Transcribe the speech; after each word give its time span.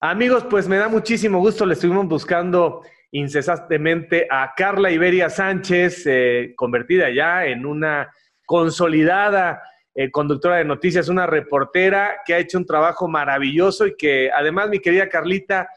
Amigos, 0.00 0.44
pues 0.48 0.68
me 0.68 0.76
da 0.76 0.88
muchísimo 0.88 1.40
gusto, 1.40 1.66
le 1.66 1.74
estuvimos 1.74 2.06
buscando 2.06 2.82
incesantemente 3.10 4.28
a 4.30 4.52
Carla 4.56 4.92
Iberia 4.92 5.28
Sánchez, 5.28 6.04
eh, 6.06 6.52
convertida 6.56 7.10
ya 7.10 7.44
en 7.44 7.66
una 7.66 8.08
consolidada 8.46 9.60
eh, 9.92 10.08
conductora 10.12 10.58
de 10.58 10.64
noticias, 10.64 11.08
una 11.08 11.26
reportera 11.26 12.18
que 12.24 12.34
ha 12.34 12.38
hecho 12.38 12.58
un 12.58 12.64
trabajo 12.64 13.08
maravilloso 13.08 13.88
y 13.88 13.96
que 13.96 14.30
además, 14.30 14.68
mi 14.68 14.78
querida 14.78 15.08
Carlita, 15.08 15.68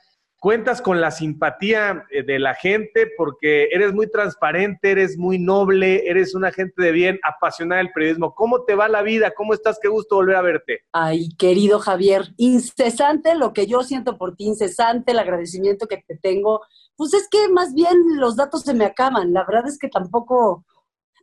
cuentas 0.41 0.81
con 0.81 0.99
la 0.99 1.11
simpatía 1.11 2.03
eh, 2.09 2.23
de 2.23 2.39
la 2.39 2.55
gente 2.55 3.07
porque 3.15 3.69
eres 3.71 3.93
muy 3.93 4.09
transparente, 4.09 4.89
eres 4.89 5.15
muy 5.15 5.37
noble, 5.37 6.09
eres 6.09 6.33
una 6.33 6.51
gente 6.51 6.81
de 6.81 6.91
bien, 6.91 7.19
apasionada 7.23 7.79
del 7.79 7.91
periodismo. 7.91 8.33
¿Cómo 8.33 8.63
te 8.63 8.73
va 8.73 8.89
la 8.89 9.03
vida? 9.03 9.33
¿Cómo 9.37 9.53
estás? 9.53 9.77
Qué 9.79 9.87
gusto 9.87 10.15
volver 10.15 10.35
a 10.35 10.41
verte. 10.41 10.79
Ay, 10.93 11.29
querido 11.37 11.77
Javier, 11.79 12.33
incesante 12.37 13.35
lo 13.35 13.53
que 13.53 13.67
yo 13.67 13.83
siento 13.83 14.17
por 14.17 14.35
ti, 14.35 14.45
incesante 14.45 15.11
el 15.11 15.19
agradecimiento 15.19 15.87
que 15.87 16.03
te 16.05 16.17
tengo. 16.17 16.61
Pues 16.95 17.13
es 17.13 17.29
que 17.29 17.47
más 17.49 17.75
bien 17.75 17.95
los 18.15 18.35
datos 18.35 18.63
se 18.63 18.73
me 18.73 18.85
acaban. 18.85 19.33
La 19.33 19.45
verdad 19.45 19.67
es 19.67 19.77
que 19.77 19.89
tampoco, 19.89 20.65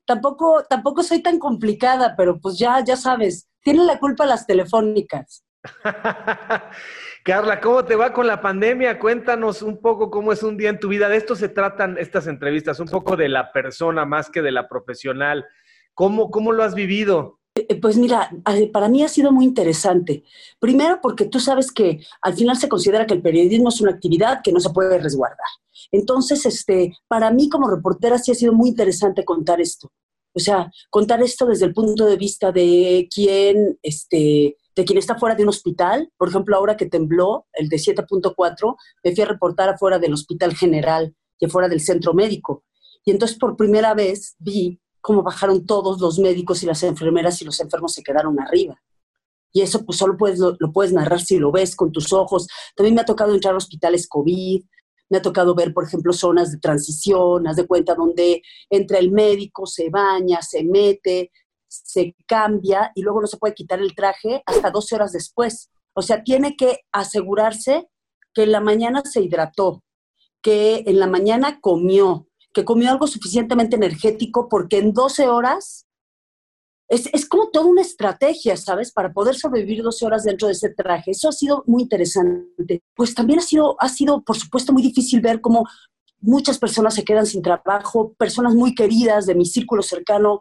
tampoco, 0.06 0.62
tampoco 0.70 1.02
soy 1.02 1.22
tan 1.22 1.40
complicada, 1.40 2.14
pero 2.16 2.38
pues 2.38 2.56
ya, 2.56 2.84
ya 2.84 2.94
sabes, 2.94 3.48
tienen 3.64 3.88
la 3.88 3.98
culpa 3.98 4.24
las 4.26 4.46
telefónicas. 4.46 5.44
Carla, 7.24 7.60
¿cómo 7.60 7.84
te 7.84 7.96
va 7.96 8.12
con 8.12 8.26
la 8.26 8.40
pandemia? 8.40 8.98
Cuéntanos 8.98 9.62
un 9.62 9.80
poco 9.80 10.10
cómo 10.10 10.32
es 10.32 10.42
un 10.42 10.56
día 10.56 10.70
en 10.70 10.80
tu 10.80 10.88
vida. 10.88 11.08
De 11.08 11.16
esto 11.16 11.34
se 11.36 11.48
tratan 11.48 11.98
estas 11.98 12.26
entrevistas, 12.26 12.80
un 12.80 12.88
poco 12.88 13.16
de 13.16 13.28
la 13.28 13.52
persona 13.52 14.04
más 14.04 14.30
que 14.30 14.42
de 14.42 14.52
la 14.52 14.68
profesional. 14.68 15.46
¿Cómo, 15.94 16.30
cómo 16.30 16.52
lo 16.52 16.62
has 16.62 16.74
vivido? 16.74 17.38
Eh, 17.54 17.80
pues 17.80 17.96
mira, 17.96 18.30
para 18.72 18.88
mí 18.88 19.02
ha 19.02 19.08
sido 19.08 19.32
muy 19.32 19.44
interesante. 19.44 20.24
Primero 20.58 21.00
porque 21.02 21.26
tú 21.26 21.40
sabes 21.40 21.72
que 21.72 22.00
al 22.22 22.34
final 22.34 22.56
se 22.56 22.68
considera 22.68 23.06
que 23.06 23.14
el 23.14 23.22
periodismo 23.22 23.68
es 23.68 23.80
una 23.80 23.92
actividad 23.92 24.40
que 24.42 24.52
no 24.52 24.60
se 24.60 24.70
puede 24.70 24.98
resguardar. 24.98 25.38
Entonces, 25.90 26.46
este, 26.46 26.92
para 27.08 27.30
mí 27.30 27.48
como 27.48 27.68
reportera 27.68 28.18
sí 28.18 28.30
ha 28.30 28.34
sido 28.34 28.52
muy 28.52 28.70
interesante 28.70 29.24
contar 29.24 29.60
esto. 29.60 29.90
O 30.34 30.40
sea, 30.40 30.70
contar 30.90 31.20
esto 31.22 31.46
desde 31.46 31.66
el 31.66 31.74
punto 31.74 32.06
de 32.06 32.16
vista 32.16 32.52
de 32.52 33.08
quién, 33.12 33.78
este, 33.82 34.56
de 34.78 34.84
quien 34.84 34.96
está 34.96 35.18
fuera 35.18 35.34
de 35.34 35.42
un 35.42 35.48
hospital. 35.48 36.08
Por 36.16 36.28
ejemplo, 36.28 36.56
ahora 36.56 36.76
que 36.76 36.86
tembló, 36.86 37.46
el 37.52 37.68
de 37.68 37.78
7.4, 37.78 38.76
me 39.02 39.12
fui 39.12 39.24
a 39.24 39.26
reportar 39.26 39.68
afuera 39.68 39.98
del 39.98 40.12
Hospital 40.12 40.54
General 40.54 41.12
y 41.36 41.46
afuera 41.46 41.68
del 41.68 41.80
centro 41.80 42.14
médico. 42.14 42.62
Y 43.04 43.10
entonces 43.10 43.36
por 43.36 43.56
primera 43.56 43.92
vez 43.94 44.36
vi 44.38 44.80
cómo 45.00 45.24
bajaron 45.24 45.66
todos 45.66 46.00
los 46.00 46.20
médicos 46.20 46.62
y 46.62 46.66
las 46.66 46.84
enfermeras 46.84 47.42
y 47.42 47.44
los 47.44 47.58
enfermos 47.58 47.92
se 47.92 48.04
quedaron 48.04 48.38
arriba. 48.38 48.80
Y 49.52 49.62
eso 49.62 49.84
pues 49.84 49.98
solo 49.98 50.16
lo, 50.16 50.56
lo 50.56 50.72
puedes 50.72 50.92
narrar 50.92 51.20
si 51.20 51.38
lo 51.38 51.50
ves 51.50 51.74
con 51.74 51.90
tus 51.90 52.12
ojos. 52.12 52.46
También 52.76 52.94
me 52.94 53.00
ha 53.00 53.04
tocado 53.04 53.34
entrar 53.34 53.54
a 53.54 53.56
hospitales 53.56 54.06
COVID, 54.06 54.62
me 55.08 55.18
ha 55.18 55.22
tocado 55.22 55.56
ver, 55.56 55.74
por 55.74 55.86
ejemplo, 55.86 56.12
zonas 56.12 56.52
de 56.52 56.58
transición, 56.58 57.48
haz 57.48 57.56
de 57.56 57.66
cuenta 57.66 57.96
donde 57.96 58.42
entra 58.70 58.98
el 58.98 59.10
médico, 59.10 59.66
se 59.66 59.90
baña, 59.90 60.40
se 60.40 60.62
mete, 60.62 61.32
se 61.68 62.16
cambia 62.26 62.92
y 62.94 63.02
luego 63.02 63.20
no 63.20 63.26
se 63.26 63.36
puede 63.36 63.54
quitar 63.54 63.80
el 63.80 63.94
traje 63.94 64.42
hasta 64.46 64.70
12 64.70 64.94
horas 64.94 65.12
después. 65.12 65.70
O 65.94 66.02
sea, 66.02 66.22
tiene 66.22 66.56
que 66.56 66.80
asegurarse 66.92 67.88
que 68.34 68.44
en 68.44 68.52
la 68.52 68.60
mañana 68.60 69.02
se 69.04 69.20
hidrató, 69.20 69.82
que 70.42 70.84
en 70.86 70.98
la 70.98 71.06
mañana 71.06 71.60
comió, 71.60 72.28
que 72.52 72.64
comió 72.64 72.90
algo 72.90 73.06
suficientemente 73.06 73.76
energético, 73.76 74.48
porque 74.48 74.78
en 74.78 74.92
12 74.92 75.28
horas 75.28 75.86
es, 76.88 77.10
es, 77.12 77.28
como 77.28 77.50
toda 77.50 77.66
una 77.66 77.82
estrategia, 77.82 78.56
¿sabes? 78.56 78.92
Para 78.92 79.12
poder 79.12 79.34
sobrevivir 79.34 79.82
12 79.82 80.06
horas 80.06 80.24
dentro 80.24 80.48
de 80.48 80.54
ese 80.54 80.70
traje. 80.70 81.10
Eso 81.10 81.28
ha 81.28 81.32
sido 81.32 81.62
muy 81.66 81.82
interesante. 81.82 82.82
Pues 82.94 83.14
también 83.14 83.40
ha 83.40 83.42
sido, 83.42 83.76
ha 83.78 83.88
sido, 83.90 84.22
por 84.22 84.38
supuesto, 84.38 84.72
muy 84.72 84.82
difícil 84.82 85.20
ver 85.20 85.42
cómo 85.42 85.66
muchas 86.20 86.58
personas 86.58 86.94
se 86.94 87.04
quedan 87.04 87.26
sin 87.26 87.42
trabajo, 87.42 88.14
personas 88.14 88.54
muy 88.54 88.74
queridas 88.74 89.26
de 89.26 89.34
mi 89.34 89.46
círculo 89.46 89.82
cercano 89.82 90.40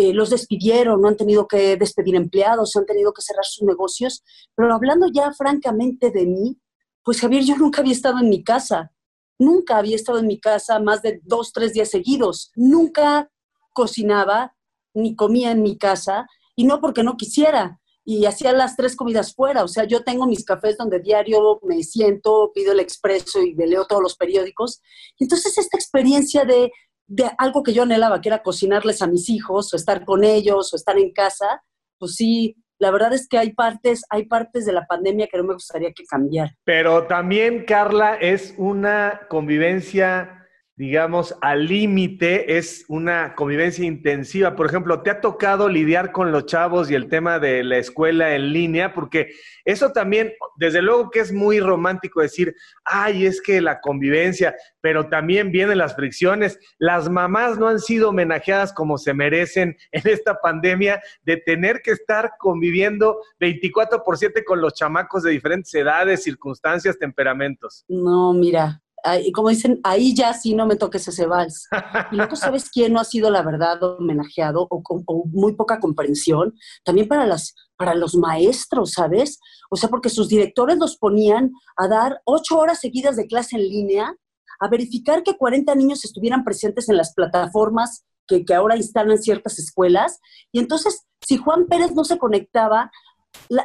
eh, 0.00 0.14
los 0.14 0.30
despidieron, 0.30 1.02
no 1.02 1.08
han 1.08 1.16
tenido 1.16 1.48
que 1.48 1.76
despedir 1.76 2.14
empleados, 2.14 2.76
han 2.76 2.86
tenido 2.86 3.12
que 3.12 3.20
cerrar 3.20 3.44
sus 3.44 3.66
negocios. 3.66 4.22
Pero 4.54 4.72
hablando 4.72 5.08
ya 5.12 5.32
francamente 5.32 6.12
de 6.12 6.24
mí, 6.24 6.56
pues 7.02 7.20
Javier, 7.20 7.42
yo 7.42 7.56
nunca 7.56 7.80
había 7.80 7.94
estado 7.94 8.20
en 8.20 8.28
mi 8.28 8.44
casa. 8.44 8.92
Nunca 9.40 9.76
había 9.76 9.96
estado 9.96 10.20
en 10.20 10.28
mi 10.28 10.38
casa 10.38 10.78
más 10.78 11.02
de 11.02 11.20
dos, 11.24 11.52
tres 11.52 11.72
días 11.72 11.90
seguidos. 11.90 12.52
Nunca 12.54 13.28
cocinaba 13.72 14.54
ni 14.94 15.16
comía 15.16 15.50
en 15.50 15.64
mi 15.64 15.76
casa 15.76 16.28
y 16.54 16.62
no 16.62 16.80
porque 16.80 17.02
no 17.02 17.16
quisiera. 17.16 17.80
Y 18.04 18.24
hacía 18.24 18.52
las 18.52 18.76
tres 18.76 18.94
comidas 18.94 19.34
fuera. 19.34 19.64
O 19.64 19.68
sea, 19.68 19.82
yo 19.82 20.04
tengo 20.04 20.28
mis 20.28 20.44
cafés 20.44 20.76
donde 20.76 21.00
diario 21.00 21.58
me 21.64 21.82
siento, 21.82 22.52
pido 22.54 22.70
el 22.70 22.78
expreso 22.78 23.42
y 23.42 23.56
me 23.56 23.66
leo 23.66 23.84
todos 23.84 24.00
los 24.00 24.14
periódicos. 24.14 24.80
Entonces 25.18 25.58
esta 25.58 25.76
experiencia 25.76 26.44
de 26.44 26.70
de 27.08 27.30
algo 27.38 27.62
que 27.62 27.72
yo 27.72 27.82
anhelaba, 27.82 28.20
que 28.20 28.28
era 28.28 28.42
cocinarles 28.42 29.02
a 29.02 29.06
mis 29.06 29.28
hijos, 29.30 29.72
o 29.72 29.76
estar 29.76 30.04
con 30.04 30.22
ellos, 30.22 30.72
o 30.72 30.76
estar 30.76 30.96
en 30.98 31.10
casa, 31.12 31.62
pues 31.98 32.14
sí, 32.14 32.56
la 32.78 32.90
verdad 32.90 33.12
es 33.12 33.26
que 33.26 33.38
hay 33.38 33.54
partes, 33.54 34.04
hay 34.10 34.26
partes 34.26 34.64
de 34.64 34.72
la 34.72 34.86
pandemia 34.86 35.26
que 35.26 35.38
no 35.38 35.44
me 35.44 35.54
gustaría 35.54 35.92
que 35.92 36.04
cambiar. 36.04 36.50
Pero 36.64 37.06
también, 37.06 37.64
Carla, 37.64 38.14
es 38.14 38.54
una 38.56 39.22
convivencia 39.28 40.37
digamos, 40.78 41.36
al 41.40 41.66
límite, 41.66 42.56
es 42.56 42.84
una 42.86 43.34
convivencia 43.34 43.84
intensiva. 43.84 44.54
Por 44.54 44.66
ejemplo, 44.66 45.02
¿te 45.02 45.10
ha 45.10 45.20
tocado 45.20 45.68
lidiar 45.68 46.12
con 46.12 46.30
los 46.30 46.46
chavos 46.46 46.88
y 46.88 46.94
el 46.94 47.08
tema 47.08 47.40
de 47.40 47.64
la 47.64 47.78
escuela 47.78 48.36
en 48.36 48.52
línea? 48.52 48.94
Porque 48.94 49.32
eso 49.64 49.90
también, 49.90 50.32
desde 50.54 50.80
luego 50.80 51.10
que 51.10 51.18
es 51.18 51.32
muy 51.32 51.58
romántico 51.58 52.20
decir, 52.20 52.54
ay, 52.84 53.26
es 53.26 53.42
que 53.42 53.60
la 53.60 53.80
convivencia, 53.80 54.54
pero 54.80 55.08
también 55.08 55.50
vienen 55.50 55.78
las 55.78 55.96
fricciones. 55.96 56.60
Las 56.78 57.10
mamás 57.10 57.58
no 57.58 57.66
han 57.66 57.80
sido 57.80 58.10
homenajeadas 58.10 58.72
como 58.72 58.98
se 58.98 59.14
merecen 59.14 59.76
en 59.90 60.02
esta 60.08 60.40
pandemia 60.40 61.02
de 61.24 61.38
tener 61.38 61.82
que 61.82 61.90
estar 61.90 62.34
conviviendo 62.38 63.18
24 63.40 64.04
por 64.04 64.16
7 64.16 64.44
con 64.44 64.60
los 64.60 64.74
chamacos 64.74 65.24
de 65.24 65.32
diferentes 65.32 65.74
edades, 65.74 66.22
circunstancias, 66.22 66.96
temperamentos. 66.96 67.84
No, 67.88 68.32
mira, 68.32 68.80
y 69.24 69.32
como 69.32 69.48
dicen, 69.48 69.80
ahí 69.84 70.14
ya 70.14 70.32
sí 70.34 70.54
no 70.54 70.66
me 70.66 70.76
toques 70.76 71.06
ese 71.08 71.26
vals. 71.26 71.68
Y 72.12 72.16
luego, 72.16 72.36
¿sabes 72.36 72.70
quién 72.70 72.92
no 72.92 73.00
ha 73.00 73.04
sido 73.04 73.30
la 73.30 73.42
verdad 73.42 73.82
homenajeado 73.82 74.66
o, 74.70 74.82
o, 74.84 75.24
muy 75.26 75.54
poca 75.54 75.80
comprensión? 75.80 76.54
También 76.84 77.08
para, 77.08 77.26
las, 77.26 77.54
para 77.76 77.94
los 77.94 78.14
maestros, 78.14 78.92
¿sabes? 78.92 79.40
O 79.70 79.76
sea, 79.76 79.88
porque 79.88 80.10
sus 80.10 80.28
directores 80.28 80.78
los 80.78 80.96
ponían 80.96 81.52
a 81.76 81.88
dar 81.88 82.20
ocho 82.24 82.58
horas 82.58 82.80
seguidas 82.80 83.16
de 83.16 83.26
clase 83.26 83.56
en 83.56 83.62
línea, 83.62 84.14
a 84.60 84.68
verificar 84.68 85.22
que 85.22 85.36
40 85.36 85.74
niños 85.74 86.04
estuvieran 86.04 86.44
presentes 86.44 86.88
en 86.88 86.96
las 86.96 87.14
plataformas 87.14 88.04
que, 88.26 88.44
que 88.44 88.54
ahora 88.54 88.76
instalan 88.76 89.18
ciertas 89.18 89.58
escuelas. 89.58 90.20
Y 90.52 90.58
entonces, 90.58 91.06
si 91.26 91.36
Juan 91.36 91.66
Pérez 91.66 91.92
no 91.94 92.04
se 92.04 92.18
conectaba, 92.18 92.90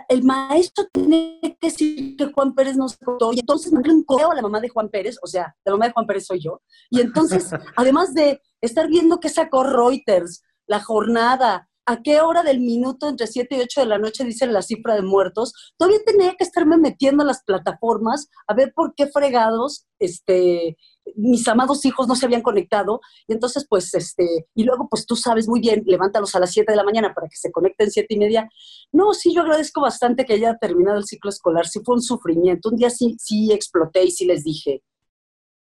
el 0.09 0.24
maestro 0.24 0.85
tiene 0.91 1.40
que 1.41 1.68
decir 1.68 2.16
que 2.16 2.31
Juan 2.31 2.53
Pérez 2.53 2.78
no 2.78 2.88
se 2.88 3.03
contó 3.03 3.34
y 3.34 3.40
entonces 3.40 3.72
mandé 3.72 3.91
un 3.91 4.03
correo 4.03 4.31
a 4.31 4.35
la 4.35 4.41
mamá 4.41 4.59
de 4.59 4.69
Juan 4.69 4.90
Pérez, 4.90 5.18
o 5.22 5.28
sea, 5.28 5.56
la 5.66 5.74
mamá 5.74 5.88
de 5.88 5.94
Juan 5.94 6.06
Pérez 6.06 6.25
soy 6.25 6.40
yo, 6.40 6.62
y 6.90 7.01
entonces, 7.01 7.50
además 7.75 8.13
de 8.13 8.41
estar 8.62 8.88
viendo 8.88 9.19
qué 9.19 9.29
sacó 9.29 9.63
Reuters, 9.63 10.44
la 10.68 10.79
jornada, 10.79 11.69
a 11.85 12.01
qué 12.01 12.21
hora 12.21 12.44
del 12.44 12.59
minuto 12.59 13.09
entre 13.09 13.27
7 13.27 13.55
y 13.55 13.61
8 13.61 13.81
de 13.81 13.88
la 13.88 13.97
noche 13.97 14.23
dicen 14.23 14.53
la 14.53 14.61
cifra 14.61 14.95
de 14.95 15.01
muertos, 15.01 15.53
todavía 15.77 15.99
tenía 16.05 16.35
que 16.35 16.44
estarme 16.44 16.77
metiendo 16.77 17.23
a 17.23 17.27
las 17.27 17.44
plataformas 17.44 18.29
a 18.47 18.53
ver 18.53 18.73
por 18.73 18.94
qué 18.95 19.07
fregados 19.07 19.85
este, 19.99 20.77
mis 21.16 21.47
amados 21.47 21.85
hijos 21.85 22.07
no 22.07 22.16
se 22.16 22.25
habían 22.25 22.41
conectado, 22.41 23.01
y 23.27 23.33
entonces 23.33 23.66
pues, 23.69 23.94
este, 23.94 24.47
y 24.55 24.63
luego 24.63 24.88
pues 24.89 25.05
tú 25.05 25.16
sabes 25.16 25.47
muy 25.47 25.59
bien, 25.59 25.83
levántalos 25.85 26.35
a 26.35 26.39
las 26.39 26.51
7 26.51 26.71
de 26.71 26.75
la 26.75 26.83
mañana 26.83 27.13
para 27.13 27.27
que 27.27 27.35
se 27.35 27.51
conecten 27.51 27.91
7 27.91 28.07
y 28.09 28.17
media. 28.17 28.50
No, 28.91 29.13
sí, 29.13 29.33
yo 29.33 29.41
agradezco 29.41 29.81
bastante 29.81 30.25
que 30.25 30.33
haya 30.33 30.57
terminado 30.57 30.97
el 30.97 31.06
ciclo 31.06 31.30
escolar, 31.30 31.68
sí 31.68 31.80
fue 31.83 31.95
un 31.95 32.01
sufrimiento, 32.01 32.69
un 32.69 32.77
día 32.77 32.89
sí, 32.89 33.15
sí 33.19 33.51
exploté 33.51 34.03
y 34.03 34.12
sí 34.12 34.25
les 34.25 34.44
dije, 34.44 34.83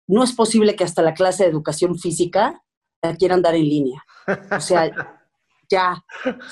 no 0.06 0.24
es 0.24 0.32
posible 0.32 0.74
que 0.74 0.84
hasta 0.84 1.02
la 1.02 1.14
clase 1.14 1.44
de 1.44 1.50
educación 1.50 1.98
física 1.98 2.62
la 3.02 3.16
quieran 3.16 3.42
dar 3.42 3.54
en 3.54 3.64
línea. 3.64 4.02
O 4.50 4.60
sea, 4.60 5.19
ya, 5.70 6.04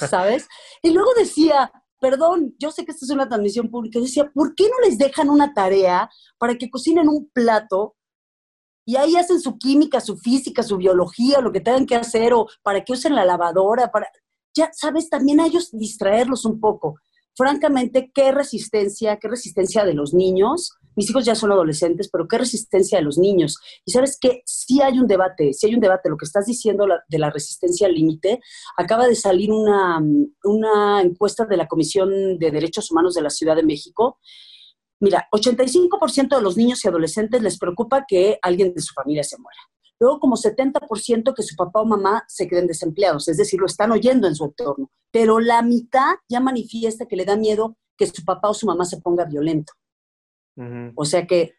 ¿sabes? 0.09 0.49
Y 0.83 0.91
luego 0.91 1.11
decía, 1.17 1.71
perdón, 2.01 2.55
yo 2.59 2.71
sé 2.71 2.85
que 2.85 2.93
esta 2.93 3.05
es 3.05 3.11
una 3.11 3.29
transmisión 3.29 3.71
pública, 3.71 4.01
decía, 4.01 4.31
¿por 4.33 4.55
qué 4.55 4.65
no 4.65 4.87
les 4.87 4.99
dejan 4.99 5.29
una 5.29 5.53
tarea 5.53 6.09
para 6.39 6.57
que 6.57 6.71
cocinen 6.71 7.09
un 7.09 7.29
plato 7.33 7.97
y 8.89 8.97
ahí 8.97 9.17
hacen 9.17 9.39
su 9.39 9.59
química, 9.59 10.01
su 10.01 10.17
física, 10.17 10.63
su 10.63 10.79
biología, 10.79 11.41
lo 11.41 11.53
que 11.53 11.61
tengan 11.61 11.85
que 11.85 11.97
hacer, 11.97 12.33
o 12.33 12.47
para 12.63 12.83
que 12.83 12.95
usen 12.95 13.15
la 13.15 13.27
lavadora, 13.27 13.91
para, 13.91 14.09
ya 14.57 14.71
sabes, 14.73 15.11
también 15.11 15.41
a 15.41 15.47
ellos 15.47 15.69
distraerlos 15.73 16.47
un 16.47 16.59
poco. 16.59 16.97
Francamente, 17.37 18.11
qué 18.15 18.33
resistencia, 18.33 19.19
qué 19.19 19.29
resistencia 19.29 19.85
de 19.85 19.93
los 19.93 20.15
niños. 20.15 20.73
Mis 20.99 21.09
hijos 21.09 21.25
ya 21.25 21.35
son 21.35 21.53
adolescentes, 21.53 22.11
pero 22.13 22.27
qué 22.27 22.37
resistencia 22.39 22.99
de 22.99 23.05
los 23.05 23.17
niños. 23.17 23.57
Y 23.87 23.93
sabes 23.93 24.19
que 24.21 24.43
sí 24.45 24.83
hay 24.83 24.99
un 24.99 25.07
debate, 25.07 25.53
sí 25.53 25.69
hay 25.69 25.75
un 25.75 25.81
debate. 25.81 26.11
Lo 26.11 26.17
que 26.17 26.27
estás 26.27 26.45
diciendo 26.45 26.87
de 27.09 27.19
la 27.19 27.31
resistencia 27.31 27.87
al 27.87 27.95
límite, 27.95 28.41
acaba 28.77 29.07
de 29.07 29.15
salir 29.15 29.53
una, 29.53 30.03
una 30.43 31.01
encuesta 31.01 31.47
de 31.47 31.57
la 31.57 31.69
Comisión 31.69 32.39
de 32.39 32.51
Derechos 32.51 32.91
Humanos 32.91 33.15
de 33.15 33.23
la 33.23 33.31
Ciudad 33.31 33.55
de 33.57 33.63
México 33.63 34.19
Mira, 35.01 35.29
85% 35.33 36.37
de 36.37 36.43
los 36.43 36.57
niños 36.57 36.85
y 36.85 36.89
adolescentes 36.89 37.41
les 37.41 37.59
preocupa 37.59 38.05
que 38.07 38.39
alguien 38.43 38.75
de 38.75 38.83
su 38.83 38.93
familia 38.93 39.23
se 39.23 39.39
muera. 39.39 39.61
Luego, 40.01 40.19
como 40.19 40.37
70% 40.37 41.35
que 41.35 41.43
su 41.43 41.55
papá 41.57 41.81
o 41.81 41.87
mamá 41.87 42.25
se 42.29 42.49
queden 42.49 42.67
desempleados, 42.67 43.29
es 43.29 43.37
decir, 43.37 43.61
lo 43.61 43.67
están 43.67 43.93
oyendo 43.93 44.27
en 44.27 44.35
su 44.35 44.45
entorno. 44.45 44.91
Pero 45.13 45.39
la 45.39 45.63
mitad 45.63 46.17
ya 46.29 46.41
manifiesta 46.41 47.07
que 47.07 47.17
le 47.17 47.25
da 47.25 47.37
miedo 47.37 47.77
que 47.97 48.07
su 48.07 48.25
papá 48.25 48.49
o 48.49 48.55
su 48.55 48.67
mamá 48.67 48.85
se 48.85 49.01
ponga 49.01 49.25
violento. 49.25 49.73
O 50.95 51.05
sea 51.05 51.27
que 51.27 51.55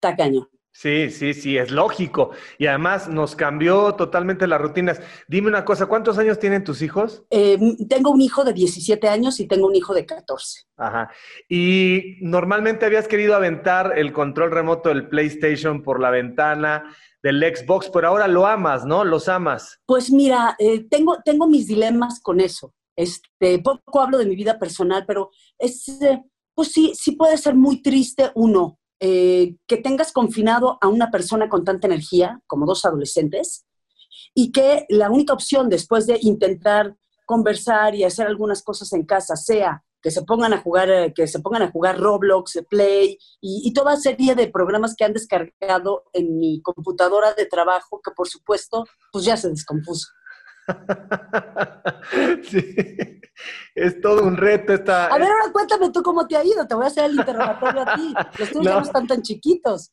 tacaño. 0.00 0.48
Sí, 0.78 1.10
sí, 1.10 1.32
sí, 1.32 1.56
es 1.56 1.70
lógico. 1.70 2.32
Y 2.58 2.66
además 2.66 3.08
nos 3.08 3.34
cambió 3.34 3.94
totalmente 3.94 4.46
las 4.46 4.60
rutinas. 4.60 5.00
Dime 5.26 5.48
una 5.48 5.64
cosa, 5.64 5.86
¿cuántos 5.86 6.18
años 6.18 6.38
tienen 6.38 6.64
tus 6.64 6.82
hijos? 6.82 7.24
Eh, 7.30 7.58
tengo 7.88 8.10
un 8.10 8.20
hijo 8.20 8.44
de 8.44 8.52
17 8.52 9.08
años 9.08 9.40
y 9.40 9.48
tengo 9.48 9.66
un 9.66 9.74
hijo 9.74 9.94
de 9.94 10.04
14. 10.04 10.64
Ajá. 10.76 11.10
Y 11.48 12.18
normalmente 12.20 12.84
habías 12.84 13.08
querido 13.08 13.34
aventar 13.34 13.94
el 13.96 14.12
control 14.12 14.50
remoto 14.50 14.90
del 14.90 15.08
PlayStation 15.08 15.82
por 15.82 15.98
la 15.98 16.10
ventana 16.10 16.94
del 17.22 17.42
Xbox, 17.42 17.88
pero 17.88 18.08
ahora 18.08 18.28
lo 18.28 18.46
amas, 18.46 18.84
¿no? 18.84 19.02
Los 19.02 19.28
amas. 19.30 19.80
Pues 19.86 20.10
mira, 20.10 20.56
eh, 20.58 20.86
tengo, 20.90 21.16
tengo 21.24 21.48
mis 21.48 21.66
dilemas 21.66 22.20
con 22.20 22.38
eso. 22.38 22.74
Este, 22.94 23.58
poco 23.60 24.02
hablo 24.02 24.18
de 24.18 24.26
mi 24.26 24.36
vida 24.36 24.58
personal, 24.58 25.04
pero 25.06 25.30
es, 25.58 25.88
eh, 26.02 26.22
pues 26.56 26.72
sí, 26.72 26.92
sí 26.98 27.12
puede 27.12 27.36
ser 27.36 27.54
muy 27.54 27.82
triste 27.82 28.32
uno 28.34 28.78
eh, 28.98 29.56
que 29.66 29.76
tengas 29.76 30.10
confinado 30.10 30.78
a 30.80 30.88
una 30.88 31.10
persona 31.10 31.50
con 31.50 31.64
tanta 31.64 31.86
energía, 31.86 32.40
como 32.46 32.64
dos 32.64 32.86
adolescentes, 32.86 33.66
y 34.34 34.52
que 34.52 34.86
la 34.88 35.10
única 35.10 35.34
opción 35.34 35.68
después 35.68 36.06
de 36.06 36.18
intentar 36.22 36.96
conversar 37.26 37.94
y 37.94 38.04
hacer 38.04 38.26
algunas 38.26 38.62
cosas 38.62 38.92
en 38.94 39.04
casa 39.04 39.36
sea 39.36 39.84
que 40.00 40.10
se 40.10 40.22
pongan 40.22 40.54
a 40.54 40.62
jugar, 40.62 40.88
eh, 40.88 41.12
que 41.14 41.26
se 41.26 41.40
pongan 41.40 41.62
a 41.62 41.70
jugar 41.70 41.98
Roblox, 41.98 42.64
Play 42.70 43.18
y, 43.40 43.68
y, 43.68 43.72
toda 43.74 43.96
serie 43.96 44.34
de 44.34 44.48
programas 44.48 44.94
que 44.96 45.04
han 45.04 45.12
descargado 45.12 46.04
en 46.12 46.38
mi 46.38 46.62
computadora 46.62 47.34
de 47.34 47.46
trabajo, 47.46 48.00
que 48.02 48.12
por 48.12 48.28
supuesto, 48.28 48.86
pues 49.12 49.24
ya 49.24 49.36
se 49.36 49.50
descompuso. 49.50 50.08
sí, 52.42 53.15
es 53.76 54.00
todo 54.00 54.24
un 54.24 54.38
reto 54.38 54.72
esta... 54.72 55.06
A 55.06 55.18
ver, 55.18 55.28
ahora 55.28 55.52
cuéntame 55.52 55.90
tú 55.90 56.02
cómo 56.02 56.26
te 56.26 56.34
ha 56.34 56.42
ido, 56.42 56.66
te 56.66 56.74
voy 56.74 56.84
a 56.84 56.86
hacer 56.86 57.04
el 57.04 57.16
interrogatorio 57.16 57.82
a 57.82 57.94
ti. 57.94 58.14
Los 58.38 58.50
tuyos 58.50 58.74
no. 58.74 58.80
están 58.80 59.06
tan 59.06 59.20
chiquitos. 59.20 59.92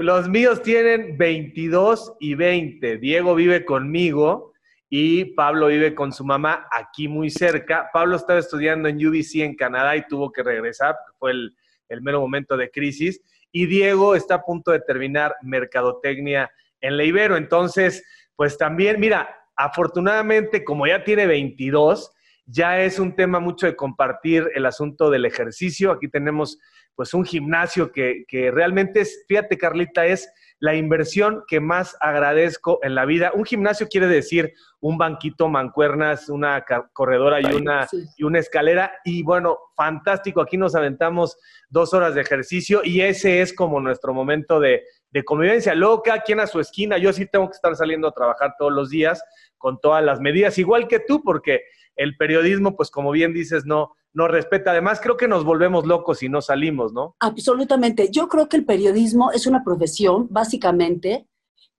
los 0.00 0.28
míos 0.28 0.60
tienen 0.60 1.16
22 1.16 2.14
y 2.18 2.34
20. 2.34 2.96
Diego 2.98 3.36
vive 3.36 3.64
conmigo 3.64 4.52
y 4.90 5.26
Pablo 5.36 5.68
vive 5.68 5.94
con 5.94 6.12
su 6.12 6.24
mamá 6.24 6.66
aquí 6.72 7.06
muy 7.06 7.30
cerca. 7.30 7.88
Pablo 7.92 8.16
estaba 8.16 8.40
estudiando 8.40 8.88
en 8.88 8.96
UBC 8.96 9.36
en 9.36 9.54
Canadá 9.54 9.96
y 9.96 10.04
tuvo 10.08 10.32
que 10.32 10.42
regresar, 10.42 10.96
fue 11.16 11.30
el, 11.30 11.56
el 11.88 12.02
mero 12.02 12.20
momento 12.20 12.56
de 12.56 12.72
crisis. 12.72 13.22
Y 13.52 13.66
Diego 13.66 14.16
está 14.16 14.34
a 14.34 14.42
punto 14.42 14.72
de 14.72 14.80
terminar 14.80 15.36
mercadotecnia 15.42 16.50
en 16.80 16.96
la 16.96 17.04
Ibero. 17.04 17.36
Entonces, 17.36 18.04
pues 18.34 18.58
también, 18.58 18.98
mira, 18.98 19.28
afortunadamente, 19.54 20.64
como 20.64 20.88
ya 20.88 21.04
tiene 21.04 21.26
22, 21.26 22.10
ya 22.46 22.80
es 22.80 22.98
un 22.98 23.14
tema 23.14 23.40
mucho 23.40 23.66
de 23.66 23.76
compartir 23.76 24.50
el 24.54 24.66
asunto 24.66 25.10
del 25.10 25.24
ejercicio. 25.24 25.90
Aquí 25.90 26.08
tenemos 26.08 26.58
pues 26.94 27.12
un 27.12 27.24
gimnasio 27.24 27.92
que, 27.92 28.24
que, 28.26 28.50
realmente 28.50 29.00
es, 29.00 29.24
fíjate 29.28 29.58
Carlita, 29.58 30.06
es 30.06 30.32
la 30.58 30.74
inversión 30.74 31.42
que 31.46 31.60
más 31.60 31.96
agradezco 32.00 32.78
en 32.82 32.94
la 32.94 33.04
vida. 33.04 33.32
Un 33.34 33.44
gimnasio 33.44 33.88
quiere 33.88 34.06
decir 34.06 34.54
un 34.80 34.96
banquito, 34.96 35.48
mancuernas, 35.48 36.30
una 36.30 36.64
corredora 36.92 37.40
y 37.42 37.54
una, 37.54 37.86
sí. 37.86 38.04
y 38.16 38.24
una 38.24 38.38
escalera. 38.38 38.92
Y 39.04 39.22
bueno, 39.22 39.58
fantástico, 39.76 40.40
aquí 40.40 40.56
nos 40.56 40.74
aventamos 40.74 41.36
dos 41.68 41.92
horas 41.92 42.14
de 42.14 42.22
ejercicio 42.22 42.80
y 42.82 43.02
ese 43.02 43.42
es 43.42 43.52
como 43.52 43.80
nuestro 43.80 44.14
momento 44.14 44.58
de, 44.58 44.84
de 45.10 45.24
convivencia. 45.24 45.74
Luego 45.74 46.00
cada 46.02 46.20
quien 46.20 46.40
a 46.40 46.46
su 46.46 46.60
esquina, 46.60 46.96
yo 46.96 47.12
sí 47.12 47.26
tengo 47.26 47.50
que 47.50 47.56
estar 47.56 47.76
saliendo 47.76 48.08
a 48.08 48.12
trabajar 48.12 48.54
todos 48.58 48.72
los 48.72 48.88
días 48.88 49.22
con 49.58 49.80
todas 49.80 50.02
las 50.04 50.20
medidas, 50.20 50.58
igual 50.58 50.86
que 50.86 51.00
tú, 51.00 51.22
porque 51.22 51.62
el 51.96 52.16
periodismo, 52.16 52.76
pues 52.76 52.90
como 52.90 53.10
bien 53.10 53.32
dices, 53.32 53.64
no, 53.66 53.94
no 54.12 54.28
respeta. 54.28 54.70
Además, 54.70 55.00
creo 55.00 55.16
que 55.16 55.28
nos 55.28 55.44
volvemos 55.44 55.86
locos 55.86 56.18
si 56.18 56.28
no 56.28 56.40
salimos, 56.40 56.92
¿no? 56.92 57.16
Absolutamente. 57.20 58.10
Yo 58.10 58.28
creo 58.28 58.48
que 58.48 58.56
el 58.56 58.64
periodismo 58.64 59.32
es 59.32 59.46
una 59.46 59.64
profesión, 59.64 60.28
básicamente. 60.30 61.26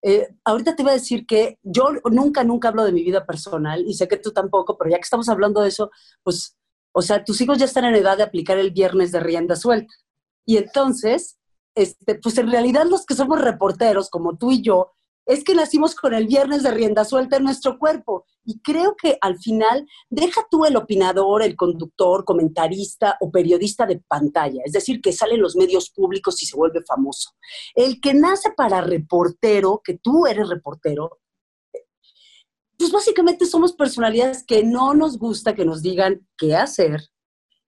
Eh, 0.02 0.28
ahorita 0.44 0.76
te 0.76 0.84
iba 0.84 0.92
a 0.92 0.96
decir 0.96 1.26
que 1.26 1.60
yo 1.64 1.90
nunca, 2.12 2.44
nunca 2.44 2.68
hablo 2.68 2.84
de 2.84 2.92
mi 2.92 3.04
vida 3.04 3.26
personal 3.26 3.84
y 3.88 3.94
sé 3.94 4.08
que 4.08 4.18
tú 4.18 4.32
tampoco, 4.32 4.78
pero 4.78 4.92
ya 4.92 4.98
que 4.98 5.02
estamos 5.02 5.30
hablando 5.30 5.62
de 5.62 5.70
eso, 5.70 5.90
pues, 6.24 6.56
o 6.92 7.02
sea, 7.02 7.24
tus 7.24 7.42
hijos 7.42 7.58
ya 7.58 7.66
están 7.66 7.86
en 7.86 7.96
edad 7.96 8.18
de 8.18 8.24
aplicar 8.24 8.58
el 8.58 8.72
viernes 8.72 9.12
de 9.12 9.20
rienda 9.20 9.56
suelta. 9.56 9.94
Y 10.46 10.58
entonces, 10.58 11.38
este, 11.76 12.16
pues 12.16 12.38
en 12.38 12.52
realidad 12.52 12.86
los 12.90 13.06
que 13.06 13.16
somos 13.16 13.42
reporteros, 13.42 14.10
como 14.10 14.38
tú 14.38 14.52
y 14.52 14.62
yo, 14.62 14.94
es 15.28 15.44
que 15.44 15.54
nacimos 15.54 15.94
con 15.94 16.14
el 16.14 16.26
viernes 16.26 16.64
de 16.64 16.72
rienda 16.72 17.04
suelta 17.04 17.38
en 17.38 17.44
nuestro 17.44 17.78
cuerpo. 17.78 18.26
Y 18.46 18.60
creo 18.62 18.96
que 18.96 19.18
al 19.22 19.38
final, 19.38 19.86
deja 20.10 20.48
tú 20.50 20.66
el 20.66 20.78
opinador, 20.78 21.44
el 21.44 21.58
conductor, 21.58 22.24
comentarista 22.24 23.18
o 23.20 23.30
periodista 23.30 23.86
de 23.86 24.00
pantalla, 24.08 24.62
es 24.66 24.72
decir, 24.72 25.02
que 25.02 25.12
sale 25.12 25.36
en 25.36 25.42
los 25.42 25.58
medios 25.58 25.90
públicos 25.90 26.42
y 26.42 26.46
se 26.46 26.56
vuelve 26.56 26.82
famoso. 26.88 27.32
El 27.76 28.00
que 28.00 28.14
nace 28.14 28.52
para 28.56 28.82
reportero, 28.82 29.82
que 29.84 29.98
tú 29.98 30.26
eres 30.26 30.48
reportero, 30.48 31.20
pues 32.78 32.92
básicamente 32.92 33.46
somos 33.46 33.74
personalidades 33.74 34.46
que 34.46 34.64
no 34.64 34.94
nos 34.94 35.18
gusta 35.18 35.56
que 35.56 35.66
nos 35.66 35.82
digan 35.82 36.26
qué 36.38 36.56
hacer, 36.56 37.02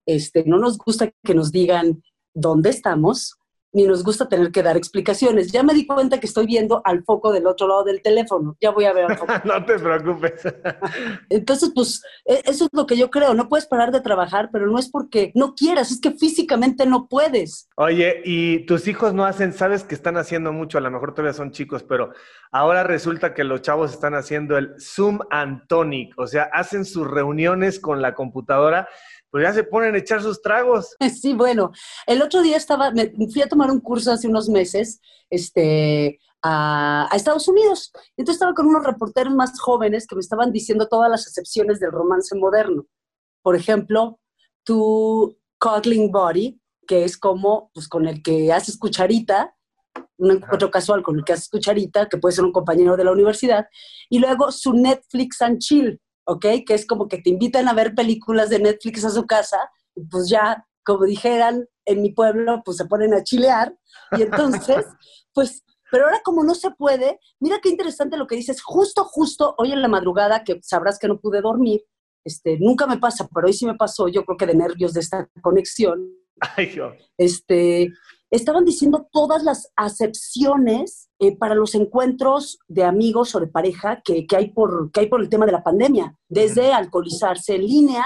este, 0.05 0.43
no 0.45 0.59
nos 0.59 0.77
gusta 0.77 1.11
que 1.23 1.33
nos 1.33 1.51
digan 1.51 2.03
dónde 2.33 2.69
estamos, 2.69 3.38
ni 3.71 3.85
nos 3.85 4.03
gusta 4.03 4.27
tener 4.27 4.51
que 4.51 4.63
dar 4.63 4.77
explicaciones. 4.77 5.51
Ya 5.51 5.63
me 5.63 5.73
di 5.73 5.85
cuenta 5.85 6.19
que 6.19 6.27
estoy 6.27 6.45
viendo 6.45 6.81
al 6.85 7.03
foco 7.03 7.31
del 7.31 7.47
otro 7.47 7.67
lado 7.67 7.83
del 7.83 8.01
teléfono. 8.01 8.57
Ya 8.59 8.71
voy 8.71 8.85
a 8.85 8.93
ver 8.93 9.05
al 9.05 9.17
foco. 9.17 9.33
no 9.45 9.65
te 9.65 9.77
preocupes. 9.77 10.41
Entonces, 11.29 11.71
pues, 11.73 12.01
e, 12.25 12.41
eso 12.45 12.65
es 12.65 12.69
lo 12.71 12.85
que 12.85 12.97
yo 12.97 13.09
creo. 13.09 13.33
No 13.33 13.49
puedes 13.49 13.67
parar 13.67 13.91
de 13.91 14.01
trabajar, 14.01 14.49
pero 14.51 14.67
no 14.67 14.79
es 14.79 14.89
porque 14.89 15.31
no 15.35 15.53
quieras, 15.53 15.91
es 15.91 16.01
que 16.01 16.11
físicamente 16.11 16.85
no 16.85 17.07
puedes. 17.07 17.69
Oye, 17.75 18.21
y 18.25 18.65
tus 18.65 18.87
hijos 18.87 19.13
no 19.13 19.25
hacen, 19.25 19.53
sabes 19.53 19.83
que 19.83 19.95
están 19.95 20.17
haciendo 20.17 20.51
mucho, 20.51 20.77
a 20.77 20.81
lo 20.81 20.91
mejor 20.91 21.13
todavía 21.13 21.33
son 21.33 21.51
chicos, 21.51 21.83
pero 21.83 22.11
ahora 22.51 22.83
resulta 22.83 23.33
que 23.33 23.43
los 23.43 23.61
chavos 23.61 23.91
están 23.91 24.15
haciendo 24.15 24.57
el 24.57 24.73
Zoom 24.79 25.19
Antonic, 25.29 26.13
o 26.17 26.27
sea, 26.27 26.49
hacen 26.53 26.85
sus 26.85 27.07
reuniones 27.07 27.79
con 27.79 28.01
la 28.01 28.15
computadora 28.15 28.87
pues 29.31 29.43
ya 29.43 29.53
se 29.53 29.63
ponen 29.63 29.95
a 29.95 29.97
echar 29.97 30.21
sus 30.21 30.41
tragos. 30.41 30.95
Sí, 31.21 31.33
bueno, 31.33 31.71
el 32.07 32.21
otro 32.21 32.41
día 32.41 32.57
estaba, 32.57 32.91
me 32.91 33.11
fui 33.31 33.41
a 33.41 33.49
tomar 33.49 33.71
un 33.71 33.79
curso 33.79 34.11
hace 34.11 34.27
unos 34.27 34.49
meses, 34.49 35.01
este, 35.29 36.19
a, 36.41 37.07
a, 37.11 37.15
Estados 37.15 37.47
Unidos. 37.47 37.91
Entonces 38.17 38.35
estaba 38.35 38.53
con 38.53 38.67
unos 38.67 38.85
reporteros 38.85 39.33
más 39.33 39.59
jóvenes 39.59 40.07
que 40.07 40.15
me 40.15 40.21
estaban 40.21 40.51
diciendo 40.51 40.87
todas 40.87 41.09
las 41.09 41.27
excepciones 41.27 41.79
del 41.79 41.91
romance 41.91 42.35
moderno. 42.35 42.85
Por 43.41 43.55
ejemplo, 43.55 44.19
tu 44.63 45.37
cuddling 45.59 46.11
body, 46.11 46.59
que 46.87 47.03
es 47.03 47.17
como, 47.17 47.69
pues 47.73 47.87
con 47.87 48.07
el 48.07 48.23
que 48.23 48.51
haces 48.51 48.77
cucharita, 48.77 49.55
un 50.17 50.31
encuentro 50.31 50.69
casual 50.69 51.01
con 51.01 51.17
el 51.17 51.23
que 51.23 51.33
haces 51.33 51.49
cucharita, 51.49 52.07
que 52.07 52.17
puede 52.17 52.35
ser 52.35 52.45
un 52.45 52.51
compañero 52.51 52.97
de 52.97 53.03
la 53.03 53.11
universidad, 53.11 53.67
y 54.09 54.19
luego 54.19 54.51
su 54.51 54.73
Netflix 54.73 55.41
and 55.41 55.59
chill, 55.59 56.01
¿ok? 56.29 56.45
Que 56.65 56.75
es 56.75 56.85
como 56.85 57.07
que 57.07 57.17
te 57.17 57.31
invitan 57.31 57.67
a 57.67 57.73
ver 57.73 57.95
películas 57.95 58.49
de 58.49 58.59
Netflix 58.59 59.03
a 59.03 59.09
su 59.09 59.25
casa, 59.25 59.57
y 59.95 60.05
pues 60.05 60.29
ya, 60.29 60.65
como 60.85 61.05
dijeran 61.05 61.67
en 61.85 62.01
mi 62.03 62.11
pueblo, 62.11 62.61
pues 62.63 62.77
se 62.77 62.85
ponen 62.85 63.15
a 63.15 63.23
chilear, 63.23 63.75
y 64.15 64.21
entonces, 64.21 64.85
pues, 65.33 65.63
pero 65.91 66.05
ahora 66.05 66.21
como 66.23 66.43
no 66.43 66.53
se 66.53 66.69
puede, 66.69 67.19
mira 67.39 67.59
qué 67.61 67.69
interesante 67.69 68.15
lo 68.15 68.27
que 68.27 68.35
dices, 68.35 68.61
justo, 68.61 69.05
justo 69.05 69.55
hoy 69.57 69.71
en 69.71 69.81
la 69.81 69.87
madrugada, 69.87 70.43
que 70.43 70.59
sabrás 70.61 70.99
que 70.99 71.07
no 71.07 71.19
pude 71.19 71.41
dormir, 71.41 71.81
este, 72.23 72.59
nunca 72.59 72.85
me 72.85 72.99
pasa, 72.99 73.27
pero 73.33 73.47
hoy 73.47 73.53
sí 73.53 73.65
me 73.65 73.75
pasó, 73.75 74.07
yo 74.07 74.23
creo 74.23 74.37
que 74.37 74.45
de 74.45 74.53
nervios 74.53 74.93
de 74.93 74.99
esta 74.99 75.27
conexión. 75.41 76.11
Ay, 76.41 76.67
Dios. 76.67 76.93
Este, 77.17 77.91
estaban 78.31 78.65
diciendo 78.65 79.07
todas 79.11 79.43
las 79.43 79.71
acepciones 79.75 81.09
eh, 81.19 81.35
para 81.35 81.55
los 81.55 81.75
encuentros 81.75 82.59
de 82.67 82.83
amigos 82.83 83.33
o 83.35 83.39
de 83.39 83.47
pareja 83.47 84.01
que, 84.03 84.27
que, 84.27 84.35
hay 84.35 84.51
por, 84.51 84.91
que 84.91 85.01
hay 85.01 85.07
por 85.07 85.21
el 85.21 85.29
tema 85.29 85.45
de 85.45 85.51
la 85.51 85.63
pandemia, 85.63 86.15
desde 86.27 86.71
alcoholizarse 86.71 87.55
en 87.55 87.65
línea 87.65 88.05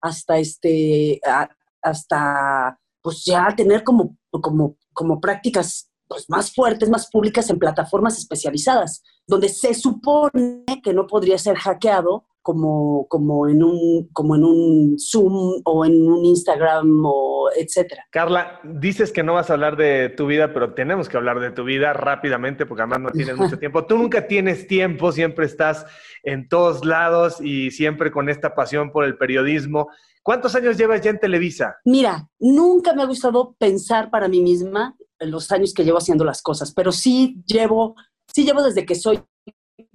hasta, 0.00 0.38
este, 0.38 1.20
a, 1.26 1.48
hasta 1.82 2.78
pues 3.02 3.24
ya 3.24 3.54
tener 3.56 3.84
como, 3.84 4.16
como, 4.30 4.76
como 4.92 5.20
prácticas 5.20 5.90
pues, 6.08 6.28
más 6.28 6.52
fuertes, 6.52 6.88
más 6.88 7.10
públicas 7.10 7.48
en 7.50 7.58
plataformas 7.58 8.18
especializadas, 8.18 9.02
donde 9.26 9.48
se 9.48 9.74
supone 9.74 10.64
que 10.82 10.92
no 10.92 11.06
podría 11.06 11.38
ser 11.38 11.56
hackeado 11.56 12.26
como, 12.44 13.08
como, 13.08 13.48
en 13.48 13.62
un, 13.62 14.10
como 14.12 14.36
en 14.36 14.44
un 14.44 14.98
Zoom 14.98 15.62
o 15.64 15.84
en 15.86 16.06
un 16.06 16.26
Instagram 16.26 17.02
o 17.06 17.48
etcétera. 17.56 18.04
Carla, 18.10 18.60
dices 18.62 19.12
que 19.12 19.22
no 19.22 19.32
vas 19.32 19.48
a 19.48 19.54
hablar 19.54 19.78
de 19.78 20.10
tu 20.10 20.26
vida, 20.26 20.52
pero 20.52 20.74
tenemos 20.74 21.08
que 21.08 21.16
hablar 21.16 21.40
de 21.40 21.52
tu 21.52 21.64
vida 21.64 21.94
rápidamente 21.94 22.66
porque 22.66 22.82
además 22.82 23.00
no 23.00 23.10
tienes 23.12 23.38
mucho 23.38 23.58
tiempo. 23.58 23.86
Tú 23.86 23.96
nunca 23.96 24.26
tienes 24.26 24.66
tiempo, 24.66 25.10
siempre 25.10 25.46
estás 25.46 25.86
en 26.22 26.46
todos 26.46 26.84
lados 26.84 27.40
y 27.40 27.70
siempre 27.70 28.10
con 28.10 28.28
esta 28.28 28.54
pasión 28.54 28.92
por 28.92 29.04
el 29.04 29.16
periodismo. 29.16 29.88
¿Cuántos 30.22 30.54
años 30.54 30.76
llevas 30.76 31.00
ya 31.00 31.12
en 31.12 31.20
Televisa? 31.20 31.76
Mira, 31.86 32.28
nunca 32.38 32.92
me 32.92 33.02
ha 33.02 33.06
gustado 33.06 33.56
pensar 33.58 34.10
para 34.10 34.28
mí 34.28 34.42
misma 34.42 34.94
en 35.18 35.30
los 35.30 35.50
años 35.50 35.72
que 35.72 35.82
llevo 35.82 35.96
haciendo 35.96 36.26
las 36.26 36.42
cosas, 36.42 36.74
pero 36.74 36.92
sí 36.92 37.42
llevo, 37.46 37.94
sí 38.26 38.44
llevo 38.44 38.62
desde 38.62 38.84
que 38.84 38.96
soy 38.96 39.22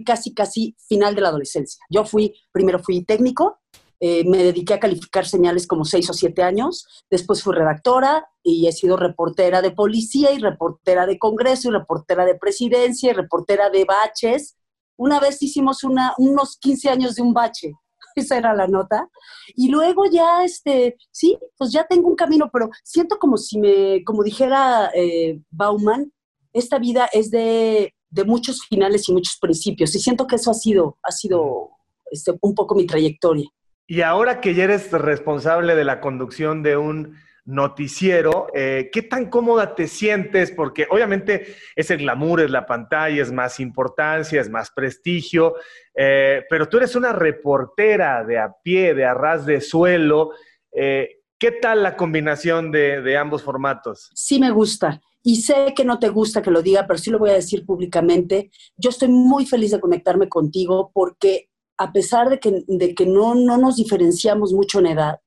casi, 0.05 0.33
casi 0.33 0.75
final 0.87 1.15
de 1.15 1.21
la 1.21 1.29
adolescencia. 1.29 1.83
Yo 1.89 2.05
fui, 2.05 2.33
primero 2.51 2.79
fui 2.79 3.03
técnico, 3.03 3.59
eh, 4.01 4.23
me 4.25 4.37
dediqué 4.37 4.75
a 4.75 4.79
calificar 4.79 5.25
señales 5.25 5.67
como 5.67 5.83
seis 5.83 6.09
o 6.09 6.13
siete 6.13 6.41
años, 6.41 6.87
después 7.09 7.43
fui 7.43 7.53
redactora 7.53 8.25
y 8.41 8.67
he 8.67 8.71
sido 8.71 8.95
reportera 8.95 9.61
de 9.61 9.71
policía 9.71 10.31
y 10.31 10.39
reportera 10.39 11.05
de 11.05 11.19
Congreso 11.19 11.67
y 11.67 11.73
reportera 11.73 12.25
de 12.25 12.35
presidencia 12.35 13.11
y 13.11 13.13
reportera 13.13 13.69
de 13.69 13.83
baches. 13.83 14.55
Una 14.97 15.19
vez 15.19 15.41
hicimos 15.41 15.83
una, 15.83 16.13
unos 16.17 16.57
15 16.59 16.89
años 16.89 17.15
de 17.15 17.23
un 17.23 17.33
bache, 17.33 17.73
esa 18.15 18.37
era 18.37 18.53
la 18.53 18.67
nota. 18.67 19.09
Y 19.55 19.69
luego 19.69 20.05
ya, 20.05 20.45
este, 20.45 20.95
sí, 21.11 21.37
pues 21.57 21.71
ya 21.73 21.85
tengo 21.85 22.07
un 22.07 22.15
camino, 22.15 22.49
pero 22.53 22.69
siento 22.83 23.19
como 23.19 23.37
si 23.37 23.59
me, 23.59 24.03
como 24.05 24.23
dijera 24.23 24.91
eh, 24.93 25.41
Bauman, 25.51 26.13
esta 26.53 26.79
vida 26.79 27.09
es 27.11 27.31
de, 27.31 27.93
de, 28.09 28.23
muchos 28.23 28.65
finales 28.67 29.07
y 29.09 29.13
muchos 29.13 29.37
principios. 29.39 29.95
Y 29.95 29.99
siento 29.99 30.27
que 30.27 30.35
eso 30.35 30.51
ha 30.51 30.55
sido, 30.55 30.97
ha 31.03 31.11
sido 31.11 31.71
este, 32.11 32.33
un 32.41 32.55
poco 32.55 32.75
mi 32.75 32.85
trayectoria. 32.85 33.47
Y 33.87 34.01
ahora 34.01 34.39
que 34.39 34.53
ya 34.53 34.65
eres 34.65 34.91
responsable 34.91 35.75
de 35.75 35.83
la 35.83 35.99
conducción 35.99 36.61
de 36.61 36.77
un 36.77 37.15
noticiero, 37.45 38.47
eh, 38.53 38.89
¿qué 38.93 39.01
tan 39.01 39.29
cómoda 39.31 39.73
te 39.73 39.87
sientes? 39.87 40.51
Porque 40.51 40.85
obviamente 40.89 41.55
es 41.75 41.89
el 41.89 41.97
glamour, 41.97 42.41
es 42.41 42.51
la 42.51 42.67
pantalla, 42.67 43.21
es 43.21 43.31
más 43.31 43.59
importancia, 43.59 44.39
es 44.39 44.49
más 44.49 44.69
prestigio, 44.69 45.55
eh, 45.95 46.45
pero 46.49 46.69
tú 46.69 46.77
eres 46.77 46.95
una 46.95 47.11
reportera 47.11 48.23
de 48.23 48.37
a 48.37 48.53
pie, 48.63 48.93
de 48.93 49.05
arras 49.05 49.47
de 49.47 49.61
suelo. 49.61 50.31
Eh, 50.71 51.21
¿Qué 51.39 51.51
tal 51.53 51.81
la 51.81 51.95
combinación 51.95 52.71
de, 52.71 53.01
de 53.01 53.17
ambos 53.17 53.41
formatos? 53.41 54.11
Sí 54.13 54.39
me 54.39 54.51
gusta. 54.51 55.01
Y 55.23 55.37
sé 55.41 55.73
que 55.75 55.83
no 55.83 55.99
te 55.99 56.09
gusta 56.09 56.41
que 56.41 56.51
lo 56.51 56.61
diga, 56.61 56.85
pero 56.87 56.97
sí 56.97 57.09
lo 57.09 57.19
voy 57.19 57.31
a 57.31 57.33
decir 57.33 57.65
públicamente. 57.65 58.51
Yo 58.77 58.89
estoy 58.89 59.09
muy 59.09 59.45
feliz 59.45 59.71
de 59.71 59.81
conectarme 59.81 60.29
contigo 60.29 60.91
porque 60.93 61.49
a 61.77 61.91
pesar 61.91 62.29
de 62.29 62.39
que, 62.39 62.63
de 62.67 62.93
que 62.93 63.05
no, 63.05 63.35
no 63.35 63.57
nos 63.57 63.77
diferenciamos 63.77 64.53
mucho 64.53 64.79
en 64.79 64.87
edad, 64.87 65.19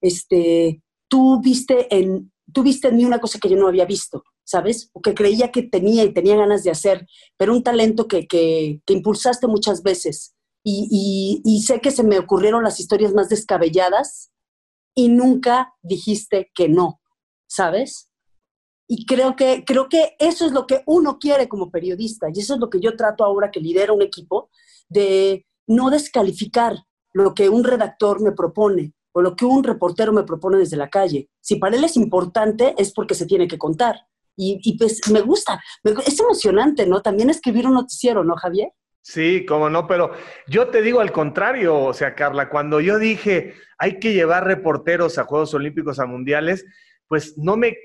este, 0.00 0.82
tú, 1.08 1.40
viste 1.42 1.94
en, 1.94 2.32
tú 2.52 2.62
viste 2.62 2.88
en 2.88 2.96
mí 2.96 3.04
una 3.04 3.20
cosa 3.20 3.38
que 3.38 3.50
yo 3.50 3.56
no 3.56 3.68
había 3.68 3.84
visto, 3.84 4.24
¿sabes? 4.44 4.90
O 4.92 5.00
que 5.00 5.14
creía 5.14 5.52
que 5.52 5.62
tenía 5.62 6.04
y 6.04 6.12
tenía 6.12 6.36
ganas 6.36 6.64
de 6.64 6.70
hacer, 6.70 7.06
pero 7.36 7.52
un 7.52 7.62
talento 7.62 8.08
que, 8.08 8.26
que, 8.26 8.80
que 8.86 8.94
impulsaste 8.94 9.46
muchas 9.46 9.82
veces. 9.82 10.34
Y, 10.62 10.88
y, 11.44 11.50
y 11.50 11.62
sé 11.62 11.80
que 11.80 11.90
se 11.90 12.02
me 12.02 12.18
ocurrieron 12.18 12.62
las 12.62 12.80
historias 12.80 13.14
más 13.14 13.28
descabelladas 13.28 14.30
y 14.94 15.08
nunca 15.08 15.74
dijiste 15.82 16.50
que 16.54 16.68
no, 16.68 17.00
¿sabes? 17.46 18.09
Y 18.92 19.06
creo 19.06 19.36
que, 19.36 19.64
creo 19.64 19.88
que 19.88 20.16
eso 20.18 20.44
es 20.44 20.50
lo 20.50 20.66
que 20.66 20.82
uno 20.84 21.20
quiere 21.20 21.46
como 21.46 21.70
periodista 21.70 22.26
y 22.28 22.40
eso 22.40 22.54
es 22.54 22.60
lo 22.60 22.68
que 22.68 22.80
yo 22.80 22.96
trato 22.96 23.22
ahora 23.22 23.52
que 23.52 23.60
lidero 23.60 23.94
un 23.94 24.02
equipo, 24.02 24.50
de, 24.88 25.46
no 25.68 25.90
descalificar 25.90 26.74
lo 27.12 27.32
que 27.32 27.48
un 27.48 27.62
redactor 27.62 28.20
me 28.20 28.32
propone 28.32 28.92
o 29.12 29.22
lo 29.22 29.36
que 29.36 29.44
un 29.44 29.62
reportero 29.62 30.12
me 30.12 30.24
propone 30.24 30.58
desde 30.58 30.76
la 30.76 30.90
calle. 30.90 31.28
Si 31.40 31.54
para 31.54 31.76
él 31.76 31.84
es 31.84 31.96
importante, 31.96 32.74
es 32.78 32.92
porque 32.92 33.14
se 33.14 33.26
tiene 33.26 33.46
que 33.46 33.58
contar. 33.58 33.94
Y, 34.36 34.76
pues 34.76 35.08
me 35.12 35.20
gusta, 35.20 35.62
es 35.84 36.18
emocionante, 36.18 36.84
¿no? 36.84 37.00
También 37.00 37.30
escribir 37.30 37.68
un 37.68 37.74
noticiero, 37.74 38.24
¿no, 38.24 38.34
Javier? 38.34 38.72
Sí, 39.02 39.46
cómo 39.46 39.70
no, 39.70 39.86
pero 39.86 40.10
yo 40.48 40.68
te 40.68 40.82
digo 40.82 40.98
al 40.98 41.12
contrario, 41.12 41.78
o 41.78 41.94
sea, 41.94 42.16
Carla, 42.16 42.48
cuando 42.50 42.80
yo 42.80 42.98
dije 42.98 43.54
hay 43.78 44.00
que 44.00 44.14
llevar 44.14 44.46
reporteros 44.46 45.16
a 45.18 45.24
Juegos 45.24 45.54
Olímpicos, 45.54 46.00
a 46.00 46.06
Mundiales, 46.06 46.64
pues 47.06 47.36
no 47.38 47.56
me 47.56 47.76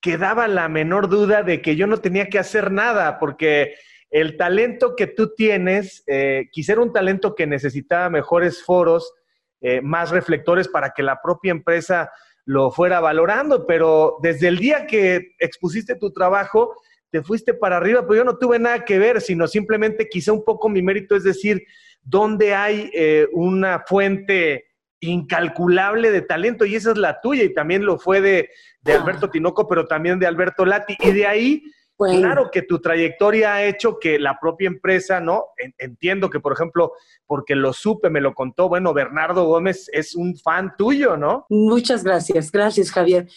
quedaba 0.00 0.48
la 0.48 0.68
menor 0.68 1.08
duda 1.08 1.42
de 1.42 1.60
que 1.60 1.76
yo 1.76 1.86
no 1.86 1.98
tenía 1.98 2.28
que 2.28 2.38
hacer 2.38 2.70
nada, 2.70 3.18
porque 3.18 3.74
el 4.10 4.36
talento 4.36 4.96
que 4.96 5.06
tú 5.06 5.34
tienes, 5.34 6.02
eh, 6.06 6.48
quizá 6.52 6.72
era 6.72 6.82
un 6.82 6.92
talento 6.92 7.34
que 7.34 7.46
necesitaba 7.46 8.08
mejores 8.08 8.62
foros, 8.62 9.12
eh, 9.60 9.80
más 9.80 10.10
reflectores 10.10 10.68
para 10.68 10.90
que 10.90 11.02
la 11.02 11.20
propia 11.20 11.50
empresa 11.50 12.10
lo 12.44 12.70
fuera 12.70 13.00
valorando, 13.00 13.66
pero 13.66 14.16
desde 14.22 14.48
el 14.48 14.58
día 14.58 14.86
que 14.86 15.32
expusiste 15.38 15.96
tu 15.96 16.12
trabajo, 16.12 16.74
te 17.10 17.22
fuiste 17.22 17.54
para 17.54 17.76
arriba, 17.76 18.02
pero 18.02 18.16
yo 18.16 18.24
no 18.24 18.38
tuve 18.38 18.58
nada 18.58 18.84
que 18.84 18.98
ver, 18.98 19.20
sino 19.20 19.46
simplemente 19.46 20.08
quizá 20.08 20.32
un 20.32 20.44
poco 20.44 20.68
mi 20.68 20.80
mérito 20.80 21.16
es 21.16 21.24
decir, 21.24 21.66
dónde 22.02 22.54
hay 22.54 22.90
eh, 22.94 23.26
una 23.32 23.84
fuente 23.86 24.67
incalculable 25.00 26.10
de 26.10 26.22
talento 26.22 26.64
y 26.64 26.74
esa 26.74 26.92
es 26.92 26.98
la 26.98 27.20
tuya 27.20 27.44
y 27.44 27.54
también 27.54 27.84
lo 27.84 27.98
fue 27.98 28.20
de, 28.20 28.50
de 28.80 28.92
Alberto 28.92 29.30
Tinoco, 29.30 29.68
pero 29.68 29.86
también 29.86 30.18
de 30.18 30.26
Alberto 30.26 30.64
Lati. 30.64 30.96
Y 31.00 31.12
de 31.12 31.26
ahí 31.26 31.62
Claro 31.98 32.50
que 32.52 32.62
tu 32.62 32.78
trayectoria 32.80 33.54
ha 33.54 33.64
hecho 33.64 33.98
que 33.98 34.20
la 34.20 34.38
propia 34.38 34.68
empresa, 34.68 35.20
¿no? 35.20 35.46
Entiendo 35.78 36.30
que, 36.30 36.38
por 36.38 36.52
ejemplo, 36.52 36.92
porque 37.26 37.56
lo 37.56 37.72
supe, 37.72 38.08
me 38.08 38.20
lo 38.20 38.34
contó, 38.34 38.68
bueno, 38.68 38.94
Bernardo 38.94 39.46
Gómez 39.46 39.90
es 39.92 40.14
un 40.14 40.36
fan 40.36 40.74
tuyo, 40.78 41.16
¿no? 41.16 41.44
Muchas 41.48 42.04
gracias, 42.04 42.52
gracias, 42.52 42.92
Javier. 42.92 43.28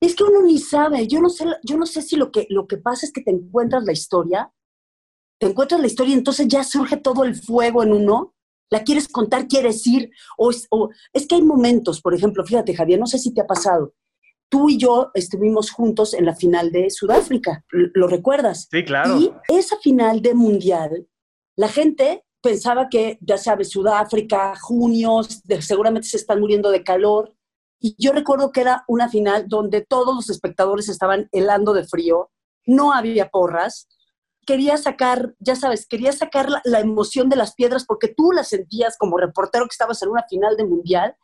Es 0.00 0.14
que 0.14 0.24
uno 0.24 0.40
ni 0.42 0.58
sabe, 0.58 1.06
yo 1.06 1.20
no 1.20 1.28
sé, 1.28 1.44
yo 1.62 1.76
no 1.76 1.84
sé 1.84 2.00
si 2.00 2.16
lo 2.16 2.30
que, 2.32 2.46
lo 2.48 2.66
que 2.66 2.78
pasa 2.78 3.04
es 3.04 3.12
que 3.12 3.20
te 3.20 3.30
encuentras 3.30 3.84
la 3.84 3.92
historia, 3.92 4.50
te 5.38 5.48
encuentras 5.48 5.80
la 5.80 5.86
historia 5.86 6.14
y 6.14 6.18
entonces 6.18 6.48
ya 6.48 6.64
surge 6.64 6.96
todo 6.96 7.24
el 7.24 7.34
fuego 7.34 7.82
en 7.82 7.92
uno, 7.92 8.34
la 8.70 8.84
quieres 8.84 9.08
contar, 9.08 9.48
quieres 9.48 9.86
ir, 9.86 10.10
o, 10.36 10.50
o 10.70 10.90
es 11.12 11.26
que 11.26 11.36
hay 11.36 11.42
momentos, 11.42 12.00
por 12.00 12.14
ejemplo, 12.14 12.44
fíjate, 12.44 12.74
Javier, 12.74 12.98
no 12.98 13.06
sé 13.06 13.18
si 13.18 13.32
te 13.32 13.40
ha 13.40 13.46
pasado, 13.46 13.94
tú 14.48 14.68
y 14.70 14.78
yo 14.78 15.10
estuvimos 15.14 15.70
juntos 15.70 16.14
en 16.14 16.24
la 16.24 16.34
final 16.34 16.70
de 16.72 16.90
Sudáfrica, 16.90 17.64
¿lo 17.70 18.08
recuerdas? 18.08 18.68
Sí, 18.70 18.84
claro. 18.84 19.18
Y 19.18 19.32
esa 19.48 19.76
final 19.78 20.22
de 20.22 20.34
Mundial, 20.34 21.06
la 21.56 21.68
gente 21.68 22.24
pensaba 22.42 22.88
que, 22.88 23.18
ya 23.20 23.36
sabes, 23.38 23.70
Sudáfrica, 23.70 24.54
junio, 24.60 25.20
seguramente 25.60 26.08
se 26.08 26.16
están 26.16 26.40
muriendo 26.40 26.70
de 26.70 26.84
calor. 26.84 27.34
Y 27.80 27.94
yo 27.98 28.12
recuerdo 28.12 28.50
que 28.52 28.60
era 28.60 28.84
una 28.88 29.08
final 29.08 29.48
donde 29.48 29.82
todos 29.82 30.14
los 30.14 30.30
espectadores 30.30 30.88
estaban 30.88 31.28
helando 31.32 31.72
de 31.72 31.84
frío, 31.84 32.30
no 32.66 32.92
había 32.92 33.28
porras. 33.28 33.88
Quería 34.48 34.78
sacar, 34.78 35.34
ya 35.40 35.56
sabes, 35.56 35.86
quería 35.86 36.10
sacar 36.10 36.48
la, 36.64 36.80
emoción 36.80 37.28
de 37.28 37.36
las 37.36 37.52
piedras 37.52 37.84
porque 37.84 38.08
tú 38.08 38.32
la 38.32 38.44
sentías 38.44 38.96
como 38.96 39.18
reportero 39.18 39.66
que 39.66 39.74
estabas 39.74 40.02
en 40.02 40.08
una 40.08 40.24
final 40.26 40.56
de 40.56 40.64
mundial 40.64 41.14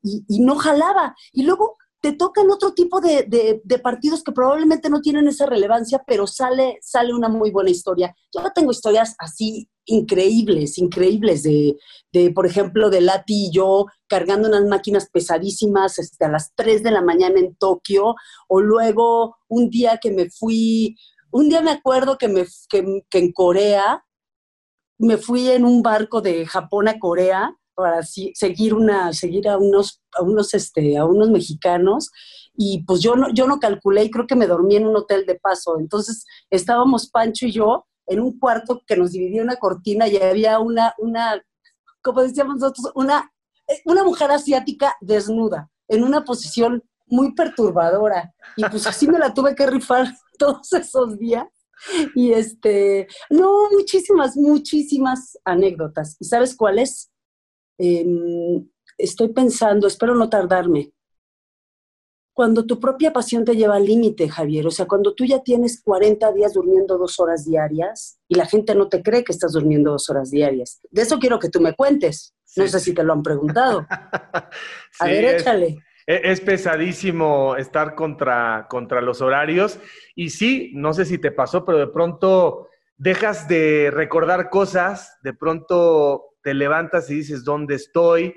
y, 0.00 0.22
no 0.38 0.54
jalaba. 0.54 1.16
Y 1.32 1.42
luego 1.42 1.76
te 2.00 2.12
tocan 2.12 2.48
otro 2.52 2.74
tipo 2.74 3.00
de, 3.00 3.60
partidos 3.82 4.22
que 4.22 4.30
probablemente 4.30 4.90
no 4.90 5.00
tienen 5.00 5.26
esa 5.26 5.46
relevancia, 5.46 6.04
pero 6.06 6.28
sale, 6.28 6.78
sale 6.80 7.12
una 7.12 7.28
muy 7.28 7.50
buena 7.50 7.70
historia. 7.70 8.14
Yo 8.32 8.42
tengo 8.54 8.70
historias 8.70 9.16
así 9.18 9.68
increíbles, 9.86 10.78
increíbles 10.78 11.42
de, 11.42 12.30
por 12.32 12.46
ejemplo, 12.46 12.90
de 12.90 13.00
Lati 13.00 13.46
y 13.46 13.50
yo 13.50 13.86
cargando 14.06 14.46
unas 14.46 14.66
máquinas 14.66 15.08
pesadísimas 15.10 15.98
este, 15.98 16.26
a 16.26 16.28
las 16.28 16.52
3 16.54 16.84
de 16.84 16.92
la 16.92 17.02
mañana 17.02 17.40
en 17.40 17.56
Tokio, 17.56 18.14
o 18.46 18.60
luego 18.60 19.36
un 19.48 19.68
día 19.68 19.98
que 20.00 20.12
me 20.12 20.30
fui, 20.30 20.96
un 21.30 21.48
día 21.48 21.60
me 21.60 21.70
acuerdo 21.70 22.18
que, 22.18 22.28
me, 22.28 22.46
que, 22.68 23.02
en 23.18 23.32
Corea, 23.32 24.04
me 24.98 25.16
fui 25.16 25.48
en 25.50 25.64
un 25.64 25.82
barco 25.82 26.20
de 26.20 26.46
Japón 26.46 26.88
a 26.88 26.98
Corea 26.98 27.56
para 27.74 28.02
seguir 28.02 28.72
a 28.72 29.58
unos 29.58 30.00
este 30.52 30.98
a 30.98 31.04
unos 31.04 31.30
mexicanos 31.30 32.10
y 32.56 32.82
pues 32.84 33.00
yo 33.00 33.14
no 33.14 33.60
calculé 33.60 34.02
y 34.04 34.10
creo 34.10 34.26
que 34.26 34.34
me 34.34 34.48
dormí 34.48 34.74
en 34.74 34.88
un 34.88 34.96
hotel 34.96 35.24
de 35.26 35.36
paso. 35.36 35.78
Entonces 35.78 36.24
estábamos 36.50 37.08
Pancho 37.08 37.46
y 37.46 37.52
yo 37.52 37.86
en 38.06 38.20
un 38.20 38.36
cuarto 38.38 38.82
que 38.84 38.96
nos 38.96 39.12
dividía 39.12 39.42
una 39.42 39.56
cortina 39.56 40.08
y 40.08 40.16
había 40.16 40.58
una 40.58 40.94
una 40.98 41.40
como 42.02 42.22
decíamos 42.22 42.56
nosotros 42.56 42.90
una 42.96 43.30
una 43.84 44.02
mujer 44.02 44.32
asiática 44.32 44.96
desnuda 45.00 45.70
en 45.86 46.02
una 46.02 46.24
posición 46.24 46.82
muy 47.10 47.34
perturbadora 47.34 48.34
y 48.56 48.64
pues 48.64 48.86
así 48.86 49.08
me 49.08 49.18
la 49.18 49.34
tuve 49.34 49.54
que 49.54 49.66
rifar 49.66 50.06
todos 50.38 50.72
esos 50.72 51.18
días 51.18 51.46
y 52.14 52.32
este 52.32 53.06
no 53.30 53.70
muchísimas 53.70 54.36
muchísimas 54.36 55.38
anécdotas 55.44 56.16
y 56.20 56.24
sabes 56.24 56.56
cuál 56.56 56.78
es 56.80 57.10
Em, 57.78 58.68
estoy 58.98 59.28
pensando, 59.28 59.86
espero 59.86 60.14
no 60.14 60.28
tardarme. 60.28 60.92
Cuando 62.34 62.66
tu 62.66 62.78
propia 62.78 63.12
pasión 63.12 63.44
te 63.44 63.56
lleva 63.56 63.76
al 63.76 63.84
límite, 63.84 64.28
Javier, 64.28 64.66
o 64.66 64.70
sea, 64.70 64.86
cuando 64.86 65.14
tú 65.14 65.24
ya 65.24 65.42
tienes 65.42 65.82
40 65.82 66.32
días 66.32 66.52
durmiendo 66.52 66.96
dos 66.96 67.18
horas 67.18 67.44
diarias 67.44 68.18
y 68.28 68.36
la 68.36 68.46
gente 68.46 68.76
no 68.76 68.88
te 68.88 69.02
cree 69.02 69.24
que 69.24 69.32
estás 69.32 69.52
durmiendo 69.52 69.90
dos 69.92 70.08
horas 70.08 70.30
diarias. 70.30 70.80
De 70.90 71.02
eso 71.02 71.18
quiero 71.18 71.38
que 71.40 71.48
tú 71.48 71.60
me 71.60 71.74
cuentes. 71.74 72.34
No 72.56 72.66
sé 72.66 72.80
si 72.80 72.94
te 72.94 73.02
lo 73.02 73.12
han 73.12 73.22
preguntado. 73.22 73.86
A 75.00 75.04
ver, 75.04 75.24
échale. 75.36 75.66
E, 75.66 75.78
es, 76.08 76.40
pesadísimo 76.40 77.56
estar 77.56 77.94
contra, 77.94 78.66
contra 78.68 79.00
los 79.00 79.20
horarios. 79.20 79.78
Y 80.14 80.30
sí, 80.30 80.72
no 80.74 80.92
sé 80.92 81.04
si 81.04 81.18
te 81.18 81.30
pasó, 81.30 81.64
pero 81.64 81.78
de 81.78 81.88
pronto 81.88 82.68
dejas 82.96 83.46
de 83.46 83.90
recordar 83.92 84.50
cosas, 84.50 85.18
de 85.22 85.34
pronto 85.34 86.36
te 86.42 86.54
levantas 86.54 87.08
y 87.10 87.16
dices, 87.16 87.44
¿dónde 87.44 87.76
estoy? 87.76 88.34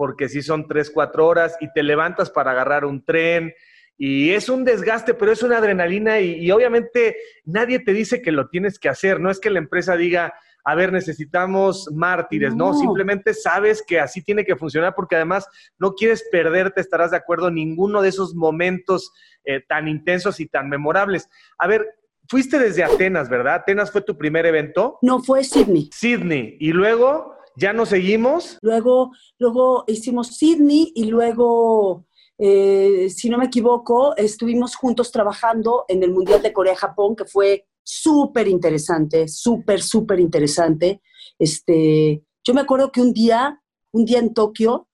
porque 0.00 0.30
sí 0.30 0.40
son 0.40 0.66
tres, 0.66 0.90
cuatro 0.90 1.26
horas 1.26 1.58
y 1.60 1.70
te 1.74 1.82
levantas 1.82 2.30
para 2.30 2.52
agarrar 2.52 2.86
un 2.86 3.04
tren 3.04 3.52
y 3.98 4.30
es 4.30 4.48
un 4.48 4.64
desgaste, 4.64 5.12
pero 5.12 5.30
es 5.30 5.42
una 5.42 5.58
adrenalina 5.58 6.20
y, 6.20 6.50
obviamente 6.50 7.18
nadie 7.44 7.80
te 7.80 7.92
dice 7.92 8.22
que 8.22 8.32
lo 8.32 8.48
tienes 8.48 8.78
que 8.78 8.88
hacer, 8.88 9.20
no 9.20 9.30
es 9.30 9.38
que 9.38 9.50
la 9.50 9.58
empresa 9.58 9.98
diga, 9.98 10.32
a 10.64 10.74
ver, 10.74 10.92
necesitamos 10.92 11.88
mártires, 11.92 12.54
no. 12.54 12.74
simplemente 12.74 13.34
sabes 13.34 13.82
que 13.86 14.00
así 14.00 14.22
tiene 14.22 14.44
que 14.44 14.56
funcionar 14.56 14.94
porque 14.94 15.16
además 15.16 15.46
no 15.78 15.94
quieres 15.94 16.24
perderte, 16.30 16.80
estarás 16.80 17.10
de 17.10 17.16
acuerdo, 17.16 17.50
ninguno 17.50 18.02
de 18.02 18.08
esos 18.08 18.34
momentos 18.34 19.12
eh, 19.44 19.60
tan 19.66 19.88
intensos 19.88 20.40
y 20.40 20.46
tan 20.46 20.68
memorables. 20.68 21.28
A 21.58 21.66
ver, 21.66 21.86
fuiste 22.28 22.58
desde 22.58 22.84
Atenas, 22.84 23.28
¿verdad? 23.28 23.54
Atenas 23.54 23.90
fue 23.90 24.02
tu 24.02 24.16
primer 24.16 24.46
evento. 24.46 24.98
No, 25.02 25.22
fue 25.22 25.44
Sydney. 25.44 25.90
Sydney. 25.92 26.56
Y 26.60 26.72
luego, 26.72 27.34
¿ya 27.56 27.72
nos 27.72 27.88
seguimos? 27.88 28.58
Luego, 28.62 29.12
luego 29.38 29.84
hicimos 29.86 30.36
Sydney 30.36 30.92
y 30.94 31.06
luego 31.06 32.06
eh, 32.42 33.10
si 33.10 33.28
no 33.28 33.36
me 33.36 33.44
equivoco, 33.44 34.16
estuvimos 34.16 34.74
juntos 34.74 35.12
trabajando 35.12 35.84
en 35.88 36.02
el 36.02 36.10
Mundial 36.10 36.40
de 36.40 36.54
Corea-Japón, 36.54 37.14
que 37.14 37.26
fue 37.26 37.66
súper 37.90 38.46
interesante, 38.46 39.26
súper, 39.26 39.82
súper 39.82 40.20
interesante. 40.20 41.02
Este, 41.38 42.24
yo 42.44 42.54
me 42.54 42.60
acuerdo 42.60 42.92
que 42.92 43.00
un 43.00 43.12
día, 43.12 43.60
un 43.92 44.04
día 44.04 44.20
en 44.20 44.32
Tokio, 44.32 44.88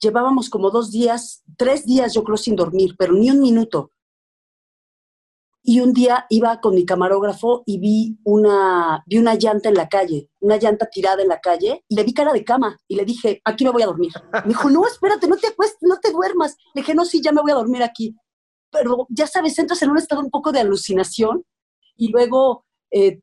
llevábamos 0.00 0.50
como 0.50 0.70
dos 0.70 0.90
días, 0.90 1.44
tres 1.56 1.86
días 1.86 2.14
yo 2.14 2.24
creo 2.24 2.36
sin 2.36 2.56
dormir, 2.56 2.96
pero 2.98 3.12
ni 3.12 3.30
un 3.30 3.40
minuto. 3.40 3.90
Y 5.64 5.78
un 5.78 5.92
día 5.92 6.26
iba 6.30 6.60
con 6.60 6.74
mi 6.74 6.84
camarógrafo 6.84 7.62
y 7.64 7.78
vi 7.78 8.18
una, 8.24 9.04
vi 9.06 9.18
una 9.18 9.36
llanta 9.36 9.68
en 9.68 9.76
la 9.76 9.88
calle, 9.88 10.28
una 10.40 10.56
llanta 10.56 10.86
tirada 10.86 11.22
en 11.22 11.28
la 11.28 11.40
calle, 11.40 11.84
y 11.88 11.94
le 11.94 12.02
vi 12.02 12.12
cara 12.12 12.32
de 12.32 12.42
cama 12.42 12.76
y 12.88 12.96
le 12.96 13.04
dije, 13.04 13.40
aquí 13.44 13.64
me 13.64 13.70
voy 13.70 13.82
a 13.82 13.86
dormir. 13.86 14.10
Me 14.32 14.48
dijo, 14.48 14.68
no, 14.68 14.84
espérate, 14.84 15.28
no 15.28 15.36
te 15.36 15.46
acuestes, 15.46 15.78
no 15.82 16.00
te 16.00 16.10
duermas. 16.10 16.56
Le 16.74 16.82
dije, 16.82 16.96
no, 16.96 17.04
sí, 17.04 17.20
ya 17.22 17.30
me 17.30 17.40
voy 17.40 17.52
a 17.52 17.54
dormir 17.54 17.84
aquí. 17.84 18.16
Pero 18.72 19.06
ya 19.10 19.28
sabes, 19.28 19.56
entras 19.60 19.80
en 19.82 19.90
un 19.90 19.98
estado 19.98 20.20
un 20.20 20.30
poco 20.30 20.50
de 20.50 20.58
alucinación 20.58 21.44
y 21.96 22.10
luego 22.10 22.64
eh, 22.90 23.20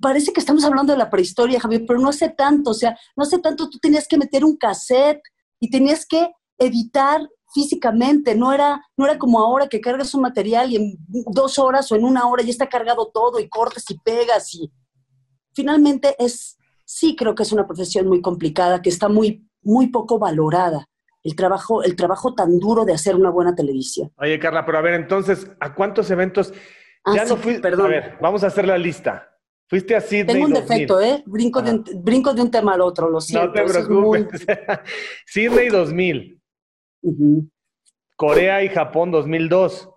parece 0.00 0.32
que 0.32 0.40
estamos 0.40 0.64
hablando 0.64 0.92
de 0.92 0.98
la 0.98 1.10
prehistoria, 1.10 1.60
Javier, 1.60 1.84
pero 1.86 1.98
no 1.98 2.08
hace 2.08 2.30
tanto, 2.30 2.70
o 2.70 2.74
sea, 2.74 2.96
no 3.16 3.24
hace 3.24 3.38
tanto, 3.38 3.68
tú 3.68 3.78
tenías 3.78 4.06
que 4.06 4.18
meter 4.18 4.44
un 4.44 4.56
cassette 4.56 5.22
y 5.60 5.70
tenías 5.70 6.06
que 6.06 6.30
editar 6.58 7.20
físicamente, 7.54 8.34
no 8.34 8.52
era, 8.52 8.84
no 8.96 9.06
era 9.06 9.18
como 9.18 9.38
ahora 9.38 9.68
que 9.68 9.80
cargas 9.80 10.14
un 10.14 10.22
material 10.22 10.70
y 10.70 10.76
en 10.76 10.98
dos 11.08 11.58
horas 11.58 11.90
o 11.90 11.96
en 11.96 12.04
una 12.04 12.26
hora 12.28 12.42
ya 12.42 12.50
está 12.50 12.68
cargado 12.68 13.10
todo 13.12 13.40
y 13.40 13.48
cortes 13.48 13.84
y 13.90 13.98
pegas 13.98 14.54
y 14.54 14.70
finalmente 15.54 16.14
es, 16.18 16.58
sí 16.84 17.16
creo 17.16 17.34
que 17.34 17.42
es 17.42 17.52
una 17.52 17.66
profesión 17.66 18.06
muy 18.06 18.20
complicada, 18.20 18.82
que 18.82 18.90
está 18.90 19.08
muy, 19.08 19.48
muy 19.62 19.88
poco 19.88 20.18
valorada. 20.18 20.86
El 21.24 21.34
trabajo, 21.34 21.82
el 21.82 21.96
trabajo 21.96 22.34
tan 22.34 22.58
duro 22.58 22.84
de 22.84 22.92
hacer 22.92 23.16
una 23.16 23.30
buena 23.30 23.54
televisión. 23.54 24.12
Oye, 24.18 24.38
Carla, 24.38 24.64
pero 24.64 24.78
a 24.78 24.82
ver, 24.82 24.94
entonces, 24.94 25.50
¿a 25.58 25.74
cuántos 25.74 26.10
eventos? 26.10 26.52
Ah, 27.08 27.16
ya 27.16 27.24
no 27.24 27.36
fui. 27.36 27.58
Perdón. 27.58 27.86
A 27.86 27.88
ver, 27.88 28.18
vamos 28.20 28.44
a 28.44 28.48
hacer 28.48 28.66
la 28.66 28.78
lista. 28.78 29.28
Fuiste 29.68 29.94
a 29.94 30.00
Sydney. 30.00 30.26
Tengo 30.26 30.46
un 30.46 30.54
defecto, 30.54 31.00
¿eh? 31.00 31.22
Brinco 31.26 31.60
de, 31.60 31.72
un, 31.72 31.84
brinco 32.02 32.32
de, 32.32 32.40
un, 32.40 32.50
tema 32.50 32.72
al 32.72 32.80
otro, 32.80 33.10
lo 33.10 33.20
siento. 33.20 33.48
No 33.48 33.52
te 33.52 33.64
preocupes. 33.64 34.46
Sydney 35.26 35.68
2000. 35.68 36.40
Corea 38.16 38.64
y 38.64 38.68
Japón 38.68 39.10
2002, 39.10 39.90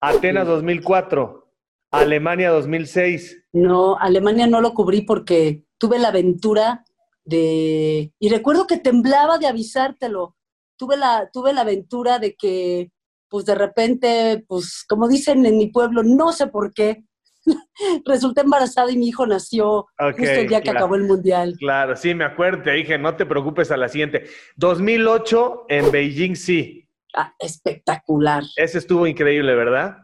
Atenas 0.00 0.46
2004, 0.46 1.50
Alemania 1.90 2.50
2006. 2.50 3.44
No, 3.54 3.98
Alemania 3.98 4.46
no 4.46 4.60
lo 4.60 4.74
cubrí 4.74 5.02
porque 5.02 5.64
tuve 5.78 5.98
la 5.98 6.08
aventura 6.08 6.84
de... 7.24 8.12
Y 8.18 8.28
recuerdo 8.28 8.66
que 8.66 8.78
temblaba 8.78 9.38
de 9.38 9.48
avisártelo. 9.48 10.36
Tuve 10.76 10.96
la, 10.96 11.28
tuve 11.32 11.52
la 11.54 11.62
aventura 11.62 12.18
de 12.18 12.36
que, 12.36 12.92
pues 13.28 13.44
de 13.44 13.54
repente, 13.54 14.44
pues 14.46 14.84
como 14.88 15.08
dicen 15.08 15.44
en 15.46 15.58
mi 15.58 15.68
pueblo, 15.68 16.02
no 16.02 16.32
sé 16.32 16.46
por 16.46 16.72
qué, 16.72 17.04
resulté 18.04 18.42
embarazada 18.42 18.90
y 18.90 18.96
mi 18.96 19.08
hijo 19.08 19.26
nació 19.26 19.86
justo 19.98 20.22
el 20.22 20.48
día 20.48 20.60
que 20.60 20.70
acabó 20.70 20.96
el 20.96 21.04
mundial. 21.04 21.54
Claro, 21.58 21.96
sí, 21.96 22.14
me 22.14 22.24
acuerdo, 22.24 22.62
te 22.62 22.72
dije, 22.72 22.98
no 22.98 23.16
te 23.16 23.26
preocupes 23.26 23.70
a 23.70 23.76
la 23.76 23.88
siguiente. 23.88 24.26
2008 24.56 25.66
en 25.68 25.90
Beijing, 25.90 26.36
sí. 26.36 26.88
Ah, 27.14 27.34
espectacular. 27.38 28.42
Ese 28.56 28.78
estuvo 28.78 29.06
increíble, 29.06 29.54
¿verdad? 29.54 29.98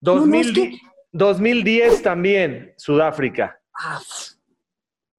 2010 0.00 2.02
también, 2.02 2.74
Sudáfrica. 2.76 3.58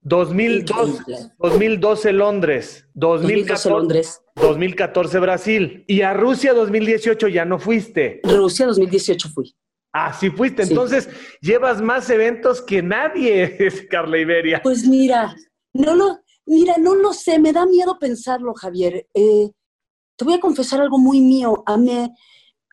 2012 0.08 2.08
ah, 2.08 2.12
Londres. 2.12 2.88
2014, 2.94 3.70
Londres. 3.70 4.22
2014 4.36 5.18
Brasil. 5.18 5.84
Y 5.88 6.02
a 6.02 6.14
Rusia 6.14 6.54
2018 6.54 7.28
ya 7.28 7.44
no 7.44 7.58
fuiste. 7.58 8.20
Rusia 8.22 8.66
2018 8.66 9.28
fui. 9.30 9.56
Ah, 9.92 10.12
sí 10.12 10.30
fuiste. 10.30 10.62
Entonces, 10.62 11.08
llevas 11.40 11.82
más 11.82 12.08
eventos 12.10 12.62
que 12.62 12.82
nadie, 12.82 13.56
Carla 13.90 14.18
Iberia. 14.18 14.60
Pues 14.62 14.86
mira, 14.86 15.34
no 15.72 15.94
lo, 15.94 16.20
mira, 16.44 16.74
no 16.78 16.94
lo 16.94 17.12
sé, 17.12 17.38
me 17.38 17.52
da 17.52 17.66
miedo 17.66 17.98
pensarlo, 17.98 18.54
Javier. 18.54 19.08
Eh, 19.12 19.50
te 20.16 20.24
voy 20.24 20.34
a 20.34 20.40
confesar 20.40 20.82
algo 20.82 20.98
muy 20.98 21.20
mío. 21.20 21.64
A 21.66 21.76
mí, 21.76 22.14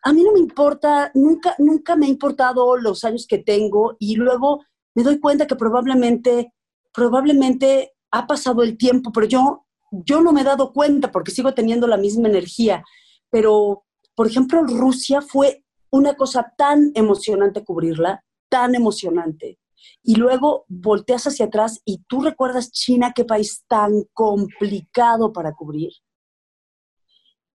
a 0.03 0.13
mí 0.13 0.23
no 0.23 0.33
me 0.33 0.39
importa, 0.39 1.09
nunca, 1.15 1.55
nunca 1.57 1.95
me 1.95 2.05
ha 2.05 2.09
importado 2.09 2.77
los 2.77 3.03
años 3.03 3.25
que 3.25 3.39
tengo 3.39 3.95
y 3.99 4.17
luego 4.17 4.63
me 4.93 5.03
doy 5.03 5.19
cuenta 5.19 5.47
que 5.47 5.55
probablemente, 5.55 6.53
probablemente 6.93 7.93
ha 8.11 8.27
pasado 8.27 8.61
el 8.63 8.77
tiempo, 8.77 9.11
pero 9.11 9.27
yo, 9.27 9.65
yo 9.91 10.21
no 10.21 10.31
me 10.31 10.41
he 10.41 10.45
dado 10.45 10.71
cuenta 10.71 11.11
porque 11.11 11.31
sigo 11.31 11.53
teniendo 11.53 11.87
la 11.87 11.97
misma 11.97 12.29
energía. 12.29 12.83
Pero, 13.29 13.85
por 14.15 14.27
ejemplo, 14.27 14.61
Rusia 14.63 15.21
fue 15.21 15.65
una 15.89 16.15
cosa 16.15 16.53
tan 16.57 16.91
emocionante 16.95 17.63
cubrirla, 17.63 18.23
tan 18.49 18.75
emocionante. 18.75 19.59
Y 20.01 20.15
luego 20.15 20.65
volteas 20.67 21.27
hacia 21.27 21.45
atrás 21.45 21.81
y 21.85 22.03
tú 22.07 22.21
recuerdas 22.21 22.71
China, 22.71 23.13
qué 23.15 23.25
país 23.25 23.63
tan 23.67 24.03
complicado 24.13 25.33
para 25.33 25.53
cubrir. 25.53 25.91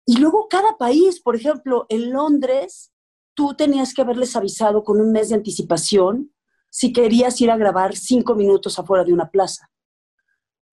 Y 0.06 0.18
luego 0.18 0.48
cada 0.48 0.76
país, 0.76 1.20
por 1.20 1.36
ejemplo, 1.36 1.86
en 1.88 2.12
Londres, 2.12 2.92
tú 3.34 3.54
tenías 3.54 3.94
que 3.94 4.02
haberles 4.02 4.36
avisado 4.36 4.84
con 4.84 5.00
un 5.00 5.12
mes 5.12 5.30
de 5.30 5.36
anticipación 5.36 6.33
si 6.74 6.92
querías 6.92 7.40
ir 7.40 7.52
a 7.52 7.56
grabar 7.56 7.94
cinco 7.94 8.34
minutos 8.34 8.76
afuera 8.80 9.04
de 9.04 9.12
una 9.12 9.30
plaza. 9.30 9.70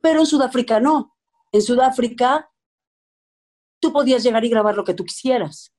Pero 0.01 0.21
en 0.21 0.25
Sudáfrica 0.25 0.79
no. 0.79 1.15
En 1.51 1.61
Sudáfrica 1.61 2.49
tú 3.79 3.93
podías 3.93 4.23
llegar 4.23 4.43
y 4.43 4.49
grabar 4.49 4.75
lo 4.75 4.83
que 4.83 4.95
tú 4.95 5.05
quisieras. 5.05 5.71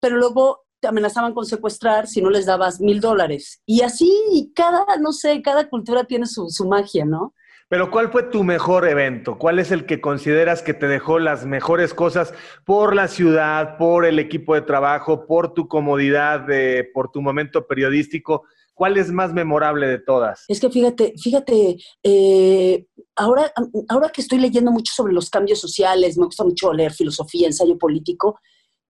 Pero 0.00 0.16
luego 0.16 0.64
te 0.80 0.88
amenazaban 0.88 1.34
con 1.34 1.44
secuestrar 1.44 2.06
si 2.06 2.22
no 2.22 2.30
les 2.30 2.46
dabas 2.46 2.80
mil 2.80 2.98
dólares. 2.98 3.60
Y 3.66 3.82
así, 3.82 4.50
cada, 4.56 4.86
no 4.96 5.12
sé, 5.12 5.42
cada 5.42 5.68
cultura 5.68 6.04
tiene 6.04 6.24
su, 6.24 6.48
su 6.48 6.66
magia, 6.66 7.04
¿no? 7.04 7.34
Pero 7.68 7.90
¿cuál 7.90 8.10
fue 8.10 8.22
tu 8.22 8.44
mejor 8.44 8.88
evento? 8.88 9.36
¿Cuál 9.36 9.58
es 9.58 9.70
el 9.70 9.84
que 9.84 10.00
consideras 10.00 10.62
que 10.62 10.72
te 10.72 10.88
dejó 10.88 11.18
las 11.18 11.44
mejores 11.44 11.92
cosas 11.92 12.32
por 12.64 12.96
la 12.96 13.06
ciudad, 13.06 13.76
por 13.76 14.06
el 14.06 14.18
equipo 14.18 14.54
de 14.54 14.62
trabajo, 14.62 15.26
por 15.26 15.52
tu 15.52 15.68
comodidad, 15.68 16.46
por 16.94 17.10
tu 17.10 17.20
momento 17.20 17.66
periodístico? 17.66 18.46
¿Cuál 18.78 18.96
es 18.96 19.10
más 19.10 19.32
memorable 19.32 19.88
de 19.88 19.98
todas? 19.98 20.44
Es 20.46 20.60
que 20.60 20.70
fíjate, 20.70 21.12
fíjate, 21.20 21.78
eh, 22.04 22.86
ahora, 23.16 23.52
ahora 23.88 24.08
que 24.10 24.20
estoy 24.20 24.38
leyendo 24.38 24.70
mucho 24.70 24.92
sobre 24.94 25.12
los 25.12 25.30
cambios 25.30 25.60
sociales, 25.60 26.16
me 26.16 26.26
gusta 26.26 26.44
mucho 26.44 26.72
leer 26.72 26.92
filosofía, 26.92 27.48
ensayo 27.48 27.76
político, 27.76 28.38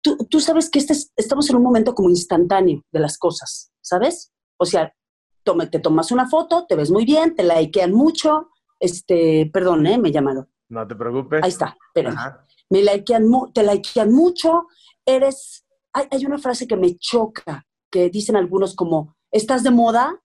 tú, 0.02 0.40
sabes 0.40 0.68
que 0.68 0.78
este 0.78 0.94
estamos 1.16 1.48
en 1.48 1.56
un 1.56 1.62
momento 1.62 1.94
como 1.94 2.10
instantáneo 2.10 2.82
de 2.92 3.00
las 3.00 3.16
cosas, 3.16 3.72
¿sabes? 3.80 4.30
O 4.58 4.66
sea, 4.66 4.92
te 5.70 5.78
tomas 5.78 6.12
una 6.12 6.28
foto, 6.28 6.66
te 6.68 6.76
ves 6.76 6.90
muy 6.90 7.06
bien, 7.06 7.34
te 7.34 7.42
likean 7.42 7.92
mucho, 7.92 8.50
este, 8.78 9.48
perdón, 9.50 9.86
¿eh? 9.86 9.96
me 9.96 10.12
llamaron. 10.12 10.50
No 10.68 10.86
te 10.86 10.94
preocupes. 10.96 11.42
Ahí 11.42 11.48
está, 11.48 11.78
pero 11.94 12.10
me 12.68 12.82
likean, 12.82 13.24
te 13.54 13.62
likean 13.62 14.12
mucho, 14.12 14.66
eres, 15.06 15.64
hay, 15.94 16.08
hay 16.10 16.26
una 16.26 16.36
frase 16.36 16.66
que 16.66 16.76
me 16.76 16.94
choca, 16.98 17.66
que 17.90 18.10
dicen 18.10 18.36
algunos 18.36 18.76
como, 18.76 19.16
estás 19.38 19.62
de 19.62 19.70
moda, 19.70 20.20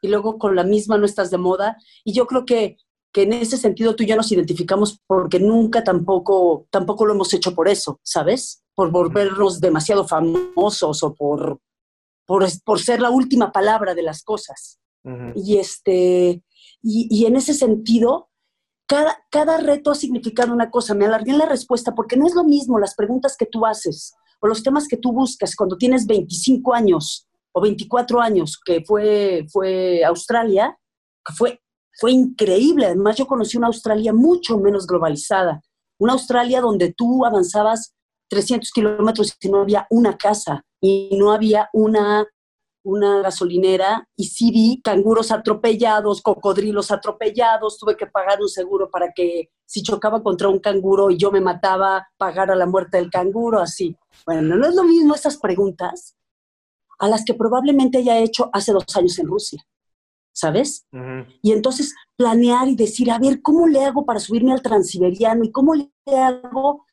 y 0.00 0.08
luego 0.08 0.38
con 0.38 0.56
la 0.56 0.64
misma 0.64 0.98
no 0.98 1.06
estás 1.06 1.30
de 1.30 1.38
moda, 1.38 1.76
y 2.04 2.12
yo 2.12 2.26
creo 2.26 2.44
que 2.44 2.76
que 3.12 3.22
en 3.22 3.34
ese 3.34 3.58
sentido 3.58 3.94
tú 3.94 4.04
y 4.04 4.06
yo 4.06 4.16
nos 4.16 4.32
identificamos 4.32 5.00
porque 5.06 5.38
nunca 5.38 5.84
tampoco, 5.84 6.66
tampoco 6.70 7.04
lo 7.04 7.12
hemos 7.12 7.32
hecho 7.34 7.54
por 7.54 7.68
eso, 7.68 8.00
¿sabes? 8.02 8.64
Por 8.74 8.90
volvernos 8.90 9.60
demasiado 9.60 10.08
famosos 10.08 11.02
o 11.02 11.14
por, 11.14 11.60
por, 12.26 12.80
ser 12.80 13.02
la 13.02 13.10
última 13.10 13.52
palabra 13.52 13.94
de 13.94 14.02
las 14.02 14.22
cosas. 14.22 14.78
Y, 15.34 15.58
este, 15.58 16.42
y, 16.80 17.26
en 17.26 17.36
ese 17.36 17.54
sentido, 17.54 18.30
cada, 18.86 19.18
cada 19.30 19.58
reto 19.58 19.90
ha 19.90 19.94
significado 19.94 20.54
una 20.54 20.70
cosa. 20.70 20.94
Me 20.94 21.04
alargué 21.04 21.32
en 21.32 21.38
la 21.38 21.46
respuesta 21.46 21.94
porque 21.94 22.16
no 22.16 22.26
es 22.26 22.34
lo 22.34 22.44
mismo 22.44 22.78
las 22.78 22.94
preguntas 22.94 23.36
que 23.36 23.46
tú 23.46 23.66
haces 23.66 24.14
o 24.40 24.46
los 24.46 24.62
temas 24.62 24.88
que 24.88 24.96
tú 24.96 25.12
buscas 25.12 25.54
cuando 25.54 25.76
tienes 25.76 26.06
25 26.06 26.72
años 26.72 27.28
o 27.52 27.60
24 27.60 28.20
años, 28.20 28.58
que 28.64 28.82
fue, 28.84 29.46
fue 29.50 30.04
Australia, 30.04 30.76
que 31.24 31.32
fue 31.34 31.62
fue 31.98 32.12
increíble. 32.12 32.86
Además, 32.86 33.16
yo 33.16 33.26
conocí 33.26 33.56
una 33.56 33.68
Australia 33.68 34.12
mucho 34.12 34.58
menos 34.58 34.86
globalizada. 34.86 35.62
una 35.98 36.14
Australia 36.14 36.60
donde 36.60 36.92
tú 36.92 37.24
avanzabas 37.24 37.94
300 38.28 38.72
kilómetros 38.72 39.36
y 39.40 39.48
no 39.48 39.60
había 39.60 39.86
una 39.88 40.16
casa 40.16 40.64
y 40.80 41.16
no 41.16 41.30
había 41.30 41.68
una, 41.72 42.26
una 42.82 43.20
gasolinera 43.22 44.08
y 44.16 44.24
sí 44.24 44.50
vi 44.50 44.80
canguros 44.82 45.30
atropellados, 45.30 46.20
cocodrilos 46.20 46.90
atropellados, 46.90 47.78
tuve 47.78 47.96
que 47.96 48.08
pagar 48.08 48.40
un 48.40 48.48
seguro 48.48 48.90
para 48.90 49.12
que 49.12 49.50
si 49.64 49.84
chocaba 49.84 50.24
contra 50.24 50.48
un 50.48 50.58
canguro 50.58 51.08
y 51.08 51.18
yo 51.18 51.30
me 51.30 51.40
mataba, 51.40 52.08
pagara 52.16 52.56
la 52.56 52.66
muerte 52.66 52.96
del 52.96 53.08
canguro, 53.08 53.60
así. 53.60 53.96
Bueno, 54.26 54.56
no 54.56 54.66
es 54.66 54.74
lo 54.74 54.82
mismo 54.82 55.14
estas 55.14 55.36
preguntas 55.36 56.16
a 57.02 57.08
las 57.08 57.24
que 57.24 57.34
probablemente 57.34 57.98
haya 57.98 58.18
hecho 58.18 58.48
hace 58.52 58.72
dos 58.72 58.84
años 58.96 59.18
en 59.18 59.26
Rusia. 59.26 59.66
¿sabes? 60.32 60.86
Y 61.42 61.52
entonces 61.52 61.94
planear 62.16 62.68
y 62.68 62.74
decir, 62.74 63.10
a 63.10 63.18
ver, 63.18 63.42
¿cómo 63.42 63.66
le 63.66 63.84
hago 63.84 64.06
para 64.06 64.18
subirme 64.18 64.52
al 64.52 64.62
transiberiano? 64.62 65.44
¿Y 65.44 65.52
cómo 65.52 65.74
le 65.74 65.90
hago 66.06 66.86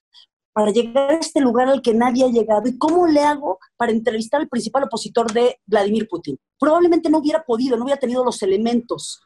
para 0.52 0.72
llegar 0.72 1.12
a 1.12 1.16
este 1.16 1.40
lugar 1.40 1.70
al 1.70 1.82
que 1.82 1.94
nadie 1.94 2.26
ha 2.26 2.30
llegado? 2.30 2.68
¿Y 2.68 2.78
cómo 2.78 3.08
le 3.08 3.22
hago 3.22 3.60
para 3.78 3.92
entrevistar 3.94 4.42
al 4.42 4.50
principal 4.50 4.84
opositor 4.84 5.32
de 5.32 5.58
Vladimir 5.66 6.08
Putin? 6.10 6.38
Probablemente 6.60 7.10
no 7.10 7.20
hubiera 7.20 7.44
podido, 7.44 7.78
no 7.78 7.86
hubiera 7.86 8.00
tenido 8.00 8.26
los 8.26 8.42
elementos. 8.42 9.22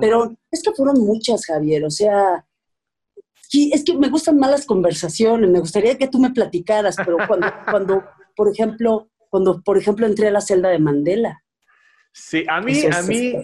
Pero 0.00 0.34
es 0.50 0.62
que 0.62 0.72
fueron 0.72 1.00
muchas, 1.00 1.44
Javier. 1.46 1.84
O 1.84 1.90
sea, 1.90 2.46
es 3.52 3.84
que 3.84 3.94
me 3.94 4.08
gustan 4.08 4.38
más 4.38 4.50
las 4.50 4.66
conversaciones, 4.66 5.50
me 5.50 5.60
gustaría 5.60 5.96
que 5.96 6.08
tú 6.08 6.18
me 6.18 6.30
platicaras, 6.30 6.96
pero 6.96 7.18
cuando, 7.26 7.46
cuando 7.70 8.04
por 8.36 8.50
ejemplo, 8.50 9.08
cuando, 9.36 9.60
por 9.60 9.76
ejemplo, 9.76 10.06
entré 10.06 10.28
a 10.28 10.30
la 10.30 10.40
celda 10.40 10.70
de 10.70 10.78
Mandela, 10.78 11.42
Sí, 12.18 12.46
a 12.48 12.62
mí, 12.62 12.80
a 12.90 13.02
mí, 13.02 13.34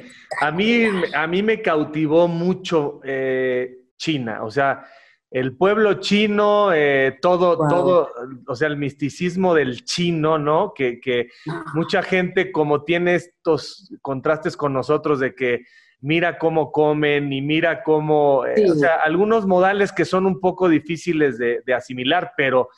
a 0.40 0.50
mí, 0.50 0.86
a 1.14 1.26
mí 1.26 1.42
me 1.42 1.60
cautivó 1.60 2.26
mucho 2.26 3.00
eh, 3.04 3.82
China. 3.98 4.44
O 4.44 4.50
sea, 4.50 4.86
el 5.30 5.54
pueblo 5.58 6.00
chino, 6.00 6.72
eh, 6.72 7.18
todo, 7.20 7.58
todo, 7.68 8.08
o 8.46 8.56
sea, 8.56 8.68
el 8.68 8.78
misticismo 8.78 9.52
del 9.52 9.84
chino, 9.84 10.38
¿no? 10.38 10.72
Que, 10.74 11.00
que 11.00 11.28
ah. 11.50 11.64
mucha 11.74 12.02
gente, 12.02 12.50
como 12.50 12.82
tiene 12.82 13.16
estos 13.16 13.92
contrastes 14.00 14.56
con 14.56 14.72
nosotros 14.72 15.20
de 15.20 15.34
que 15.34 15.66
mira 16.00 16.38
cómo 16.38 16.72
comen 16.72 17.30
y 17.30 17.42
mira 17.42 17.82
cómo, 17.82 18.46
eh, 18.46 18.70
o 18.70 18.74
sea, 18.74 18.94
algunos 19.04 19.46
modales 19.46 19.92
que 19.92 20.06
son 20.06 20.24
un 20.24 20.40
poco 20.40 20.70
difíciles 20.70 21.36
de, 21.36 21.60
de 21.66 21.74
asimilar, 21.74 22.32
pero 22.38 22.70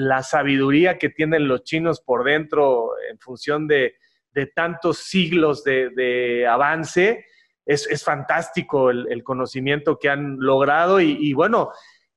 la 0.00 0.22
sabiduría 0.22 0.98
que 0.98 1.10
tienen 1.10 1.48
los 1.48 1.64
chinos 1.64 2.00
por 2.00 2.24
dentro 2.24 2.90
en 3.10 3.18
función 3.18 3.66
de 3.66 3.94
de 4.32 4.46
tantos 4.46 4.98
siglos 4.98 5.64
de, 5.64 6.46
avance, 6.48 7.26
es, 7.66 8.04
fantástico 8.04 8.90
el, 8.90 9.22
conocimiento 9.22 9.98
que 9.98 10.08
han 10.08 10.36
logrado 10.38 11.00
y, 11.00 11.32
bueno, 11.32 11.70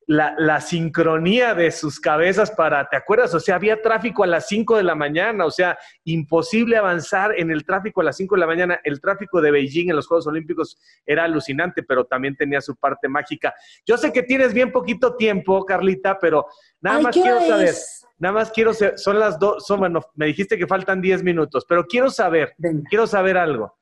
la, 0.08 0.62
sincronía 0.62 1.54
de 1.54 1.72
sus 1.72 2.00
cabezas 2.00 2.52
para, 2.52 2.88
¿te 2.90 2.98
acuerdas? 2.98 3.34
O 3.34 3.40
sea, 3.40 3.56
había 3.56 3.82
tráfico 3.82 4.24
a 4.24 4.28
las 4.28 4.48
5 4.48 4.78
de 4.78 4.84
la 4.84 4.96
mañana, 4.96 5.46
o 5.46 5.52
sea, 5.52 5.78
imposible 6.04 6.78
avanzar 6.78 7.34
en 7.38 7.52
el 7.52 7.66
tráfico 7.66 8.02
a 8.02 8.06
las 8.06 8.18
5 8.18 8.36
de 8.36 8.40
la 8.40 8.48
mañana. 8.48 8.80
El 8.84 9.00
tráfico 9.00 9.42
de 9.42 9.52
Beijing 9.52 9.90
en 9.90 9.96
los 9.96 10.08
Juegos 10.08 10.28
Olímpicos 10.28 10.78
era 11.06 11.24
alucinante, 11.24 11.84
pero 11.84 12.06
también 12.06 12.36
tenía 12.36 12.62
su 12.62 12.76
parte 12.76 13.08
mágica. 13.08 13.54
Yo 13.86 13.98
sé 13.98 14.12
que 14.12 14.24
tienes 14.24 14.54
bien 14.54 14.72
poquito 14.72 15.16
tiempo, 15.16 15.66
Carlita, 15.66 16.20
pero 16.20 16.46
nada 16.82 17.00
más 17.00 17.14
quiero 17.14 17.42
saber. 17.42 17.74
Nada 18.18 18.34
más 18.34 18.52
quiero 18.52 18.74
saber, 18.74 18.98
son 18.98 19.20
las 19.20 19.40
dos, 19.40 19.66
son, 19.66 19.80
bueno, 19.80 20.02
me 20.16 20.28
dijiste 20.28 20.58
que 20.58 20.68
faltan 20.68 21.02
10 21.02 21.24
minutos, 21.24 21.66
pero 21.68 21.86
quiero 21.86 22.10
saber, 22.10 22.56
quiero 22.90 23.08
saber 23.08 23.38
algo. 23.38 23.78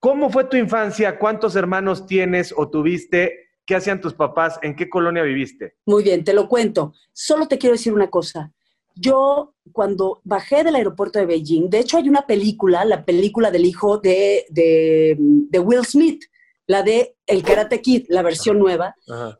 ¿Cómo 0.00 0.30
fue 0.30 0.44
tu 0.44 0.56
infancia? 0.56 1.18
¿Cuántos 1.18 1.56
hermanos 1.56 2.06
tienes 2.06 2.54
o 2.56 2.70
tuviste? 2.70 3.47
¿Qué 3.68 3.76
hacían 3.76 4.00
tus 4.00 4.14
papás? 4.14 4.58
¿En 4.62 4.74
qué 4.74 4.88
colonia 4.88 5.22
viviste? 5.22 5.74
Muy 5.84 6.02
bien, 6.02 6.24
te 6.24 6.32
lo 6.32 6.48
cuento. 6.48 6.94
Solo 7.12 7.46
te 7.46 7.58
quiero 7.58 7.76
decir 7.76 7.92
una 7.92 8.08
cosa. 8.08 8.50
Yo, 8.94 9.52
cuando 9.72 10.22
bajé 10.24 10.64
del 10.64 10.76
aeropuerto 10.76 11.18
de 11.18 11.26
Beijing, 11.26 11.68
de 11.68 11.80
hecho 11.80 11.98
hay 11.98 12.08
una 12.08 12.22
película, 12.22 12.86
la 12.86 13.04
película 13.04 13.50
del 13.50 13.66
hijo 13.66 13.98
de, 13.98 14.46
de 14.48 15.58
Will 15.58 15.84
Smith, 15.84 16.24
la 16.66 16.82
de 16.82 17.14
El 17.26 17.42
Karate 17.42 17.82
Kid, 17.82 18.06
la 18.08 18.22
versión 18.22 18.58
nueva. 18.58 18.94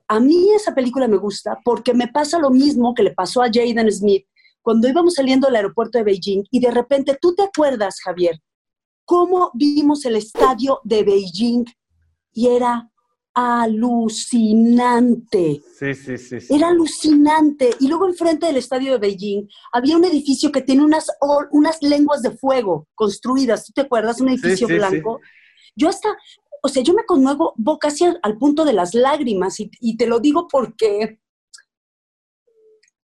A 0.06 0.20
mí 0.20 0.50
esa 0.54 0.74
película 0.74 1.08
me 1.08 1.16
gusta 1.16 1.58
porque 1.64 1.94
me 1.94 2.08
pasa 2.08 2.38
lo 2.38 2.50
mismo 2.50 2.92
que 2.94 3.04
le 3.04 3.12
pasó 3.14 3.40
a 3.40 3.46
Jaden 3.50 3.90
Smith 3.90 4.26
cuando 4.60 4.88
íbamos 4.88 5.14
saliendo 5.14 5.46
del 5.46 5.56
aeropuerto 5.56 5.96
de 5.96 6.04
Beijing 6.04 6.44
y 6.50 6.60
de 6.60 6.70
repente, 6.70 7.16
¿tú 7.18 7.34
te 7.34 7.44
acuerdas, 7.44 7.98
Javier, 8.04 8.38
cómo 9.06 9.52
vimos 9.54 10.04
el 10.04 10.16
estadio 10.16 10.80
de 10.84 11.02
Beijing 11.02 11.64
y 12.34 12.48
era 12.48 12.90
alucinante. 13.38 15.62
Sí, 15.78 15.94
sí, 15.94 16.18
sí, 16.18 16.38
Era 16.50 16.66
alucinante. 16.68 17.70
Y 17.78 17.86
luego 17.86 18.08
enfrente 18.08 18.46
del 18.46 18.56
estadio 18.56 18.90
de 18.92 18.98
Beijing 18.98 19.46
había 19.72 19.96
un 19.96 20.04
edificio 20.04 20.50
que 20.50 20.62
tiene 20.62 20.84
unas, 20.84 21.06
unas 21.52 21.80
lenguas 21.82 22.22
de 22.22 22.32
fuego 22.32 22.88
construidas. 22.94 23.66
¿Tú 23.66 23.72
te 23.74 23.82
acuerdas? 23.82 24.20
Un 24.20 24.30
edificio 24.30 24.66
blanco. 24.66 25.20
Yo 25.76 25.88
hasta 25.88 26.08
o 26.62 26.68
sea, 26.68 26.82
yo 26.82 26.92
me 26.92 27.04
conmuevo 27.04 27.54
casi 27.80 28.04
al, 28.04 28.38
punto 28.38 28.64
de 28.64 28.72
las 28.72 28.92
lágrimas 28.94 29.60
y, 29.60 29.96
te 29.96 30.08
lo 30.08 30.18
digo 30.18 30.48
porque 30.50 31.20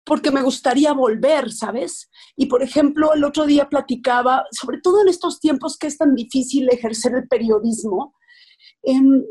porque 0.04 0.30
me 0.30 0.42
gustaría 0.42 0.92
volver, 0.92 1.52
¿sabes? 1.52 2.08
Y 2.36 2.46
por 2.46 2.62
ejemplo, 2.62 3.12
el 3.14 3.24
otro 3.24 3.44
día 3.44 3.68
platicaba, 3.68 4.44
sobre 4.52 4.80
todo 4.80 5.02
en 5.02 5.08
estos 5.08 5.40
tiempos 5.40 5.76
que 5.76 5.88
es 5.88 5.98
tan 5.98 6.14
difícil 6.14 6.68
ejercer 6.70 7.12
el 7.14 7.26
periodismo, 7.26 8.14
em, 8.82 9.24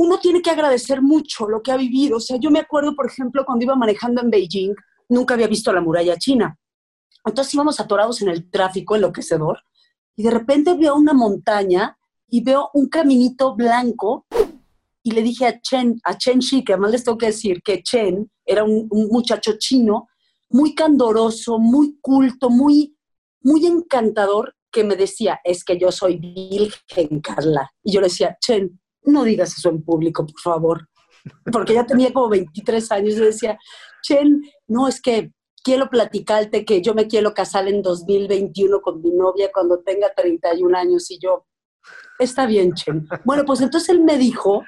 uno 0.00 0.18
tiene 0.18 0.40
que 0.40 0.48
agradecer 0.48 1.02
mucho 1.02 1.46
lo 1.46 1.62
que 1.62 1.72
ha 1.72 1.76
vivido. 1.76 2.16
O 2.16 2.20
sea, 2.20 2.38
yo 2.38 2.50
me 2.50 2.58
acuerdo, 2.58 2.96
por 2.96 3.04
ejemplo, 3.04 3.44
cuando 3.44 3.66
iba 3.66 3.76
manejando 3.76 4.22
en 4.22 4.30
Beijing, 4.30 4.74
nunca 5.10 5.34
había 5.34 5.46
visto 5.46 5.70
la 5.74 5.82
muralla 5.82 6.16
china. 6.16 6.58
Entonces 7.22 7.52
íbamos 7.52 7.80
atorados 7.80 8.22
en 8.22 8.30
el 8.30 8.50
tráfico 8.50 8.96
enloquecedor 8.96 9.58
y 10.16 10.22
de 10.22 10.30
repente 10.30 10.72
veo 10.72 10.94
una 10.94 11.12
montaña 11.12 11.98
y 12.30 12.42
veo 12.42 12.70
un 12.72 12.88
caminito 12.88 13.54
blanco 13.54 14.24
y 15.02 15.10
le 15.10 15.20
dije 15.20 15.46
a 15.46 15.60
Chen, 15.60 16.00
a 16.04 16.16
Chen 16.16 16.38
Shi, 16.38 16.64
que 16.64 16.72
además 16.72 16.92
les 16.92 17.04
tengo 17.04 17.18
que 17.18 17.26
decir 17.26 17.60
que 17.62 17.82
Chen 17.82 18.30
era 18.46 18.64
un, 18.64 18.88
muchacho 19.10 19.58
chino 19.58 20.08
muy 20.48 20.74
candoroso, 20.74 21.58
muy 21.58 21.98
culto, 22.00 22.48
muy, 22.48 22.96
muy 23.42 23.66
encantador, 23.66 24.54
que 24.72 24.82
me 24.82 24.96
decía, 24.96 25.40
es 25.44 25.62
que 25.62 25.78
yo 25.78 25.92
soy 25.92 26.16
virgen, 26.16 27.20
Carla. 27.20 27.70
Y 27.82 27.92
yo 27.92 28.00
le 28.00 28.06
decía, 28.06 28.38
Chen, 28.40 28.80
no 29.02 29.24
digas 29.24 29.56
eso 29.56 29.68
en 29.70 29.82
público, 29.82 30.26
por 30.26 30.40
favor. 30.40 30.88
Porque 31.52 31.74
ya 31.74 31.84
tenía 31.84 32.12
como 32.12 32.28
23 32.28 32.92
años. 32.92 33.14
Yo 33.14 33.24
decía, 33.24 33.58
Chen, 34.02 34.42
no, 34.68 34.88
es 34.88 35.00
que 35.00 35.32
quiero 35.62 35.90
platicarte 35.90 36.64
que 36.64 36.80
yo 36.80 36.94
me 36.94 37.06
quiero 37.06 37.34
casar 37.34 37.68
en 37.68 37.82
2021 37.82 38.80
con 38.80 39.02
mi 39.02 39.10
novia 39.10 39.50
cuando 39.52 39.80
tenga 39.80 40.12
31 40.14 40.76
años. 40.76 41.10
Y 41.10 41.18
yo, 41.18 41.46
Está 42.18 42.46
bien, 42.46 42.74
Chen. 42.74 43.08
Bueno, 43.24 43.44
pues 43.46 43.60
entonces 43.60 43.88
él 43.88 44.02
me 44.02 44.18
dijo, 44.18 44.62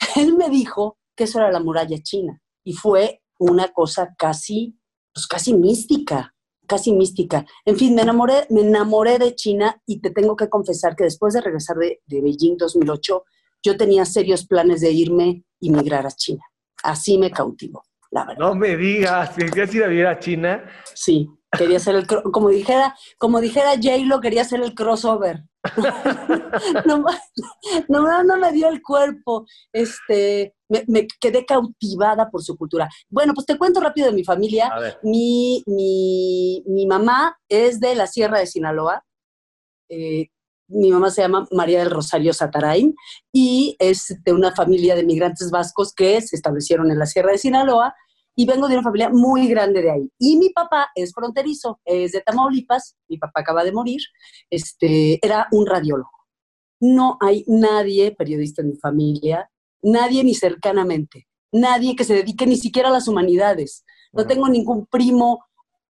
él 0.16 0.36
me 0.36 0.50
dijo 0.50 0.98
que 1.14 1.24
eso 1.24 1.38
era 1.38 1.52
la 1.52 1.60
muralla 1.60 1.96
china. 2.02 2.40
Y 2.64 2.72
fue 2.72 3.22
una 3.38 3.68
cosa 3.68 4.14
casi, 4.18 4.78
pues 5.14 5.26
casi 5.26 5.54
mística, 5.54 6.34
casi 6.66 6.92
mística. 6.92 7.46
En 7.64 7.76
fin, 7.76 7.94
me 7.94 8.02
enamoré, 8.02 8.46
me 8.50 8.62
enamoré 8.62 9.18
de 9.18 9.34
China 9.34 9.80
y 9.86 10.00
te 10.00 10.10
tengo 10.10 10.34
que 10.34 10.48
confesar 10.48 10.96
que 10.96 11.04
después 11.04 11.34
de 11.34 11.42
regresar 11.42 11.76
de, 11.76 12.00
de 12.06 12.20
Beijing 12.20 12.56
2008, 12.56 13.24
yo 13.62 13.76
tenía 13.76 14.04
serios 14.04 14.46
planes 14.46 14.80
de 14.80 14.92
irme 14.92 15.44
y 15.60 15.70
migrar 15.70 16.06
a 16.06 16.10
China. 16.10 16.44
Así 16.82 17.18
me 17.18 17.30
cautivó, 17.30 17.82
la 18.10 18.24
verdad. 18.24 18.38
No 18.38 18.54
me 18.54 18.76
digas, 18.76 19.30
¿querías 19.30 19.74
ir 19.74 19.84
a 19.84 19.88
vivir 19.88 20.06
a 20.06 20.18
China? 20.18 20.64
Sí, 20.94 21.28
quería 21.56 21.78
hacer 21.78 21.96
el, 21.96 22.06
como 22.06 22.48
dijera, 22.50 22.94
como 23.18 23.40
dijera 23.40 23.74
J-Lo, 23.74 24.20
quería 24.20 24.42
hacer 24.42 24.60
el 24.60 24.74
crossover. 24.74 25.42
no, 26.86 27.04
no, 27.88 28.22
no, 28.22 28.36
me 28.36 28.52
dio 28.52 28.68
el 28.68 28.82
cuerpo, 28.82 29.46
este, 29.72 30.54
me, 30.68 31.06
quedé 31.20 31.44
cautivada 31.44 32.30
por 32.30 32.42
su 32.42 32.56
cultura. 32.56 32.88
Bueno, 33.08 33.34
pues 33.34 33.46
te 33.46 33.58
cuento 33.58 33.80
rápido 33.80 34.08
de 34.08 34.14
mi 34.14 34.24
familia. 34.24 34.70
Mi, 35.02 35.62
mi, 35.66 36.62
mi, 36.66 36.86
mamá 36.86 37.36
es 37.48 37.80
de 37.80 37.94
la 37.94 38.06
Sierra 38.06 38.38
de 38.38 38.46
Sinaloa. 38.46 39.04
Eh, 39.88 40.28
mi 40.68 40.90
mamá 40.90 41.10
se 41.10 41.22
llama 41.22 41.46
María 41.52 41.80
del 41.80 41.90
Rosario 41.90 42.32
Satarain 42.32 42.94
y 43.32 43.76
es 43.78 44.16
de 44.24 44.32
una 44.32 44.54
familia 44.54 44.94
de 44.94 45.04
migrantes 45.04 45.50
vascos 45.50 45.92
que 45.94 46.20
se 46.20 46.36
establecieron 46.36 46.90
en 46.90 46.98
la 46.98 47.06
Sierra 47.06 47.32
de 47.32 47.38
Sinaloa 47.38 47.94
y 48.34 48.46
vengo 48.46 48.68
de 48.68 48.74
una 48.74 48.82
familia 48.82 49.08
muy 49.08 49.48
grande 49.48 49.80
de 49.82 49.90
ahí. 49.90 50.10
Y 50.18 50.36
mi 50.36 50.50
papá 50.50 50.88
es 50.94 51.12
fronterizo, 51.12 51.80
es 51.84 52.12
de 52.12 52.20
Tamaulipas, 52.20 52.96
mi 53.08 53.16
papá 53.16 53.40
acaba 53.40 53.64
de 53.64 53.72
morir, 53.72 54.00
este, 54.50 55.18
era 55.26 55.48
un 55.52 55.66
radiólogo. 55.66 56.10
No 56.80 57.16
hay 57.20 57.44
nadie 57.46 58.12
periodista 58.12 58.60
en 58.60 58.68
mi 58.68 58.76
familia, 58.76 59.50
nadie 59.82 60.22
ni 60.22 60.34
cercanamente, 60.34 61.26
nadie 61.50 61.96
que 61.96 62.04
se 62.04 62.14
dedique 62.14 62.46
ni 62.46 62.56
siquiera 62.56 62.90
a 62.90 62.92
las 62.92 63.08
humanidades. 63.08 63.84
No 64.12 64.26
tengo 64.26 64.48
ningún 64.48 64.86
primo, 64.86 65.45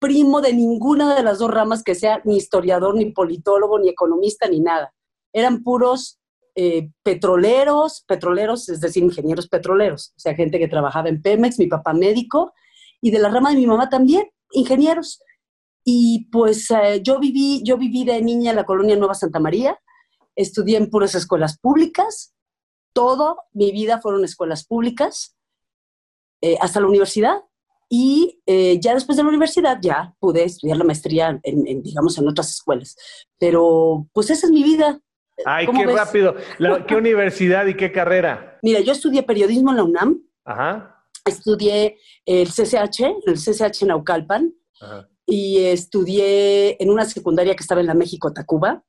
primo 0.02 0.40
de 0.40 0.52
ninguna 0.52 1.14
de 1.14 1.22
las 1.22 1.38
dos 1.38 1.50
ramas 1.50 1.84
que 1.84 1.94
sea 1.94 2.20
ni 2.24 2.36
historiador, 2.36 2.96
ni 2.96 3.12
politólogo, 3.12 3.78
ni 3.78 3.88
economista, 3.88 4.48
ni 4.48 4.58
nada. 4.60 4.92
Eran 5.32 5.62
puros 5.62 6.18
eh, 6.56 6.90
petroleros, 7.02 8.04
petroleros, 8.06 8.68
es 8.68 8.80
decir, 8.80 9.02
ingenieros 9.02 9.48
petroleros, 9.48 10.12
o 10.16 10.20
sea, 10.20 10.34
gente 10.34 10.58
que 10.58 10.68
trabajaba 10.68 11.08
en 11.08 11.22
Pemex, 11.22 11.58
mi 11.58 11.68
papá 11.68 11.94
médico, 11.94 12.52
y 13.00 13.10
de 13.10 13.20
la 13.20 13.30
rama 13.30 13.50
de 13.50 13.56
mi 13.56 13.66
mamá 13.66 13.88
también, 13.88 14.28
ingenieros. 14.50 15.22
Y 15.84 16.28
pues 16.30 16.70
eh, 16.70 17.00
yo, 17.02 17.18
viví, 17.18 17.62
yo 17.64 17.78
viví 17.78 18.04
de 18.04 18.20
niña 18.20 18.50
en 18.50 18.56
la 18.56 18.64
colonia 18.64 18.96
Nueva 18.96 19.14
Santa 19.14 19.40
María, 19.40 19.78
estudié 20.36 20.76
en 20.76 20.90
puras 20.90 21.14
escuelas 21.14 21.58
públicas, 21.58 22.34
todo 22.92 23.38
mi 23.52 23.72
vida 23.72 24.00
fueron 24.00 24.24
escuelas 24.24 24.66
públicas, 24.66 25.36
eh, 26.42 26.58
hasta 26.60 26.80
la 26.80 26.88
universidad. 26.88 27.42
Y 27.94 28.40
ya 28.80 28.94
después 28.94 29.18
de 29.18 29.22
la 29.22 29.28
universidad 29.28 29.78
ya 29.82 30.14
pude 30.18 30.44
estudiar 30.44 30.78
la 30.78 30.84
maestría 30.84 31.38
en, 31.42 31.82
digamos, 31.82 32.16
en 32.16 32.26
otras 32.26 32.48
escuelas. 32.48 32.96
Pero 33.38 34.08
pues 34.14 34.30
esa 34.30 34.46
es 34.46 34.50
mi 34.50 34.62
vida. 34.62 34.98
Ay, 35.44 35.66
qué 35.66 35.86
rápido. 35.86 36.34
¿Qué 36.88 36.94
universidad 36.96 37.66
y 37.66 37.74
qué 37.74 37.92
carrera? 37.92 38.58
Mira, 38.62 38.80
yo 38.80 38.92
estudié 38.92 39.22
periodismo 39.22 39.72
en 39.72 39.76
la 39.76 39.84
UNAM. 39.84 40.22
Ajá. 40.46 41.04
Estudié 41.26 41.98
el 42.24 42.48
CCH, 42.48 43.00
el 43.26 43.34
CCH 43.34 43.82
en 43.82 43.88
Naucalpan. 43.88 44.54
Ajá. 44.80 45.10
Y 45.26 45.58
estudié 45.58 46.82
en 46.82 46.88
una 46.88 47.04
secundaria 47.04 47.54
que 47.54 47.62
estaba 47.62 47.82
en 47.82 47.88
la 47.88 47.94
México, 47.94 48.32
Tacuba. 48.32 48.82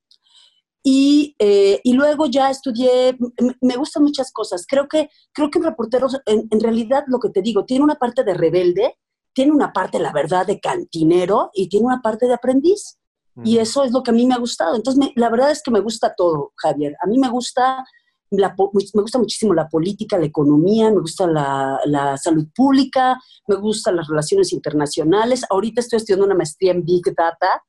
Y, 0.86 1.36
eh, 1.40 1.80
y, 1.84 1.94
luego 1.94 2.26
ya 2.28 2.50
estudié, 2.50 3.18
me, 3.62 3.78
gustan 3.78 4.04
muchas 4.04 4.34
cosas. 4.34 4.66
Creo 4.68 4.90
que, 4.90 5.10
creo 5.32 5.50
que 5.50 5.58
un 5.60 5.64
reportero, 5.64 6.08
en, 6.26 6.48
en, 6.52 6.60
realidad 6.60 7.06
lo 7.08 7.20
que 7.20 7.30
te 7.30 7.42
digo, 7.42 7.64
tiene 7.64 7.86
una 7.86 7.96
parte 7.96 8.26
de 8.26 8.34
rebelde, 8.34 8.98
tiene 9.34 9.54
una 9.54 9.72
parte, 9.72 9.98
la 9.98 10.12
verdad, 10.12 10.46
de 10.46 10.60
cantinero 10.60 11.52
y 11.54 11.70
tiene 11.70 11.86
una 11.86 12.02
parte 12.02 12.28
de 12.28 12.34
aprendiz. 12.34 12.98
Y 13.44 13.58
eso 13.58 13.84
es 13.84 13.92
lo 13.92 14.04
que 14.04 14.12
a 14.12 14.14
mí 14.14 14.28
me 14.28 14.36
ha 14.36 14.40
gustado. 14.40 14.76
Entonces, 14.76 15.12
la 15.16 15.30
verdad 15.30 15.50
es 15.50 15.64
que 15.64 15.72
me 15.72 15.80
gusta 15.80 16.14
todo, 16.16 16.54
Javier. 16.56 16.96
A 17.02 17.08
mí 17.08 17.18
me 17.18 17.30
gusta, 17.30 17.84
la, 18.30 18.56
me 18.94 19.02
gusta 19.02 19.18
muchísimo 19.18 19.56
la 19.56 19.68
política, 19.68 20.20
la 20.20 20.28
economía, 20.28 20.92
me 20.92 21.00
gusta 21.00 21.26
la, 21.26 21.80
la, 21.86 22.16
salud 22.18 22.46
pública, 22.56 23.20
me 23.48 23.56
gustan 23.56 23.96
las 23.96 24.08
relaciones 24.08 24.54
internacionales. 24.54 25.46
Ahorita 25.50 25.82
estoy 25.82 25.98
estudiando 25.98 26.28
una 26.28 26.36
maestría 26.36 26.74
en 26.74 26.86
Big 26.86 27.06
Data 27.16 27.64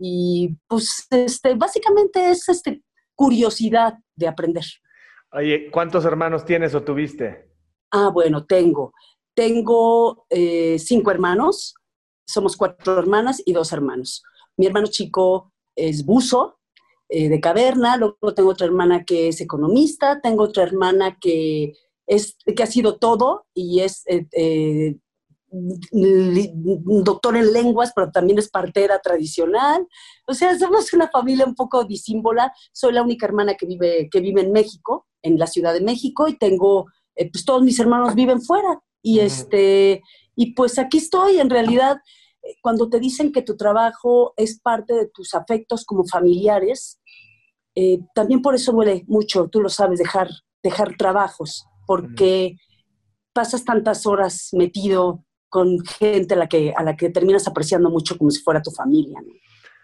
y 0.00 0.56
pues 0.66 1.06
este, 1.10 1.54
básicamente 1.54 2.30
es 2.30 2.48
este, 2.48 2.82
curiosidad 3.14 3.94
de 4.16 4.26
aprender. 4.26 4.64
Oye, 5.32 5.70
¿cuántos 5.70 6.06
hermanos 6.06 6.44
tienes 6.46 6.74
o 6.74 6.82
tuviste? 6.82 7.50
Ah, 7.90 8.08
bueno, 8.08 8.46
tengo. 8.46 8.94
Tengo 9.34 10.26
eh, 10.30 10.78
cinco 10.78 11.10
hermanos, 11.10 11.74
somos 12.26 12.56
cuatro 12.56 12.98
hermanas 12.98 13.42
y 13.44 13.52
dos 13.52 13.72
hermanos. 13.72 14.24
Mi 14.56 14.66
hermano 14.66 14.86
chico 14.86 15.52
es 15.76 16.04
buzo 16.04 16.58
eh, 17.10 17.28
de 17.28 17.40
caverna, 17.40 17.96
luego 17.96 18.34
tengo 18.34 18.50
otra 18.50 18.66
hermana 18.66 19.04
que 19.04 19.28
es 19.28 19.40
economista, 19.40 20.20
tengo 20.22 20.44
otra 20.44 20.62
hermana 20.62 21.18
que, 21.20 21.74
es, 22.06 22.38
que 22.56 22.62
ha 22.62 22.66
sido 22.66 22.96
todo 22.96 23.46
y 23.52 23.80
es 23.80 24.02
eh, 24.06 24.96
eh, 25.52 26.52
doctor 26.54 27.36
en 27.36 27.52
lenguas, 27.52 27.92
pero 27.94 28.10
también 28.10 28.38
es 28.38 28.50
partera 28.50 28.98
tradicional. 29.00 29.86
O 30.26 30.34
sea, 30.34 30.58
somos 30.58 30.92
una 30.92 31.08
familia 31.08 31.46
un 31.46 31.54
poco 31.54 31.84
disímbola. 31.84 32.52
Soy 32.72 32.92
la 32.92 33.02
única 33.02 33.26
hermana 33.26 33.54
que 33.54 33.66
vive, 33.66 34.08
que 34.10 34.20
vive 34.20 34.42
en 34.42 34.52
México, 34.52 35.06
en 35.22 35.38
la 35.38 35.46
Ciudad 35.46 35.72
de 35.72 35.80
México, 35.80 36.28
y 36.28 36.36
tengo, 36.36 36.86
pues 37.14 37.44
todos 37.44 37.62
mis 37.62 37.78
hermanos 37.78 38.14
viven 38.14 38.40
fuera. 38.40 38.80
Y, 39.02 39.20
este, 39.20 40.02
y 40.36 40.54
pues 40.54 40.78
aquí 40.78 40.98
estoy, 40.98 41.40
en 41.40 41.50
realidad 41.50 41.98
cuando 42.62 42.88
te 42.88 43.00
dicen 43.00 43.32
que 43.32 43.42
tu 43.42 43.56
trabajo 43.56 44.34
es 44.36 44.60
parte 44.60 44.94
de 44.94 45.06
tus 45.06 45.34
afectos 45.34 45.84
como 45.84 46.04
familiares, 46.04 47.00
eh, 47.74 48.00
también 48.14 48.42
por 48.42 48.54
eso 48.54 48.72
duele 48.72 49.04
mucho, 49.06 49.48
tú 49.48 49.60
lo 49.60 49.68
sabes, 49.68 49.98
dejar, 49.98 50.28
dejar 50.62 50.96
trabajos, 50.96 51.66
porque 51.86 52.56
pasas 53.32 53.64
tantas 53.64 54.06
horas 54.06 54.48
metido 54.52 55.24
con 55.50 55.84
gente 55.84 56.34
a 56.34 56.38
la 56.38 56.46
que, 56.46 56.72
a 56.74 56.82
la 56.82 56.96
que 56.96 57.10
terminas 57.10 57.46
apreciando 57.46 57.90
mucho 57.90 58.16
como 58.16 58.30
si 58.30 58.40
fuera 58.40 58.62
tu 58.62 58.70
familia. 58.70 59.20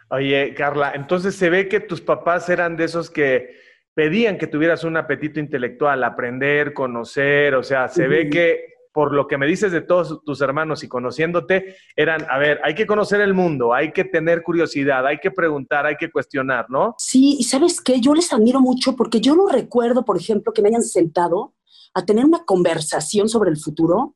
Oye, 0.08 0.54
Carla, 0.54 0.92
entonces 0.94 1.34
se 1.34 1.50
ve 1.50 1.68
que 1.68 1.80
tus 1.80 2.00
papás 2.00 2.48
eran 2.48 2.76
de 2.76 2.84
esos 2.84 3.10
que 3.10 3.56
pedían 3.92 4.38
que 4.38 4.46
tuvieras 4.46 4.84
un 4.84 4.96
apetito 4.96 5.40
intelectual, 5.40 6.04
aprender, 6.04 6.72
conocer, 6.72 7.54
o 7.54 7.62
sea, 7.62 7.88
se 7.88 8.06
ve 8.06 8.30
que 8.30 8.76
por 8.96 9.12
lo 9.12 9.26
que 9.26 9.36
me 9.36 9.46
dices 9.46 9.72
de 9.72 9.82
todos 9.82 10.22
tus 10.24 10.40
hermanos 10.40 10.82
y 10.82 10.88
conociéndote, 10.88 11.76
eran, 11.94 12.24
a 12.30 12.38
ver, 12.38 12.60
hay 12.64 12.74
que 12.74 12.86
conocer 12.86 13.20
el 13.20 13.34
mundo, 13.34 13.74
hay 13.74 13.92
que 13.92 14.04
tener 14.04 14.42
curiosidad, 14.42 15.06
hay 15.06 15.18
que 15.18 15.30
preguntar, 15.30 15.84
hay 15.84 15.96
que 15.96 16.10
cuestionar, 16.10 16.64
¿no? 16.70 16.94
Sí, 16.96 17.36
y 17.38 17.44
sabes 17.44 17.82
qué, 17.82 18.00
yo 18.00 18.14
les 18.14 18.32
admiro 18.32 18.58
mucho 18.58 18.96
porque 18.96 19.20
yo 19.20 19.36
no 19.36 19.48
recuerdo, 19.48 20.02
por 20.02 20.16
ejemplo, 20.16 20.54
que 20.54 20.62
me 20.62 20.68
hayan 20.68 20.82
sentado 20.82 21.52
a 21.92 22.06
tener 22.06 22.24
una 22.24 22.44
conversación 22.44 23.28
sobre 23.28 23.50
el 23.50 23.58
futuro. 23.58 24.15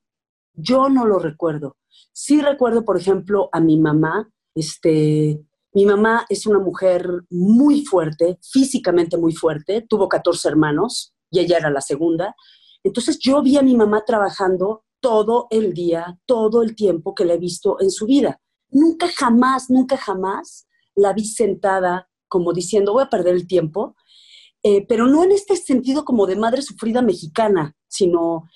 Yo 0.54 0.88
no 0.88 1.06
lo 1.06 1.18
recuerdo. 1.18 1.76
Sí 2.12 2.40
recuerdo, 2.40 2.84
por 2.84 2.98
ejemplo, 2.98 3.48
a 3.52 3.60
mi 3.60 3.78
mamá, 3.78 4.30
este, 4.54 5.40
mi 5.72 5.84
mamá 5.84 6.26
es 6.28 6.46
una 6.46 6.58
mujer 6.58 7.08
muy 7.30 7.84
fuerte, 7.84 8.38
físicamente 8.42 9.16
muy 9.16 9.32
fuerte, 9.32 9.86
tuvo 9.88 10.08
14 10.08 10.48
hermanos 10.48 11.14
y 11.30 11.40
ella 11.40 11.58
era 11.58 11.70
la 11.70 11.80
segunda. 11.80 12.34
Entonces 12.82 13.18
yo 13.18 13.42
vi 13.42 13.56
a 13.56 13.62
mi 13.62 13.76
mamá 13.76 14.04
trabajando 14.04 14.84
todo 15.00 15.46
el 15.50 15.72
día, 15.72 16.18
todo 16.26 16.62
el 16.62 16.74
tiempo 16.74 17.14
que 17.14 17.24
la 17.24 17.34
he 17.34 17.38
visto 17.38 17.80
en 17.80 17.90
su 17.90 18.06
vida. 18.06 18.40
Nunca 18.70 19.08
jamás, 19.08 19.70
nunca 19.70 19.96
jamás 19.96 20.66
la 20.94 21.12
vi 21.12 21.24
sentada 21.24 22.08
como 22.28 22.52
diciendo 22.52 22.92
voy 22.92 23.02
a 23.02 23.10
perder 23.10 23.34
el 23.34 23.46
tiempo, 23.46 23.96
eh, 24.62 24.86
pero 24.86 25.06
no 25.06 25.24
en 25.24 25.32
este 25.32 25.56
sentido 25.56 26.04
como 26.04 26.26
de 26.26 26.36
madre 26.36 26.62
sufrida 26.62 27.02
mexicana, 27.02 27.74
sino, 27.88 28.48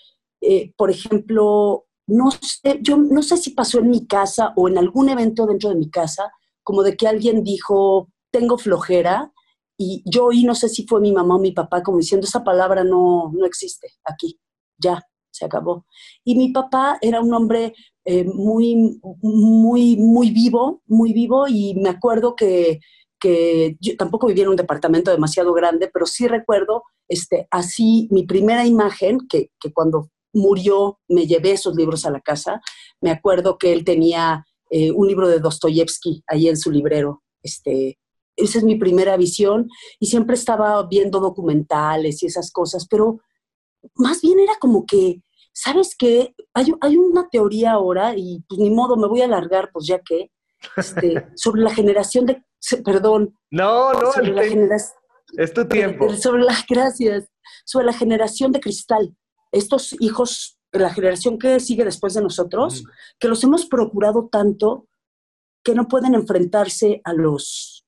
eh, 0.46 0.72
por 0.76 0.90
ejemplo, 0.90 1.86
no 2.06 2.30
sé, 2.30 2.80
yo 2.82 2.96
no 2.96 3.22
sé 3.22 3.36
si 3.36 3.50
pasó 3.50 3.78
en 3.78 3.90
mi 3.90 4.06
casa 4.06 4.52
o 4.56 4.68
en 4.68 4.78
algún 4.78 5.08
evento 5.08 5.46
dentro 5.46 5.70
de 5.70 5.76
mi 5.76 5.90
casa, 5.90 6.30
como 6.62 6.82
de 6.82 6.96
que 6.96 7.08
alguien 7.08 7.44
dijo, 7.44 8.10
tengo 8.30 8.58
flojera, 8.58 9.32
y 9.76 10.02
yo 10.06 10.26
oí, 10.26 10.44
no 10.44 10.54
sé 10.54 10.68
si 10.68 10.86
fue 10.86 11.00
mi 11.00 11.12
mamá 11.12 11.36
o 11.36 11.40
mi 11.40 11.52
papá, 11.52 11.82
como 11.82 11.98
diciendo, 11.98 12.26
esa 12.26 12.44
palabra 12.44 12.84
no, 12.84 13.32
no 13.34 13.46
existe 13.46 13.88
aquí, 14.04 14.38
ya, 14.78 15.02
se 15.30 15.44
acabó. 15.44 15.86
Y 16.24 16.36
mi 16.36 16.50
papá 16.50 16.98
era 17.00 17.20
un 17.20 17.32
hombre 17.34 17.74
eh, 18.04 18.24
muy, 18.24 19.00
muy, 19.22 19.96
muy 19.96 20.30
vivo, 20.30 20.82
muy 20.86 21.12
vivo, 21.12 21.48
y 21.48 21.74
me 21.74 21.88
acuerdo 21.88 22.36
que, 22.36 22.80
que 23.18 23.76
yo 23.80 23.96
tampoco 23.96 24.26
vivía 24.26 24.44
en 24.44 24.50
un 24.50 24.56
departamento 24.56 25.10
demasiado 25.10 25.52
grande, 25.54 25.90
pero 25.92 26.06
sí 26.06 26.28
recuerdo 26.28 26.82
este, 27.08 27.48
así 27.50 28.08
mi 28.10 28.24
primera 28.24 28.66
imagen, 28.66 29.18
que, 29.28 29.50
que 29.58 29.72
cuando 29.72 30.10
murió 30.34 30.98
me 31.08 31.26
llevé 31.26 31.52
esos 31.52 31.74
libros 31.74 32.04
a 32.04 32.10
la 32.10 32.20
casa, 32.20 32.60
me 33.00 33.10
acuerdo 33.10 33.56
que 33.56 33.72
él 33.72 33.84
tenía 33.84 34.44
eh, 34.70 34.90
un 34.92 35.06
libro 35.06 35.28
de 35.28 35.38
Dostoyevsky 35.38 36.22
ahí 36.26 36.48
en 36.48 36.56
su 36.56 36.70
librero, 36.70 37.22
este, 37.42 37.98
esa 38.36 38.58
es 38.58 38.64
mi 38.64 38.76
primera 38.76 39.16
visión 39.16 39.68
y 40.00 40.06
siempre 40.06 40.34
estaba 40.34 40.82
viendo 40.86 41.20
documentales 41.20 42.22
y 42.22 42.26
esas 42.26 42.50
cosas, 42.50 42.86
pero 42.88 43.20
más 43.94 44.20
bien 44.22 44.40
era 44.40 44.54
como 44.60 44.86
que, 44.86 45.22
¿sabes 45.52 45.94
qué? 45.96 46.34
Hay, 46.54 46.72
hay 46.80 46.96
una 46.96 47.28
teoría 47.28 47.72
ahora 47.72 48.14
y 48.16 48.42
pues 48.48 48.60
ni 48.60 48.70
modo, 48.70 48.96
me 48.96 49.08
voy 49.08 49.22
a 49.22 49.26
alargar, 49.26 49.70
pues 49.72 49.86
ya 49.86 50.00
que, 50.00 50.30
este, 50.76 51.26
sobre 51.36 51.62
la 51.62 51.74
generación 51.74 52.26
de, 52.26 52.42
perdón. 52.84 53.36
No, 53.50 53.92
no, 53.92 54.12
sobre 54.12 54.32
la 54.32 54.44
generación, 54.44 54.98
es 55.36 55.52
tu 55.52 55.66
tiempo. 55.66 56.12
Sobre 56.16 56.42
la, 56.42 56.54
gracias, 56.68 57.28
sobre 57.64 57.86
la 57.86 57.92
generación 57.92 58.52
de 58.52 58.60
cristal. 58.60 59.14
Estos 59.54 59.94
hijos, 60.00 60.58
la 60.72 60.92
generación 60.92 61.38
que 61.38 61.60
sigue 61.60 61.84
después 61.84 62.14
de 62.14 62.22
nosotros, 62.22 62.84
que 63.18 63.28
los 63.28 63.42
hemos 63.44 63.66
procurado 63.66 64.28
tanto 64.30 64.88
que 65.62 65.74
no 65.74 65.88
pueden 65.88 66.14
enfrentarse 66.14 67.00
a 67.04 67.12
los 67.12 67.86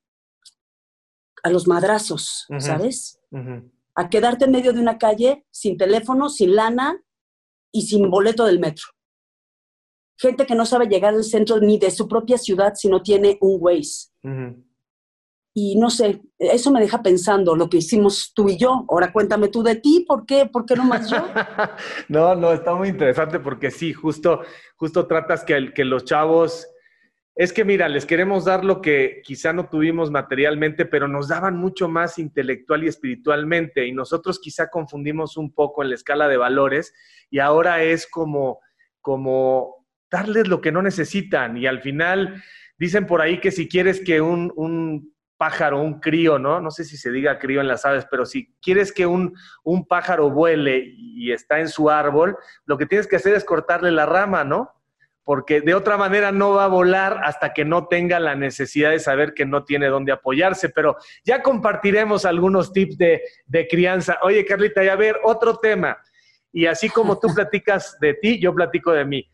a 1.43 1.49
los 1.49 1.67
madrazos, 1.67 2.45
¿sabes? 2.59 3.19
A 3.95 4.09
quedarte 4.09 4.45
en 4.45 4.51
medio 4.51 4.73
de 4.73 4.81
una 4.81 4.97
calle 4.97 5.45
sin 5.51 5.77
teléfono, 5.77 6.29
sin 6.29 6.55
lana 6.55 7.01
y 7.71 7.83
sin 7.83 8.09
boleto 8.09 8.45
del 8.45 8.59
metro. 8.59 8.87
Gente 10.17 10.45
que 10.45 10.55
no 10.55 10.65
sabe 10.65 10.87
llegar 10.87 11.13
al 11.13 11.23
centro 11.23 11.59
ni 11.59 11.77
de 11.77 11.91
su 11.91 12.07
propia 12.07 12.37
ciudad 12.37 12.73
si 12.75 12.89
no 12.89 13.01
tiene 13.01 13.37
un 13.39 13.57
Waze. 13.61 14.09
Y 15.59 15.75
no 15.75 15.89
sé, 15.89 16.21
eso 16.37 16.69
me 16.69 16.79
deja 16.79 17.01
pensando 17.01 17.55
lo 17.55 17.67
que 17.67 17.77
hicimos 17.77 18.31
tú 18.35 18.47
y 18.47 18.59
yo. 18.59 18.85
Ahora 18.89 19.11
cuéntame 19.11 19.47
tú 19.47 19.63
de 19.63 19.73
ti, 19.73 20.05
¿por 20.07 20.23
qué? 20.23 20.45
¿Por 20.45 20.67
qué 20.67 20.75
no 20.75 20.83
más 20.83 21.09
yo? 21.09 21.17
no, 22.09 22.35
no, 22.35 22.53
está 22.53 22.75
muy 22.75 22.89
interesante 22.89 23.39
porque 23.39 23.71
sí, 23.71 23.91
justo, 23.91 24.41
justo 24.75 25.07
tratas 25.07 25.43
que, 25.43 25.73
que 25.73 25.83
los 25.83 26.05
chavos 26.05 26.67
es 27.33 27.51
que 27.53 27.65
mira, 27.65 27.89
les 27.89 28.05
queremos 28.05 28.45
dar 28.45 28.63
lo 28.63 28.83
que 28.83 29.23
quizá 29.23 29.51
no 29.51 29.67
tuvimos 29.67 30.11
materialmente, 30.11 30.85
pero 30.85 31.07
nos 31.07 31.27
daban 31.27 31.57
mucho 31.57 31.89
más 31.89 32.19
intelectual 32.19 32.83
y 32.83 32.89
espiritualmente 32.89 33.87
y 33.87 33.93
nosotros 33.93 34.39
quizá 34.39 34.69
confundimos 34.69 35.37
un 35.37 35.51
poco 35.51 35.81
en 35.81 35.89
la 35.89 35.95
escala 35.95 36.27
de 36.27 36.37
valores 36.37 36.93
y 37.31 37.39
ahora 37.39 37.81
es 37.81 38.05
como, 38.05 38.59
como 39.01 39.87
darles 40.11 40.47
lo 40.47 40.61
que 40.61 40.71
no 40.71 40.83
necesitan 40.83 41.57
y 41.57 41.65
al 41.65 41.81
final 41.81 42.43
dicen 42.77 43.07
por 43.07 43.21
ahí 43.21 43.39
que 43.39 43.49
si 43.49 43.67
quieres 43.67 44.01
que 44.01 44.21
un, 44.21 45.13
pájaro, 45.37 45.81
un 45.81 45.99
crío, 45.99 46.39
¿no? 46.39 46.59
No 46.59 46.71
sé 46.71 46.83
si 46.83 46.97
se 46.97 47.11
diga 47.11 47.39
crío 47.39 47.61
en 47.61 47.67
las 47.67 47.85
aves, 47.85 48.05
pero 48.09 48.25
si 48.25 48.53
quieres 48.61 48.91
que 48.91 49.05
un, 49.05 49.35
un 49.63 49.87
pájaro 49.87 50.29
vuele 50.29 50.93
y 50.95 51.31
está 51.31 51.59
en 51.59 51.69
su 51.69 51.89
árbol, 51.89 52.37
lo 52.65 52.77
que 52.77 52.85
tienes 52.85 53.07
que 53.07 53.17
hacer 53.17 53.35
es 53.35 53.45
cortarle 53.45 53.91
la 53.91 54.05
rama, 54.05 54.43
¿no? 54.43 54.73
Porque 55.23 55.61
de 55.61 55.75
otra 55.75 55.97
manera 55.97 56.31
no 56.31 56.51
va 56.51 56.65
a 56.65 56.69
volar 56.69 57.19
hasta 57.23 57.53
que 57.53 57.65
no 57.65 57.87
tenga 57.87 58.19
la 58.19 58.35
necesidad 58.35 58.91
de 58.91 58.99
saber 58.99 59.33
que 59.33 59.45
no 59.45 59.65
tiene 59.65 59.87
dónde 59.87 60.13
apoyarse. 60.13 60.69
Pero 60.69 60.95
ya 61.25 61.43
compartiremos 61.43 62.25
algunos 62.25 62.71
tips 62.71 62.97
de, 62.97 63.21
de 63.45 63.67
crianza. 63.67 64.19
Oye, 64.23 64.45
Carlita, 64.45 64.83
y 64.83 64.87
a 64.87 64.95
ver, 64.95 65.17
otro 65.23 65.57
tema. 65.57 65.97
Y 66.53 66.65
así 66.65 66.89
como 66.89 67.19
tú 67.19 67.27
platicas 67.35 67.97
de 67.99 68.13
ti, 68.13 68.39
yo 68.39 68.55
platico 68.55 68.93
de 68.93 69.05
mí. 69.05 69.29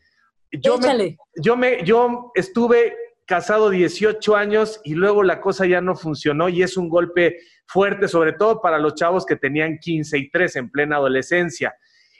Yo 0.50 0.78
me, 0.78 1.16
yo 1.36 1.56
me, 1.56 1.84
yo 1.84 2.32
estuve 2.34 2.96
casado 3.26 3.70
18 3.70 4.36
años 4.36 4.80
y 4.84 4.94
luego 4.94 5.22
la 5.22 5.40
cosa 5.40 5.66
ya 5.66 5.80
no 5.80 5.94
funcionó 5.96 6.48
y 6.48 6.62
es 6.62 6.76
un 6.76 6.88
golpe 6.88 7.38
fuerte, 7.66 8.08
sobre 8.08 8.32
todo 8.32 8.60
para 8.60 8.78
los 8.78 8.94
chavos 8.94 9.24
que 9.24 9.36
tenían 9.36 9.78
15 9.78 10.18
y 10.18 10.30
3 10.30 10.56
en 10.56 10.70
plena 10.70 10.96
adolescencia. 10.96 11.74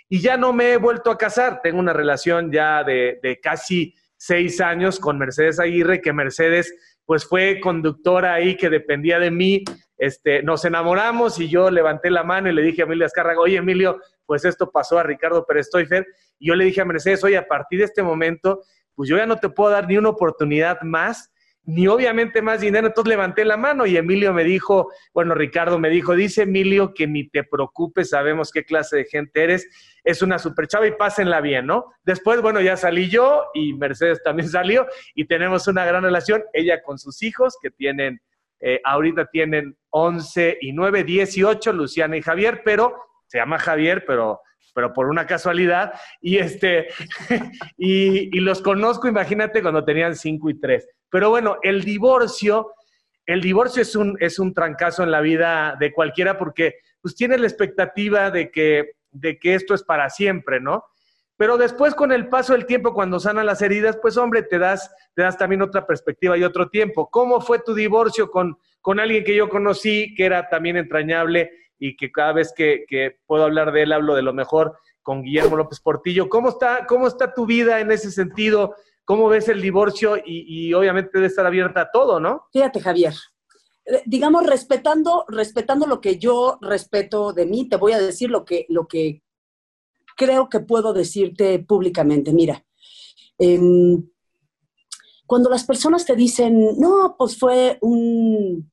Y 0.08 0.20
ya 0.20 0.36
no 0.36 0.52
me 0.52 0.72
he 0.72 0.76
vuelto 0.76 1.10
a 1.10 1.18
casar, 1.18 1.60
tengo 1.62 1.78
una 1.78 1.92
relación 1.92 2.52
ya 2.52 2.84
de, 2.84 3.40
casi 3.42 3.94
seis 4.16 4.60
años 4.60 4.98
con 4.98 5.18
Mercedes 5.18 5.58
Aguirre, 5.58 6.00
que 6.00 6.12
Mercedes 6.12 6.74
pues 7.04 7.26
fue 7.26 7.60
conductora 7.60 8.34
ahí 8.34 8.56
que 8.56 8.70
dependía 8.70 9.18
de 9.18 9.30
mí. 9.30 9.64
Este, 9.98 10.42
nos 10.42 10.64
enamoramos 10.64 11.38
y 11.38 11.48
yo 11.48 11.70
levanté 11.70 12.10
la 12.10 12.22
mano 12.22 12.48
y 12.48 12.54
le 12.54 12.62
dije 12.62 12.82
a 12.82 12.84
Emilio 12.84 13.06
Azcárraga, 13.06 13.40
oye 13.40 13.56
Emilio, 13.56 14.00
pues 14.24 14.44
esto 14.44 14.70
pasó 14.70 14.98
a 14.98 15.02
Ricardo 15.02 15.44
Pérez 15.44 15.68
Toifer. 15.70 16.06
Y 16.38 16.48
yo 16.48 16.54
le 16.54 16.64
dije 16.64 16.80
a 16.80 16.86
Mercedes, 16.86 17.22
oye, 17.24 17.36
a 17.36 17.46
partir 17.46 17.80
de 17.80 17.86
este 17.86 18.02
momento 18.02 18.62
pues 18.94 19.08
yo 19.08 19.16
ya 19.16 19.26
no 19.26 19.36
te 19.36 19.48
puedo 19.48 19.70
dar 19.70 19.88
ni 19.88 19.96
una 19.96 20.10
oportunidad 20.10 20.82
más, 20.82 21.32
ni 21.66 21.86
obviamente 21.86 22.42
más 22.42 22.60
dinero. 22.60 22.86
Entonces 22.86 23.08
levanté 23.08 23.44
la 23.44 23.56
mano 23.56 23.86
y 23.86 23.96
Emilio 23.96 24.32
me 24.32 24.44
dijo, 24.44 24.92
bueno, 25.12 25.34
Ricardo 25.34 25.78
me 25.78 25.88
dijo, 25.90 26.14
dice 26.14 26.42
Emilio 26.42 26.92
que 26.94 27.06
ni 27.06 27.28
te 27.28 27.44
preocupes, 27.44 28.10
sabemos 28.10 28.50
qué 28.50 28.64
clase 28.64 28.98
de 28.98 29.04
gente 29.04 29.42
eres, 29.42 29.68
es 30.04 30.22
una 30.22 30.38
super 30.38 30.66
chava 30.66 30.86
y 30.86 30.92
pásenla 30.92 31.40
bien, 31.40 31.66
¿no? 31.66 31.86
Después, 32.04 32.40
bueno, 32.42 32.60
ya 32.60 32.76
salí 32.76 33.08
yo 33.08 33.46
y 33.54 33.72
Mercedes 33.74 34.22
también 34.22 34.48
salió 34.50 34.86
y 35.14 35.26
tenemos 35.26 35.66
una 35.66 35.84
gran 35.84 36.02
relación, 36.02 36.44
ella 36.52 36.82
con 36.82 36.98
sus 36.98 37.22
hijos 37.22 37.56
que 37.60 37.70
tienen, 37.70 38.20
eh, 38.60 38.80
ahorita 38.84 39.26
tienen 39.26 39.76
11 39.90 40.58
y 40.60 40.72
9, 40.72 41.04
18, 41.04 41.72
Luciana 41.72 42.16
y 42.16 42.22
Javier, 42.22 42.62
pero 42.64 42.94
se 43.26 43.38
llama 43.38 43.58
Javier, 43.58 44.04
pero 44.06 44.40
pero 44.74 44.92
por 44.92 45.06
una 45.06 45.26
casualidad, 45.26 45.92
y, 46.20 46.38
este, 46.38 46.88
y, 47.76 48.40
los 48.40 48.62
conozco, 48.62 49.08
imagínate, 49.08 49.62
cuando 49.62 49.84
tenían 49.84 50.16
cinco 50.16 50.50
y 50.50 50.58
tres. 50.58 50.88
Pero 51.10 51.30
bueno, 51.30 51.58
el 51.62 51.84
divorcio, 51.84 52.72
el 53.26 53.40
divorcio 53.40 53.82
es 53.82 53.94
un, 53.96 54.16
es 54.20 54.38
un 54.38 54.54
trancazo 54.54 55.02
en 55.02 55.10
la 55.10 55.20
vida 55.20 55.76
de 55.78 55.92
cualquiera 55.92 56.38
porque 56.38 56.76
pues 57.00 57.14
tiene 57.14 57.38
la 57.38 57.46
expectativa 57.46 58.30
de 58.30 58.50
que, 58.50 58.92
de 59.10 59.38
que 59.38 59.54
esto 59.54 59.74
es 59.74 59.82
para 59.82 60.10
siempre, 60.10 60.60
¿no? 60.60 60.84
Pero 61.36 61.58
después 61.58 61.94
con 61.94 62.12
el 62.12 62.28
paso 62.28 62.52
del 62.52 62.64
tiempo, 62.64 62.94
cuando 62.94 63.18
sanan 63.18 63.46
las 63.46 63.60
heridas, 63.60 63.98
pues 64.00 64.16
hombre, 64.16 64.42
te 64.42 64.58
das, 64.58 64.94
te 65.14 65.22
das 65.22 65.36
también 65.36 65.62
otra 65.62 65.86
perspectiva 65.86 66.38
y 66.38 66.44
otro 66.44 66.68
tiempo. 66.68 67.10
¿Cómo 67.10 67.40
fue 67.40 67.58
tu 67.58 67.74
divorcio 67.74 68.30
con, 68.30 68.56
con 68.80 69.00
alguien 69.00 69.24
que 69.24 69.34
yo 69.34 69.48
conocí, 69.48 70.14
que 70.14 70.26
era 70.26 70.48
también 70.48 70.76
entrañable? 70.76 71.50
Y 71.78 71.96
que 71.96 72.10
cada 72.10 72.32
vez 72.32 72.52
que, 72.56 72.86
puedo 73.26 73.44
hablar 73.44 73.72
de 73.72 73.82
él 73.82 73.92
hablo 73.92 74.14
de 74.14 74.22
lo 74.22 74.32
mejor 74.32 74.76
con 75.02 75.22
Guillermo 75.22 75.56
López 75.56 75.80
Portillo. 75.80 76.28
¿Cómo 76.28 76.48
está, 76.48 76.86
cómo 76.86 77.06
está 77.06 77.34
tu 77.34 77.46
vida 77.46 77.80
en 77.80 77.90
ese 77.90 78.10
sentido? 78.10 78.74
¿Cómo 79.04 79.28
ves 79.28 79.48
el 79.48 79.60
divorcio? 79.60 80.16
Y, 80.24 80.72
obviamente 80.72 81.10
debe 81.12 81.26
estar 81.26 81.46
abierta 81.46 81.82
a 81.82 81.90
todo, 81.90 82.20
¿no? 82.20 82.46
Fíjate, 82.52 82.80
Javier. 82.80 83.14
Eh, 83.84 84.02
digamos, 84.06 84.46
respetando, 84.46 85.26
respetando 85.28 85.86
lo 85.86 86.00
que 86.00 86.18
yo 86.18 86.58
respeto 86.62 87.32
de 87.32 87.44
mí, 87.44 87.68
te 87.68 87.76
voy 87.76 87.92
a 87.92 87.98
decir 87.98 88.30
lo 88.30 88.44
que, 88.44 88.64
lo 88.70 88.86
que 88.86 89.22
creo 90.16 90.48
que 90.48 90.60
puedo 90.60 90.92
decirte 90.94 91.58
públicamente. 91.58 92.32
Mira, 92.32 92.64
em, 93.38 94.08
cuando 95.26 95.50
las 95.50 95.64
personas 95.64 96.06
te 96.06 96.16
dicen, 96.16 96.78
no, 96.78 97.14
pues 97.18 97.38
fue 97.38 97.78
un, 97.82 98.70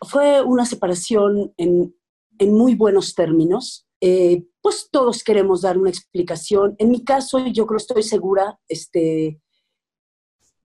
fue 0.00 0.42
una 0.42 0.66
separación 0.66 1.52
en, 1.56 1.94
en 2.42 2.54
muy 2.54 2.74
buenos 2.74 3.14
términos. 3.14 3.86
Eh, 4.00 4.44
pues 4.60 4.88
todos 4.90 5.22
queremos 5.22 5.62
dar 5.62 5.78
una 5.78 5.90
explicación. 5.90 6.74
En 6.78 6.90
mi 6.90 7.04
caso, 7.04 7.38
yo 7.46 7.66
creo, 7.66 7.76
estoy 7.76 8.02
segura, 8.02 8.58
este, 8.68 9.40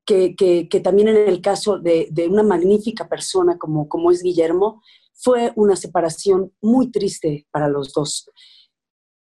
que, 0.06 0.36
que, 0.36 0.80
también 0.80 1.10
en 1.10 1.18
el 1.18 1.42
caso 1.42 1.78
de, 1.78 2.08
de, 2.12 2.28
una 2.28 2.42
magnífica 2.42 3.08
persona 3.10 3.58
como, 3.58 3.90
como 3.90 4.10
es 4.10 4.24
Guillermo, 4.24 4.82
fue 5.14 5.52
una 5.56 5.76
separación 5.76 6.54
muy 6.62 6.90
triste 6.92 7.48
para 7.52 7.68
los 7.68 7.94
dos. 7.94 8.30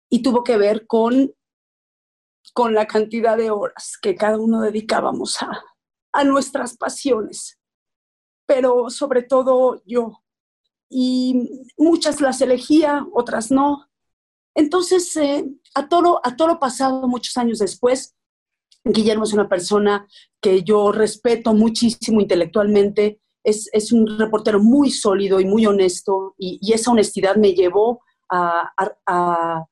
Y 0.10 0.22
tuvo 0.22 0.44
que 0.44 0.58
ver 0.58 0.86
con, 0.86 1.34
con 2.54 2.74
la 2.74 2.86
cantidad 2.86 3.38
de 3.38 3.50
horas 3.50 3.98
que 4.02 4.16
cada 4.16 4.38
uno 4.38 4.62
dedicábamos 4.62 5.42
a, 5.42 5.64
a 6.12 6.24
nuestras 6.24 6.78
pasiones. 6.78 7.60
Pero 8.46 8.90
sobre 8.90 9.24
todo 9.24 9.82
yo, 9.86 10.23
y 10.90 11.66
muchas 11.78 12.22
las 12.22 12.42
elegía, 12.42 13.06
otras 13.14 13.52
no. 13.52 13.90
Entonces, 14.56 15.16
eh, 15.18 15.46
a, 15.74 15.88
todo, 15.88 16.22
a 16.24 16.36
todo 16.36 16.60
pasado, 16.60 17.08
muchos 17.08 17.38
años 17.38 17.60
después, 17.60 18.16
Guillermo 18.86 19.24
es 19.24 19.34
una 19.34 19.50
persona 19.50 20.08
que 20.42 20.64
yo 20.64 20.92
respeto 20.92 21.54
muchísimo 21.54 22.22
intelectualmente, 22.22 23.20
es, 23.44 23.70
es 23.74 23.92
un 23.92 24.20
reportero 24.20 24.62
muy 24.62 24.92
sólido 24.92 25.40
y 25.40 25.46
muy 25.46 25.66
honesto, 25.66 26.36
y, 26.38 26.60
y 26.62 26.74
esa 26.74 26.92
honestidad 26.92 27.36
me 27.36 27.54
llevó 27.54 28.02
a, 28.30 28.72
a, 29.08 29.66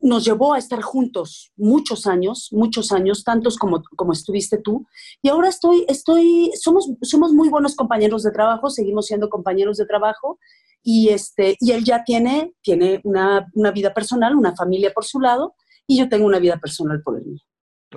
nos 0.00 0.24
llevó 0.24 0.54
a 0.54 0.58
estar 0.58 0.80
juntos 0.80 1.52
muchos 1.56 2.06
años, 2.06 2.48
muchos 2.52 2.92
años, 2.92 3.24
tantos 3.24 3.56
como, 3.56 3.82
como 3.96 4.12
estuviste 4.12 4.58
tú. 4.58 4.86
Y 5.22 5.28
ahora 5.28 5.48
estoy, 5.48 5.84
estoy, 5.88 6.52
somos, 6.60 6.90
somos 7.02 7.32
muy 7.32 7.48
buenos 7.48 7.74
compañeros 7.74 8.22
de 8.22 8.30
trabajo, 8.30 8.70
seguimos 8.70 9.06
siendo 9.06 9.28
compañeros 9.28 9.76
de 9.76 9.86
trabajo. 9.86 10.38
Y, 10.82 11.08
este, 11.08 11.56
y 11.60 11.72
él 11.72 11.84
ya 11.84 12.04
tiene, 12.04 12.54
tiene 12.62 13.00
una, 13.04 13.46
una 13.54 13.70
vida 13.72 13.92
personal, 13.92 14.36
una 14.36 14.54
familia 14.54 14.92
por 14.94 15.04
su 15.04 15.20
lado, 15.20 15.54
y 15.86 15.98
yo 15.98 16.08
tengo 16.08 16.26
una 16.26 16.38
vida 16.38 16.58
personal 16.58 17.02
por 17.02 17.18
el 17.18 17.24
mío. 17.26 17.40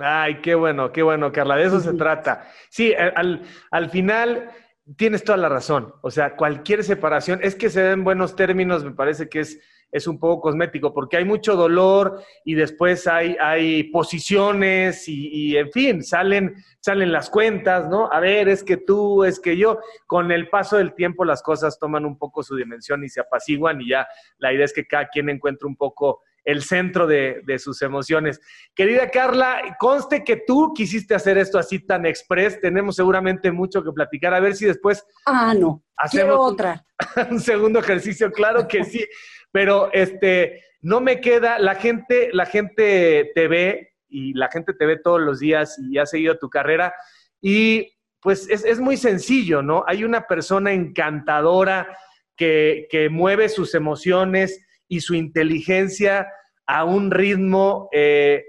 Ay, 0.00 0.40
qué 0.40 0.54
bueno, 0.54 0.90
qué 0.90 1.02
bueno, 1.02 1.30
Carla, 1.30 1.56
de 1.56 1.64
eso 1.64 1.78
se 1.80 1.92
trata. 1.92 2.48
Sí, 2.70 2.92
al, 2.94 3.42
al 3.70 3.90
final 3.90 4.50
tienes 4.96 5.22
toda 5.22 5.38
la 5.38 5.48
razón. 5.48 5.94
O 6.02 6.10
sea, 6.10 6.34
cualquier 6.36 6.82
separación, 6.82 7.40
es 7.42 7.54
que 7.54 7.70
se 7.70 7.82
den 7.82 8.02
buenos 8.02 8.34
términos, 8.34 8.84
me 8.84 8.92
parece 8.92 9.28
que 9.28 9.40
es 9.40 9.60
es 9.92 10.06
un 10.06 10.18
poco 10.18 10.40
cosmético, 10.40 10.94
porque 10.94 11.18
hay 11.18 11.24
mucho 11.26 11.54
dolor 11.54 12.22
y 12.44 12.54
después 12.54 13.06
hay, 13.06 13.36
hay 13.38 13.84
posiciones 13.84 15.04
y, 15.06 15.56
en 15.56 15.70
fin, 15.70 16.02
salen, 16.02 16.54
salen 16.80 17.12
las 17.12 17.28
cuentas, 17.28 17.88
¿no? 17.90 18.10
A 18.10 18.18
ver, 18.18 18.48
es 18.48 18.64
que 18.64 18.78
tú, 18.78 19.22
es 19.22 19.38
que 19.38 19.58
yo, 19.58 19.80
con 20.06 20.32
el 20.32 20.48
paso 20.48 20.78
del 20.78 20.94
tiempo 20.94 21.26
las 21.26 21.42
cosas 21.42 21.78
toman 21.78 22.06
un 22.06 22.16
poco 22.16 22.42
su 22.42 22.56
dimensión 22.56 23.04
y 23.04 23.10
se 23.10 23.20
apaciguan 23.20 23.82
y 23.82 23.90
ya 23.90 24.08
la 24.38 24.52
idea 24.52 24.64
es 24.64 24.72
que 24.72 24.86
cada 24.86 25.08
quien 25.08 25.28
encuentre 25.28 25.68
un 25.68 25.76
poco 25.76 26.22
el 26.44 26.62
centro 26.62 27.06
de, 27.06 27.42
sus 27.58 27.82
emociones. 27.82 28.40
Querida 28.74 29.10
Carla, 29.10 29.76
conste 29.78 30.24
que 30.24 30.42
tú 30.46 30.72
quisiste 30.74 31.14
hacer 31.14 31.38
esto 31.38 31.58
así 31.58 31.78
tan 31.78 32.06
express, 32.06 32.60
tenemos 32.60 32.96
seguramente 32.96 33.52
mucho 33.52 33.82
que 33.82 33.92
platicar, 33.92 34.34
a 34.34 34.40
ver 34.40 34.54
si 34.54 34.66
después... 34.66 35.04
Ah, 35.26 35.54
no, 35.56 35.84
hacemos 35.96 36.36
otra. 36.38 36.84
un 37.30 37.40
segundo 37.40 37.78
ejercicio, 37.78 38.30
claro 38.32 38.66
que 38.66 38.84
sí. 38.84 39.04
Pero 39.52 39.90
este, 39.92 40.64
no 40.80 41.00
me 41.00 41.20
queda, 41.20 41.58
la 41.58 41.74
gente, 41.74 42.30
la 42.32 42.46
gente 42.46 43.30
te 43.34 43.48
ve 43.48 43.92
y 44.08 44.34
la 44.34 44.48
gente 44.48 44.74
te 44.74 44.86
ve 44.86 44.96
todos 44.96 45.20
los 45.20 45.38
días 45.38 45.78
y 45.78 45.98
ha 45.98 46.06
seguido 46.06 46.38
tu 46.38 46.50
carrera 46.50 46.94
y 47.40 47.92
pues 48.22 48.48
es, 48.48 48.78
muy 48.78 48.96
sencillo, 48.96 49.62
¿no? 49.62 49.84
Hay 49.86 50.04
una 50.04 50.28
persona 50.28 50.72
encantadora 50.72 51.98
que, 52.36 53.08
mueve 53.10 53.48
sus 53.48 53.74
emociones 53.74 54.64
y 54.92 55.00
su 55.00 55.14
inteligencia 55.14 56.28
a 56.66 56.84
un 56.84 57.10
ritmo 57.10 57.88
eh, 57.92 58.44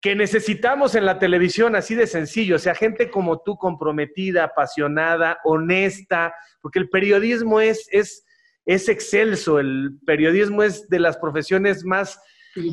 que 0.00 0.14
necesitamos 0.14 0.94
en 0.94 1.04
la 1.04 1.18
televisión, 1.18 1.74
así 1.74 1.96
de 1.96 2.06
sencillo, 2.06 2.54
o 2.54 2.58
sea, 2.60 2.76
gente 2.76 3.10
como 3.10 3.42
tú, 3.42 3.56
comprometida, 3.56 4.44
apasionada, 4.44 5.38
honesta, 5.42 6.36
porque 6.60 6.78
el 6.78 6.88
periodismo 6.88 7.60
es, 7.60 7.88
es, 7.90 8.24
es 8.64 8.88
excelso, 8.88 9.58
el 9.58 9.98
periodismo 10.06 10.62
es 10.62 10.88
de 10.88 11.00
las 11.00 11.16
profesiones 11.16 11.84
más, 11.84 12.16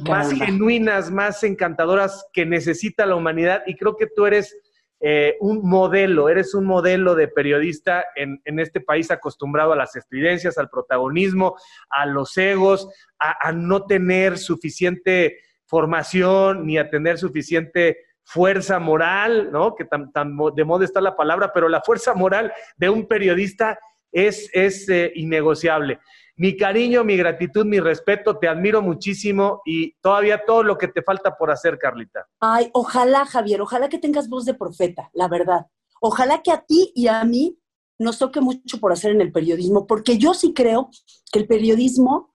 más 0.08 0.32
genuinas, 0.32 1.10
más 1.10 1.44
encantadoras 1.44 2.24
que 2.32 2.46
necesita 2.46 3.08
la 3.08 3.16
humanidad. 3.16 3.64
Y 3.66 3.76
creo 3.76 3.98
que 3.98 4.06
tú 4.06 4.28
eres 4.28 4.56
eh, 5.02 5.38
un 5.40 5.62
modelo, 5.68 6.28
eres 6.28 6.54
un 6.54 6.66
modelo 6.66 7.16
de 7.16 7.30
periodista 7.30 8.04
en, 8.16 8.42
este 8.60 8.82
país 8.82 9.10
acostumbrado 9.12 9.72
a 9.72 9.78
las 9.78 9.96
estridencias, 9.96 10.58
al 10.58 10.70
protagonismo, 10.70 11.56
a 11.90 12.06
los 12.06 12.36
egos, 12.38 12.90
a, 13.18 13.52
no 13.54 13.86
tener 13.86 14.38
suficiente 14.38 15.40
formación 15.66 16.66
ni 16.66 16.78
a 16.78 16.90
tener 16.90 17.18
suficiente 17.18 17.98
fuerza 18.24 18.80
moral, 18.80 19.52
¿no? 19.52 19.74
Que 19.76 19.86
tan, 19.86 20.12
de 20.56 20.66
moda 20.66 20.84
está 20.84 21.00
la 21.00 21.16
palabra, 21.16 21.52
pero 21.54 21.70
la 21.70 21.82
fuerza 21.82 22.14
moral 22.14 22.52
de 22.76 22.90
un 22.90 23.08
periodista 23.08 23.80
es, 24.12 24.50
es 24.54 24.90
eh, 24.90 25.12
innegociable. 25.16 26.00
Mi 26.40 26.56
cariño, 26.56 27.04
mi 27.04 27.18
gratitud, 27.18 27.66
mi 27.66 27.82
respeto, 27.82 28.38
te 28.38 28.48
admiro 28.48 28.82
muchísimo 28.82 29.62
y 29.66 29.92
todavía 30.00 30.46
todo 30.48 30.64
lo 30.64 30.78
que 30.78 30.88
te 30.88 31.02
falta 31.02 31.36
por 31.36 31.52
hacer, 31.52 31.78
Carlita. 31.78 32.28
Ay, 32.40 32.70
ojalá, 32.72 33.26
Javier, 33.26 33.60
ojalá 33.62 33.90
que 33.90 33.98
tengas 33.98 34.30
voz 34.30 34.46
de 34.46 34.54
profeta, 34.54 35.10
la 35.12 35.28
verdad. 35.28 35.66
Ojalá 36.00 36.42
que 36.42 36.54
a 36.54 36.62
ti 36.62 36.94
y 36.96 37.08
a 37.08 37.26
mí 37.26 37.60
nos 37.98 38.20
toque 38.20 38.40
mucho 38.40 38.80
por 38.80 38.94
hacer 38.94 39.12
en 39.12 39.20
el 39.20 39.34
periodismo, 39.34 39.86
porque 39.86 40.18
yo 40.18 40.34
sí 40.34 40.54
creo 40.54 40.90
que 41.30 41.40
el 41.40 41.46
periodismo, 41.46 42.34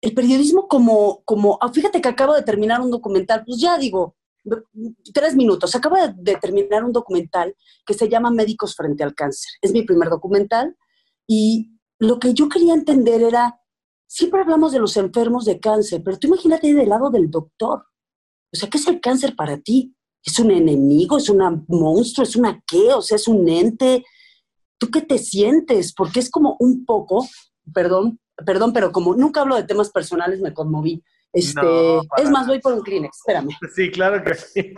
el 0.00 0.14
periodismo 0.14 0.66
como, 0.66 1.22
como, 1.26 1.58
ah, 1.60 1.70
fíjate 1.70 2.00
que 2.00 2.08
acabo 2.08 2.32
de 2.32 2.44
terminar 2.44 2.80
un 2.80 2.90
documental, 2.90 3.44
pues 3.44 3.60
ya 3.60 3.76
digo, 3.76 4.16
tres 5.12 5.36
minutos, 5.36 5.74
acabo 5.74 5.96
de 6.16 6.36
terminar 6.36 6.84
un 6.84 6.92
documental 6.92 7.54
que 7.84 7.92
se 7.92 8.08
llama 8.08 8.30
Médicos 8.30 8.74
frente 8.74 9.04
al 9.04 9.14
cáncer. 9.14 9.52
Es 9.60 9.72
mi 9.72 9.82
primer 9.82 10.08
documental 10.08 10.74
y 11.26 11.71
lo 12.02 12.18
que 12.18 12.34
yo 12.34 12.48
quería 12.48 12.74
entender 12.74 13.22
era, 13.22 13.60
siempre 14.08 14.40
hablamos 14.40 14.72
de 14.72 14.80
los 14.80 14.96
enfermos 14.96 15.44
de 15.44 15.60
cáncer, 15.60 16.02
pero 16.04 16.18
tú 16.18 16.26
imagínate 16.26 16.74
del 16.74 16.88
lado 16.88 17.10
del 17.10 17.30
doctor. 17.30 17.84
O 18.52 18.56
sea, 18.56 18.68
¿qué 18.68 18.78
es 18.78 18.88
el 18.88 19.00
cáncer 19.00 19.36
para 19.36 19.58
ti? 19.58 19.94
¿Es 20.24 20.36
un 20.40 20.50
enemigo? 20.50 21.16
¿Es 21.16 21.28
un 21.28 21.64
monstruo? 21.68 22.24
¿Es 22.24 22.34
una 22.34 22.60
qué? 22.66 22.92
O 22.92 23.02
sea, 23.02 23.14
¿es 23.14 23.28
un 23.28 23.48
ente? 23.48 24.04
¿Tú 24.78 24.90
qué 24.90 25.02
te 25.02 25.16
sientes? 25.16 25.94
Porque 25.94 26.18
es 26.18 26.28
como 26.28 26.56
un 26.58 26.84
poco, 26.84 27.24
perdón, 27.72 28.18
perdón, 28.44 28.72
pero 28.72 28.90
como 28.90 29.14
nunca 29.14 29.42
hablo 29.42 29.54
de 29.54 29.62
temas 29.62 29.90
personales, 29.90 30.40
me 30.40 30.52
conmoví. 30.52 31.04
Este, 31.32 31.98
es 32.16 32.30
más, 32.30 32.48
voy 32.48 32.60
por 32.60 32.72
un 32.72 32.82
Kleenex, 32.82 33.16
espérame. 33.16 33.56
Sí, 33.76 33.92
claro 33.92 34.24
que 34.24 34.34
sí. 34.34 34.74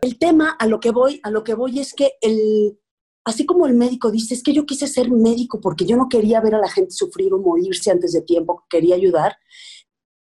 El 0.00 0.16
tema 0.16 0.50
a 0.50 0.68
lo 0.68 0.78
que 0.78 0.92
voy, 0.92 1.18
a 1.24 1.30
lo 1.32 1.42
que 1.42 1.54
voy 1.54 1.80
es 1.80 1.92
que 1.92 2.12
el, 2.20 2.78
así 3.26 3.44
como 3.44 3.66
el 3.66 3.74
médico 3.74 4.10
dice, 4.10 4.34
es 4.34 4.42
que 4.42 4.52
yo 4.52 4.64
quise 4.64 4.86
ser 4.86 5.10
médico 5.10 5.60
porque 5.60 5.84
yo 5.84 5.96
no 5.96 6.08
quería 6.08 6.40
ver 6.40 6.54
a 6.54 6.60
la 6.60 6.70
gente 6.70 6.92
sufrir 6.92 7.34
o 7.34 7.38
morirse 7.38 7.90
antes 7.90 8.12
de 8.12 8.22
tiempo, 8.22 8.64
quería 8.70 8.94
ayudar. 8.94 9.36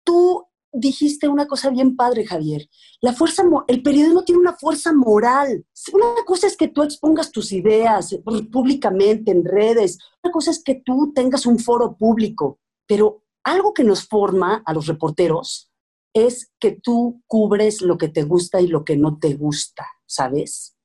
Tú 0.04 0.44
dijiste 0.72 1.28
una 1.28 1.46
cosa 1.46 1.70
bien 1.70 1.94
padre, 1.94 2.26
Javier. 2.26 2.68
La 3.00 3.12
fuerza, 3.12 3.44
el 3.68 3.82
periodismo 3.82 4.24
tiene 4.24 4.40
una 4.40 4.56
fuerza 4.56 4.92
moral. 4.92 5.64
Una 5.92 6.24
cosa 6.26 6.48
es 6.48 6.56
que 6.56 6.66
tú 6.66 6.82
expongas 6.82 7.30
tus 7.30 7.52
ideas 7.52 8.16
públicamente 8.52 9.30
en 9.30 9.44
redes. 9.44 9.98
Una 10.24 10.32
cosa 10.32 10.50
es 10.50 10.62
que 10.62 10.82
tú 10.84 11.12
tengas 11.14 11.46
un 11.46 11.60
foro 11.60 11.96
público. 11.96 12.58
Pero 12.88 13.22
algo 13.44 13.72
que 13.72 13.84
nos 13.84 14.06
forma 14.06 14.64
a 14.66 14.74
los 14.74 14.86
reporteros 14.88 15.70
es 16.12 16.50
que 16.58 16.72
tú 16.72 17.22
cubres 17.28 17.82
lo 17.82 17.98
que 17.98 18.08
te 18.08 18.24
gusta 18.24 18.60
y 18.60 18.66
lo 18.66 18.84
que 18.84 18.96
no 18.96 19.18
te 19.18 19.34
gusta, 19.34 19.86
¿sabes? 20.06 20.76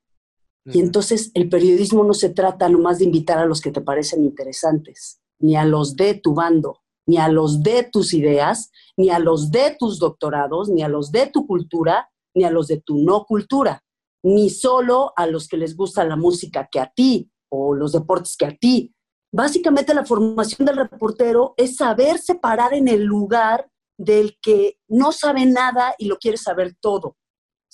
Y 0.66 0.80
entonces 0.80 1.32
el 1.36 1.48
periodismo 1.48 2.04
no 2.04 2.14
se 2.14 2.30
trata 2.30 2.68
nomás 2.70 2.98
de 2.98 3.06
invitar 3.06 3.38
a 3.38 3.46
los 3.46 3.62
que 3.62 3.72
te 3.72 3.82
parecen 3.82 4.24
interesantes, 4.24 5.22
ni 5.40 5.56
a 5.56 5.64
los 5.64 5.96
de 5.96 6.16
tu 6.16 6.34
bando, 6.34 6.82
ni 7.06 7.18
a 7.18 7.28
los 7.28 7.62
de 7.62 7.84
tus 7.84 8.14
ideas, 8.14 8.72
ni 8.98 9.12
a 9.12 9.20
los 9.20 9.52
de 9.52 9.76
tus 9.78 10.00
doctorados, 10.00 10.70
ni 10.70 10.82
a 10.82 10.88
los 10.88 11.12
de 11.12 11.28
tu 11.28 11.46
cultura, 11.46 12.10
ni 12.34 12.44
a 12.46 12.50
los 12.50 12.68
de 12.68 12.82
tu 12.82 12.98
no 12.98 13.26
cultura, 13.26 13.84
ni 14.24 14.50
solo 14.50 15.14
a 15.16 15.28
los 15.28 15.48
que 15.48 15.58
les 15.58 15.76
gusta 15.76 16.04
la 16.04 16.16
música 16.16 16.68
que 16.72 16.80
a 16.80 16.92
ti 16.94 17.30
o 17.50 17.76
los 17.76 17.92
deportes 17.92 18.36
que 18.36 18.46
a 18.46 18.56
ti. 18.56 18.92
Básicamente 19.32 19.94
la 19.94 20.06
formación 20.06 20.66
del 20.66 20.78
reportero 20.78 21.54
es 21.58 21.76
saber 21.76 22.18
separar 22.18 22.74
en 22.74 22.88
el 22.88 23.04
lugar 23.04 23.70
del 23.98 24.38
que 24.42 24.78
no 24.88 25.12
sabe 25.12 25.46
nada 25.46 25.94
y 25.98 26.06
lo 26.06 26.18
quiere 26.18 26.38
saber 26.38 26.76
todo. 26.80 27.18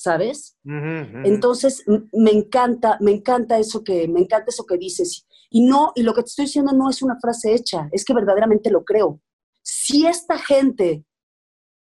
¿Sabes? 0.01 0.57
Entonces, 0.63 1.83
me 2.11 2.31
encanta, 2.31 2.97
me 3.01 3.11
encanta 3.11 3.59
eso 3.59 3.83
que, 3.83 4.07
me 4.07 4.21
encanta 4.21 4.49
eso 4.49 4.65
que 4.65 4.77
dices. 4.77 5.27
Y 5.51 5.61
no, 5.61 5.91
y 5.95 6.01
lo 6.01 6.15
que 6.15 6.23
te 6.23 6.29
estoy 6.29 6.45
diciendo 6.45 6.71
no 6.71 6.89
es 6.89 7.03
una 7.03 7.19
frase 7.19 7.53
hecha, 7.53 7.87
es 7.91 8.03
que 8.03 8.15
verdaderamente 8.15 8.71
lo 8.71 8.83
creo. 8.83 9.21
Si 9.61 10.07
esta 10.07 10.39
gente 10.39 11.05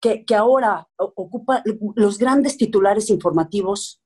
que, 0.01 0.25
ahora 0.35 0.87
ocupa 0.97 1.61
los 1.95 2.17
grandes 2.17 2.57
titulares 2.57 3.11
informativos 3.11 4.01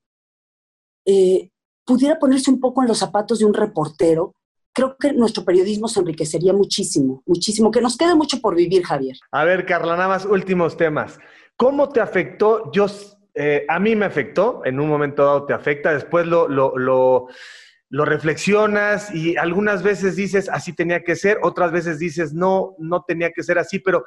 eh, 1.05 1.51
pudiera 1.85 2.19
ponerse 2.19 2.51
un 2.51 2.59
poco 2.59 2.81
en 2.81 2.89
los 2.89 2.97
zapatos 2.97 3.39
de 3.39 3.45
un 3.45 3.53
reportero, 3.53 4.35
creo 4.73 4.97
que 4.97 5.13
nuestro 5.13 5.45
periodismo 5.45 5.87
se 5.87 6.01
enriquecería 6.01 6.51
muchísimo, 6.51 7.23
muchísimo. 7.25 7.71
Que 7.71 7.79
nos 7.79 7.95
quede 7.95 8.15
mucho 8.15 8.41
por 8.41 8.53
vivir, 8.53 8.83
Javier. 8.83 9.15
A 9.31 9.45
ver, 9.45 9.65
Carla, 9.65 9.95
nada 9.95 10.09
más 10.09 10.25
últimos 10.25 10.75
temas. 10.75 11.19
¿Cómo 11.55 11.87
te 11.87 12.01
afectó? 12.01 12.69
Yo 12.73 12.87
eh, 13.35 13.65
a 13.67 13.79
mí 13.79 13.95
me 13.95 14.05
afectó, 14.05 14.61
en 14.63 14.79
un 14.79 14.87
momento 14.87 15.23
dado 15.25 15.45
te 15.45 15.53
afecta, 15.53 15.93
después 15.93 16.27
lo, 16.27 16.47
lo, 16.47 16.73
lo, 16.77 18.05
reflexionas 18.05 19.13
y 19.13 19.37
algunas 19.37 19.83
veces 19.83 20.15
dices, 20.15 20.49
así 20.49 20.73
tenía 20.73 21.03
que 21.03 21.15
ser, 21.15 21.39
otras 21.41 21.71
veces 21.71 21.99
dices, 21.99 22.33
no, 22.33 22.75
no 22.79 23.03
tenía 23.03 23.31
que 23.31 23.43
ser 23.43 23.59
así, 23.59 23.79
pero 23.79 24.03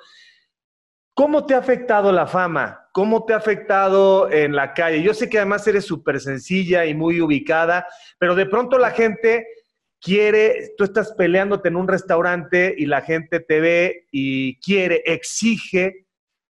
¿cómo 1.14 1.46
te 1.46 1.54
ha 1.54 1.58
afectado 1.58 2.12
la 2.12 2.26
fama? 2.26 2.88
¿Cómo 2.92 3.24
te 3.24 3.32
ha 3.32 3.36
afectado 3.36 4.30
en 4.30 4.54
la 4.54 4.74
calle? 4.74 5.02
Yo 5.02 5.14
sé 5.14 5.28
que 5.28 5.38
además 5.38 5.66
eres 5.66 5.84
súper 5.84 6.20
sencilla 6.20 6.84
y 6.86 6.94
muy 6.94 7.20
ubicada, 7.20 7.86
pero 8.18 8.34
de 8.34 8.46
pronto 8.46 8.78
la 8.78 8.90
gente 8.90 9.46
quiere, 10.00 10.74
tú 10.76 10.84
estás 10.84 11.12
peleándote 11.14 11.68
en 11.68 11.76
un 11.76 11.88
restaurante 11.88 12.74
y 12.76 12.86
la 12.86 13.02
gente 13.02 13.40
te 13.40 13.60
ve 13.60 14.06
y 14.12 14.60
quiere, 14.60 15.02
exige. 15.04 16.06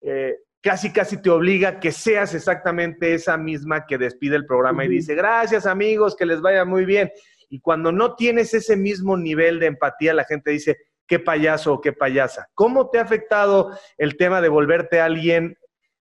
Eh, 0.03 0.37
casi 0.63 0.93
casi 0.93 1.21
te 1.21 1.31
obliga 1.31 1.81
que 1.81 1.93
seas 1.93 2.35
exactamente 2.35 3.15
esa 3.15 3.37
misma 3.37 3.87
que 3.87 3.99
despide 3.99 4.37
el 4.37 4.47
programa 4.47 4.85
y 4.85 4.89
dice, 4.89 5.15
gracias 5.15 5.67
amigos, 5.67 6.17
que 6.17 6.27
les 6.27 6.41
vaya 6.41 6.65
muy 6.65 6.85
bien. 6.85 7.11
Y 7.49 7.61
cuando 7.61 7.91
no 7.93 8.15
tienes 8.15 8.55
ese 8.55 8.77
mismo 8.77 9.17
nivel 9.17 9.59
de 9.59 9.67
empatía, 9.67 10.15
la 10.15 10.25
gente 10.25 10.51
dice, 10.51 10.77
qué 11.07 11.19
payaso 11.19 11.75
o 11.75 11.81
qué 11.81 11.93
payasa. 11.93 12.49
¿Cómo 12.55 12.91
te 12.91 12.99
ha 12.99 13.03
afectado 13.03 13.77
el 13.99 14.17
tema 14.17 14.41
de 14.41 14.49
volverte 14.49 15.01
alguien 15.01 15.57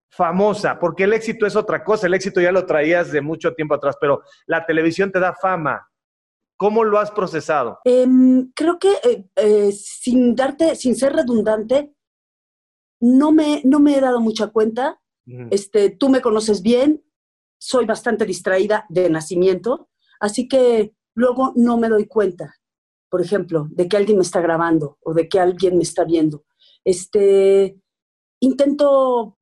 famosa? 0.09 0.77
Porque 0.79 1.05
el 1.05 1.13
éxito 1.13 1.47
es 1.47 1.55
otra 1.55 1.83
cosa, 1.83 2.07
el 2.07 2.13
éxito 2.13 2.41
ya 2.41 2.51
lo 2.51 2.65
traías 2.65 3.11
de 3.11 3.21
mucho 3.21 3.53
tiempo 3.55 3.73
atrás, 3.73 3.95
pero 3.99 4.21
la 4.45 4.65
televisión 4.65 5.11
te 5.11 5.19
da 5.19 5.33
fama. 5.33 5.89
¿Cómo 6.57 6.83
lo 6.83 6.99
has 6.99 7.09
procesado? 7.09 7.79
Em, 7.85 8.51
creo 8.53 8.77
que 8.77 8.91
eh, 9.03 9.23
eh, 9.37 9.71
sin 9.71 10.35
darte, 10.35 10.75
sin 10.75 10.93
ser 10.93 11.13
redundante, 11.13 11.93
no 12.99 13.31
me, 13.31 13.61
no 13.63 13.79
me 13.79 13.97
he 13.97 14.01
dado 14.01 14.19
mucha 14.19 14.47
cuenta. 14.47 14.99
este, 15.51 15.91
tú 15.91 16.09
me 16.09 16.21
conoces 16.21 16.63
bien, 16.63 17.03
soy 17.59 17.85
bastante 17.85 18.25
distraída 18.25 18.85
de 18.89 19.09
nacimiento, 19.09 19.89
así 20.19 20.47
que 20.47 20.95
luego 21.13 21.53
no 21.55 21.77
me 21.77 21.89
doy 21.89 22.07
cuenta, 22.07 22.55
por 23.09 23.21
ejemplo, 23.21 23.67
de 23.69 23.87
que 23.87 23.97
alguien 23.97 24.17
me 24.17 24.23
está 24.23 24.41
grabando 24.41 24.97
o 25.01 25.13
de 25.13 25.27
que 25.27 25.39
alguien 25.39 25.77
me 25.77 25.83
está 25.83 26.03
viendo. 26.03 26.45
Este, 26.83 27.79
intento, 28.39 29.37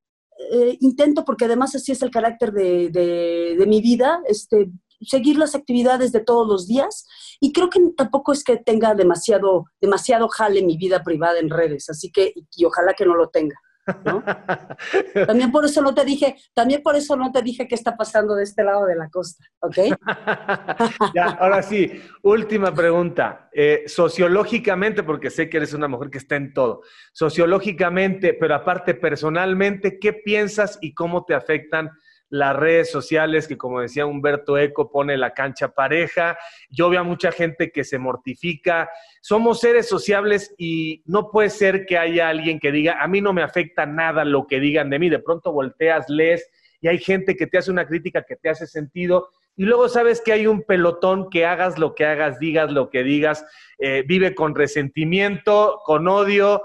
eh, 0.52 0.78
intento 0.82 1.24
porque 1.24 1.46
además 1.46 1.76
así 1.76 1.92
es 1.92 2.02
el 2.02 2.12
carácter 2.12 2.52
de, 2.52 2.90
de, 2.90 3.66
mi 3.68 3.82
vida, 3.82 4.22
este, 4.28 4.72
seguir 5.02 5.38
las 5.38 5.56
actividades 5.56 6.12
de 6.12 6.22
todos 6.22 6.48
los 6.48 6.68
días 6.68 7.06
y 7.40 7.54
creo 7.54 7.70
que 7.70 7.80
tampoco 7.96 8.32
es 8.32 8.44
que 8.44 8.58
tenga 8.58 8.96
demasiado, 8.96 9.66
demasiado 9.80 10.28
jale 10.28 10.64
mi 10.64 10.78
vida 10.78 11.04
privada 11.04 11.40
en 11.40 11.50
redes, 11.50 11.90
así 11.90 12.12
que, 12.12 12.34
y, 12.56 12.66
ojalá 12.66 12.94
que 12.94 13.06
no 13.06 13.16
lo 13.16 13.30
tenga. 13.30 13.56
¿no? 14.04 14.22
también 15.28 15.50
por 15.50 15.64
eso 15.64 15.82
no 15.82 15.94
te 15.94 16.04
dije, 16.04 16.36
también 16.54 16.82
por 16.84 16.98
eso 16.98 17.16
no 17.16 17.32
te 17.32 17.42
dije 17.42 17.70
qué 17.70 17.76
está 17.76 17.96
pasando 17.96 18.36
de 18.36 18.44
este 18.44 18.62
lado 18.62 18.86
de 18.86 18.98
la 18.98 19.10
costa, 19.10 19.46
¿ok? 19.62 19.78
ya, 21.16 21.38
ahora 21.40 21.64
sí, 21.64 21.90
última 22.22 22.74
pregunta. 22.74 23.50
Eh, 23.54 23.86
sociológicamente, 23.88 25.04
porque 25.04 25.30
sé 25.30 25.50
que 25.50 25.58
eres 25.58 25.74
una 25.74 25.88
mujer 25.88 26.10
que 26.10 26.18
está 26.18 26.36
en 26.36 26.54
todo, 26.54 26.82
sociológicamente, 27.14 28.34
pero 28.34 28.56
aparte 28.56 28.94
personalmente, 28.94 30.00
¿qué 30.00 30.12
piensas 30.12 30.78
y 30.82 30.94
cómo 30.94 31.24
te 31.24 31.34
afectan 31.34 31.92
las 32.30 32.56
redes 32.56 32.92
sociales, 32.92 33.48
que 33.48 33.58
como 33.58 33.82
decía 33.82 34.06
Humberto 34.06 34.58
Eco, 34.58 34.92
pone 34.92 35.18
la 35.18 35.34
cancha 35.34 35.70
pareja. 35.70 36.38
Yo 36.70 36.90
veo 36.90 37.02
a 37.02 37.04
mucha 37.04 37.32
gente 37.32 37.72
que 37.72 37.84
se 37.84 37.98
mortifica. 37.98 38.90
Somos 39.22 39.60
seres 39.60 39.88
sociables 39.88 40.54
y 40.58 41.04
no 41.06 41.32
puede 41.32 41.50
ser 41.50 41.86
que 41.86 41.98
haya 41.98 42.30
alguien 42.30 42.60
que 42.60 42.72
diga, 42.72 43.02
a 43.02 43.08
mí 43.08 43.22
no 43.22 43.34
me 43.34 43.44
afecta 43.44 43.86
nada 43.86 44.26
lo 44.26 44.48
que 44.48 44.60
digan 44.60 44.90
de 44.90 45.00
mí. 45.00 45.10
De 45.10 45.20
pronto 45.20 45.52
volteas, 45.52 46.10
lees 46.10 46.50
y 46.82 46.88
hay 46.88 47.00
gente 47.00 47.36
que 47.36 47.48
te 47.48 47.58
hace 47.58 47.72
una 47.72 47.88
crítica 47.88 48.24
que 48.24 48.36
te 48.36 48.50
hace 48.50 48.68
sentido. 48.68 49.30
Y 49.56 49.64
luego 49.64 49.90
sabes 49.90 50.22
que 50.22 50.34
hay 50.34 50.46
un 50.46 50.62
pelotón 50.64 51.30
que 51.30 51.46
hagas 51.46 51.80
lo 51.80 51.96
que 51.96 52.06
hagas, 52.06 52.40
digas 52.40 52.72
lo 52.72 52.90
que 52.90 53.04
digas, 53.04 53.46
eh, 53.80 54.04
vive 54.06 54.36
con 54.36 54.54
resentimiento, 54.54 55.80
con 55.84 56.08
odio 56.08 56.62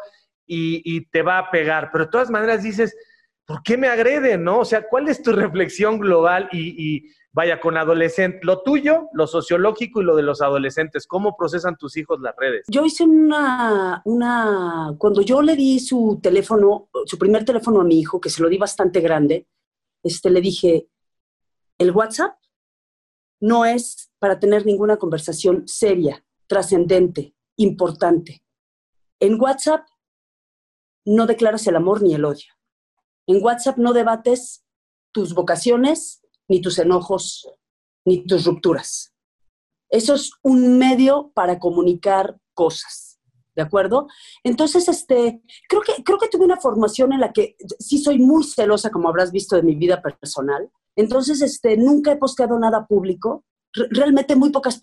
y, 0.46 0.82
y 0.84 1.06
te 1.06 1.22
va 1.22 1.38
a 1.38 1.50
pegar. 1.50 1.90
Pero 1.90 2.04
de 2.04 2.10
todas 2.10 2.30
maneras 2.30 2.62
dices, 2.62 2.94
¿por 3.46 3.62
qué 3.62 3.76
me 3.76 3.88
agreden? 3.88 4.44
¿No? 4.44 4.60
O 4.60 4.64
sea, 4.64 4.88
¿cuál 4.88 5.08
es 5.08 5.22
tu 5.22 5.32
reflexión 5.32 5.98
global 5.98 6.48
y, 6.52 7.10
vaya 7.34 7.60
con 7.60 7.78
adolescentes, 7.78 8.44
lo 8.44 8.62
tuyo, 8.62 9.08
lo 9.14 9.26
sociológico 9.26 10.02
y 10.02 10.04
lo 10.04 10.14
de 10.16 10.22
los 10.22 10.42
adolescentes? 10.42 11.06
¿Cómo 11.06 11.36
procesan 11.36 11.76
tus 11.76 11.96
hijos 11.96 12.20
las 12.20 12.34
redes? 12.36 12.64
Yo 12.68 12.84
hice 12.84 13.04
una, 13.04 14.02
una, 14.04 14.94
cuando 14.98 15.22
yo 15.22 15.40
le 15.40 15.56
di 15.56 15.80
su 15.80 16.20
teléfono, 16.22 16.88
su 17.06 17.18
primer 17.18 17.44
teléfono 17.44 17.80
a 17.80 17.84
mi 17.84 18.00
hijo, 18.00 18.20
que 18.20 18.30
se 18.30 18.42
lo 18.42 18.48
di 18.48 18.58
bastante 18.58 19.00
grande, 19.00 19.46
este, 20.02 20.30
le 20.30 20.40
dije, 20.40 20.88
el 21.78 21.90
WhatsApp 21.92 22.36
no 23.40 23.64
es 23.64 24.12
para 24.18 24.38
tener 24.38 24.66
ninguna 24.66 24.98
conversación 24.98 25.66
seria, 25.66 26.24
trascendente, 26.46 27.34
importante. 27.56 28.44
En 29.20 29.40
WhatsApp 29.40 29.86
no 31.04 31.26
declaras 31.26 31.66
el 31.66 31.76
amor 31.76 32.02
ni 32.02 32.14
el 32.14 32.24
odio. 32.24 32.52
En 33.26 33.42
WhatsApp 33.42 33.78
no 33.78 33.92
debates 33.92 34.64
tus 35.12 35.34
vocaciones, 35.34 36.22
ni 36.48 36.60
tus 36.60 36.78
enojos, 36.78 37.48
ni 38.04 38.24
tus 38.26 38.44
rupturas. 38.44 39.14
Eso 39.90 40.14
es 40.14 40.32
un 40.42 40.78
medio 40.78 41.32
para 41.34 41.58
comunicar 41.58 42.38
cosas. 42.54 43.20
¿De 43.54 43.60
acuerdo? 43.60 44.06
Entonces, 44.44 44.88
este, 44.88 45.42
creo 45.68 45.82
que, 45.82 46.02
creo 46.02 46.18
que 46.18 46.28
tuve 46.28 46.46
una 46.46 46.56
formación 46.56 47.12
en 47.12 47.20
la 47.20 47.34
que 47.34 47.56
sí 47.78 47.98
soy 47.98 48.18
muy 48.18 48.44
celosa, 48.44 48.90
como 48.90 49.10
habrás 49.10 49.30
visto 49.30 49.56
de 49.56 49.62
mi 49.62 49.74
vida 49.74 50.00
personal. 50.00 50.70
Entonces, 50.96 51.42
este, 51.42 51.76
nunca 51.76 52.12
he 52.12 52.16
posteado 52.16 52.58
nada 52.58 52.86
público. 52.86 53.44
realmente 53.90 54.36
muy 54.36 54.50
pocas 54.50 54.80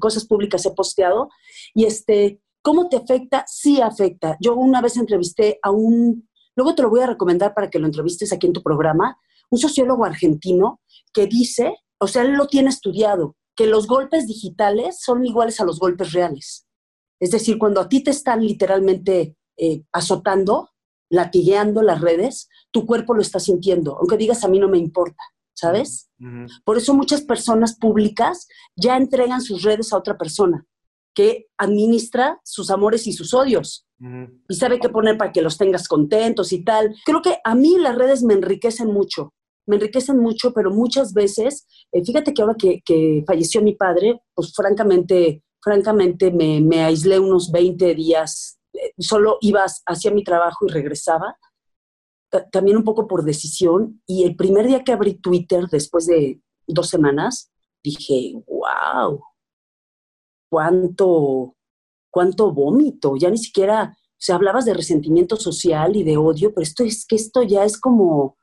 cosas 0.00 0.24
públicas 0.24 0.66
he 0.66 0.72
posteado. 0.72 1.28
Y 1.72 1.84
este, 1.84 2.40
¿cómo 2.62 2.88
te 2.88 2.96
afecta? 2.96 3.44
Sí 3.46 3.80
afecta. 3.80 4.36
Yo 4.40 4.56
una 4.56 4.80
vez 4.80 4.96
entrevisté 4.96 5.60
a 5.62 5.70
un, 5.70 6.28
luego 6.56 6.74
te 6.74 6.82
lo 6.82 6.90
voy 6.90 7.00
a 7.00 7.06
recomendar 7.06 7.54
para 7.54 7.70
que 7.70 7.78
lo 7.78 7.86
entrevistes 7.86 8.32
aquí 8.32 8.46
en 8.46 8.52
tu 8.52 8.62
programa, 8.62 9.18
un 9.50 9.58
sociólogo 9.58 10.04
argentino 10.04 10.80
que 11.12 11.26
dice, 11.26 11.74
o 11.98 12.06
sea, 12.06 12.22
él 12.22 12.32
lo 12.32 12.46
tiene 12.46 12.70
estudiado, 12.70 13.36
que 13.56 13.66
los 13.66 13.86
golpes 13.86 14.26
digitales 14.26 15.00
son 15.00 15.24
iguales 15.24 15.60
a 15.60 15.64
los 15.64 15.78
golpes 15.78 16.12
reales. 16.12 16.66
Es 17.20 17.30
decir, 17.30 17.58
cuando 17.58 17.80
a 17.80 17.88
ti 17.88 18.02
te 18.02 18.10
están 18.10 18.44
literalmente 18.44 19.36
eh, 19.56 19.82
azotando, 19.92 20.70
latigueando 21.10 21.82
las 21.82 22.00
redes, 22.00 22.48
tu 22.70 22.86
cuerpo 22.86 23.14
lo 23.14 23.20
está 23.20 23.40
sintiendo, 23.40 23.96
aunque 23.98 24.16
digas 24.16 24.44
a 24.44 24.48
mí 24.48 24.58
no 24.58 24.68
me 24.68 24.78
importa, 24.78 25.22
¿sabes? 25.52 26.08
Por 26.64 26.78
eso 26.78 26.94
muchas 26.94 27.22
personas 27.22 27.76
públicas 27.76 28.46
ya 28.76 28.96
entregan 28.96 29.42
sus 29.42 29.62
redes 29.62 29.92
a 29.92 29.98
otra 29.98 30.16
persona 30.16 30.66
que 31.14 31.46
administra 31.58 32.40
sus 32.44 32.70
amores 32.70 33.06
y 33.06 33.12
sus 33.12 33.34
odios. 33.34 33.86
Y 34.48 34.54
sabe 34.54 34.80
qué 34.80 34.88
poner 34.88 35.18
para 35.18 35.30
que 35.30 35.42
los 35.42 35.58
tengas 35.58 35.86
contentos 35.86 36.52
y 36.54 36.64
tal. 36.64 36.94
Creo 37.04 37.20
que 37.20 37.36
a 37.44 37.54
mí 37.54 37.76
las 37.78 37.96
redes 37.96 38.22
me 38.22 38.32
enriquecen 38.32 38.90
mucho, 38.90 39.34
me 39.66 39.76
enriquecen 39.76 40.18
mucho, 40.18 40.54
pero 40.54 40.70
muchas 40.70 41.12
veces, 41.12 41.66
eh, 41.92 42.02
fíjate 42.02 42.32
que 42.32 42.40
ahora 42.40 42.54
que, 42.58 42.80
que, 42.82 43.22
falleció 43.26 43.60
mi 43.60 43.74
padre, 43.74 44.22
pues 44.34 44.54
francamente 44.54 45.42
francamente 45.62 46.30
me, 46.30 46.60
me 46.60 46.82
aislé 46.82 47.18
unos 47.18 47.50
20 47.52 47.94
días, 47.94 48.58
eh, 48.72 48.92
solo 48.98 49.38
iba 49.40 49.64
hacia 49.86 50.10
mi 50.10 50.24
trabajo 50.24 50.66
y 50.66 50.72
regresaba, 50.72 51.36
también 52.52 52.76
un 52.76 52.84
poco 52.84 53.06
por 53.06 53.24
decisión. 53.24 54.02
Y 54.06 54.24
el 54.24 54.36
primer 54.36 54.66
día 54.66 54.84
que 54.84 54.92
abrí 54.92 55.14
Twitter, 55.14 55.66
después 55.70 56.06
de 56.06 56.40
dos 56.66 56.88
semanas, 56.88 57.50
dije, 57.82 58.34
wow, 58.46 59.20
cuánto, 60.50 61.56
cuánto 62.10 62.52
vómito, 62.52 63.16
ya 63.16 63.30
ni 63.30 63.38
siquiera, 63.38 63.96
o 63.96 64.16
sea, 64.18 64.34
hablabas 64.34 64.66
de 64.66 64.74
resentimiento 64.74 65.36
social 65.36 65.96
y 65.96 66.02
de 66.02 66.16
odio, 66.16 66.52
pero 66.52 66.64
esto 66.64 66.84
es 66.84 67.06
que 67.06 67.16
esto 67.16 67.42
ya 67.42 67.64
es 67.64 67.78
como, 67.78 68.36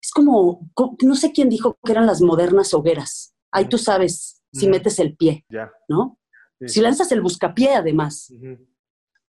es 0.00 0.10
como, 0.12 0.70
no 1.02 1.16
sé 1.16 1.32
quién 1.32 1.48
dijo 1.48 1.76
que 1.82 1.92
eran 1.92 2.06
las 2.06 2.20
modernas 2.20 2.74
hogueras. 2.74 3.34
Ahí 3.50 3.68
tú 3.68 3.78
sabes 3.78 4.42
si 4.52 4.68
metes 4.68 4.98
el 4.98 5.16
pie, 5.16 5.44
¿no? 5.88 6.18
Si 6.66 6.80
lanzas 6.80 7.10
el 7.10 7.22
buscapié, 7.22 7.74
además. 7.74 8.32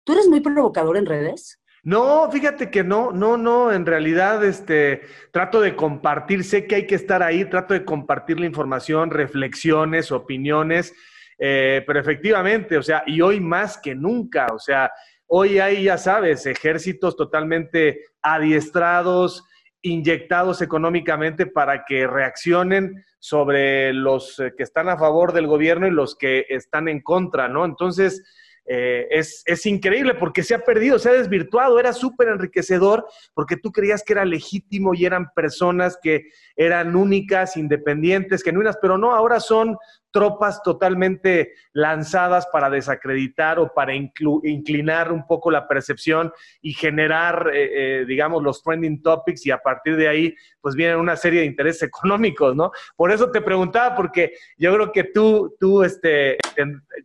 ¿Tú 0.03 0.13
eres 0.13 0.27
muy 0.27 0.39
provocador 0.39 0.95
en 0.97 1.05
redes? 1.05 1.59
No, 1.83 2.29
fíjate 2.31 2.69
que 2.69 2.83
no, 2.83 3.11
no, 3.11 3.37
no, 3.37 3.71
en 3.71 3.85
realidad 3.85 4.43
este, 4.43 5.01
trato 5.31 5.61
de 5.61 5.75
compartir, 5.75 6.43
sé 6.43 6.67
que 6.67 6.75
hay 6.75 6.87
que 6.87 6.95
estar 6.95 7.23
ahí, 7.23 7.45
trato 7.45 7.73
de 7.73 7.85
compartir 7.85 8.39
la 8.39 8.45
información, 8.45 9.09
reflexiones, 9.09 10.11
opiniones, 10.11 10.93
eh, 11.37 11.83
pero 11.85 11.99
efectivamente, 11.99 12.77
o 12.77 12.83
sea, 12.83 13.03
y 13.05 13.21
hoy 13.21 13.39
más 13.39 13.77
que 13.77 13.93
nunca, 13.93 14.47
o 14.53 14.59
sea, 14.59 14.91
hoy 15.27 15.59
hay, 15.59 15.83
ya 15.83 15.97
sabes, 15.97 16.45
ejércitos 16.45 17.15
totalmente 17.15 18.01
adiestrados, 18.21 19.43
inyectados 19.81 20.61
económicamente 20.61 21.45
para 21.45 21.85
que 21.85 22.07
reaccionen 22.07 23.03
sobre 23.19 23.93
los 23.93 24.39
eh, 24.39 24.53
que 24.57 24.63
están 24.63 24.89
a 24.89 24.97
favor 24.97 25.33
del 25.33 25.47
gobierno 25.47 25.87
y 25.87 25.91
los 25.91 26.15
que 26.15 26.45
están 26.49 26.87
en 26.87 27.01
contra, 27.01 27.47
¿no? 27.47 27.65
Entonces, 27.65 28.23
eh, 28.69 29.07
es, 29.11 29.43
es, 29.45 29.65
increíble 29.65 30.13
porque 30.15 30.43
se 30.43 30.53
ha 30.53 30.59
perdido, 30.59 30.99
se 30.99 31.09
ha 31.09 31.13
desvirtuado, 31.13 31.79
era 31.79 31.93
súper 31.93 32.27
enriquecedor 32.27 33.07
porque 33.33 33.55
tú 33.55 33.71
creías 33.71 34.03
que 34.03 34.11
era 34.11 34.25
legítimo 34.25 34.93
y 34.93 35.05
eran 35.05 35.27
personas 35.33 35.97
que 36.01 36.23
eran 36.53 36.93
únicas, 36.97 37.55
independientes, 37.55 38.43
genuinas, 38.43 38.77
pero 38.81 38.97
no, 38.97 39.15
ahora 39.15 39.39
son 39.39 39.77
tropas 40.11 40.61
totalmente 40.63 41.53
lanzadas 41.73 42.47
para 42.51 42.69
desacreditar 42.69 43.59
o 43.59 43.73
para 43.73 43.93
inclinar 43.93 45.11
un 45.11 45.25
poco 45.27 45.51
la 45.51 45.67
percepción 45.67 46.31
y 46.61 46.73
generar, 46.73 47.51
eh, 47.53 48.01
eh, 48.01 48.05
digamos, 48.05 48.43
los 48.43 48.63
trending 48.63 49.01
topics 49.01 49.45
y 49.45 49.51
a 49.51 49.59
partir 49.59 49.95
de 49.95 50.07
ahí, 50.07 50.35
pues 50.61 50.75
vienen 50.75 50.97
una 50.97 51.15
serie 51.15 51.41
de 51.41 51.45
intereses 51.45 51.83
económicos, 51.89 52.55
¿no? 52.55 52.71
Por 52.95 53.11
eso 53.11 53.31
te 53.31 53.41
preguntaba, 53.41 53.95
porque 53.95 54.33
yo 54.57 54.73
creo 54.73 54.91
que 54.91 55.03
tú, 55.05 55.55
tú, 55.59 55.83
este, 55.83 56.37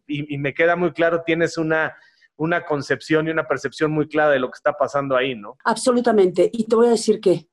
y, 0.06 0.38
me 0.38 0.54
queda 0.54 0.76
muy 0.76 0.92
claro, 0.92 1.22
tienes 1.24 1.58
una 1.58 1.94
una 2.36 2.64
concepción 2.64 3.28
y 3.28 3.30
una 3.30 3.46
percepción 3.46 3.92
muy 3.92 4.08
clara 4.08 4.32
de 4.32 4.40
lo 4.40 4.50
que 4.50 4.56
está 4.56 4.72
pasando 4.72 5.14
ahí, 5.14 5.36
¿no? 5.36 5.58
Absolutamente. 5.64 6.50
Y 6.52 6.64
te 6.64 6.74
voy 6.74 6.88
a 6.88 6.90
decir 6.90 7.20
que 7.20 7.46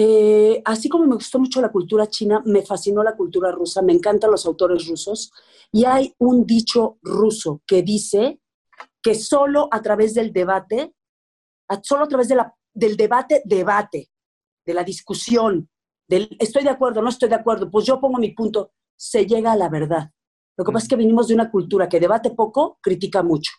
eh, 0.00 0.62
así 0.64 0.88
como 0.88 1.06
me 1.06 1.16
gustó 1.16 1.40
mucho 1.40 1.60
la 1.60 1.72
cultura 1.72 2.06
china, 2.06 2.40
me 2.46 2.62
fascinó 2.62 3.02
la 3.02 3.16
cultura 3.16 3.50
rusa, 3.50 3.82
me 3.82 3.92
encantan 3.92 4.30
los 4.30 4.46
autores 4.46 4.86
rusos. 4.86 5.32
Y 5.72 5.86
hay 5.86 6.14
un 6.18 6.46
dicho 6.46 6.98
ruso 7.02 7.62
que 7.66 7.82
dice 7.82 8.40
que 9.02 9.16
solo 9.16 9.66
a 9.72 9.82
través 9.82 10.14
del 10.14 10.32
debate, 10.32 10.94
solo 11.82 12.04
a 12.04 12.08
través 12.08 12.28
de 12.28 12.36
la, 12.36 12.54
del 12.72 12.96
debate, 12.96 13.42
debate, 13.44 14.08
de 14.64 14.74
la 14.74 14.84
discusión, 14.84 15.68
del 16.06 16.28
estoy 16.38 16.62
de 16.62 16.70
acuerdo, 16.70 17.02
no 17.02 17.08
estoy 17.08 17.28
de 17.28 17.34
acuerdo, 17.34 17.68
pues 17.68 17.84
yo 17.84 18.00
pongo 18.00 18.18
mi 18.18 18.30
punto, 18.30 18.70
se 18.96 19.26
llega 19.26 19.50
a 19.50 19.56
la 19.56 19.68
verdad. 19.68 20.12
Lo 20.56 20.64
que 20.64 20.70
pasa 20.70 20.84
es 20.84 20.88
que 20.88 20.96
venimos 20.96 21.26
de 21.26 21.34
una 21.34 21.50
cultura 21.50 21.88
que 21.88 21.98
debate 21.98 22.30
poco, 22.30 22.78
critica 22.80 23.24
mucho. 23.24 23.50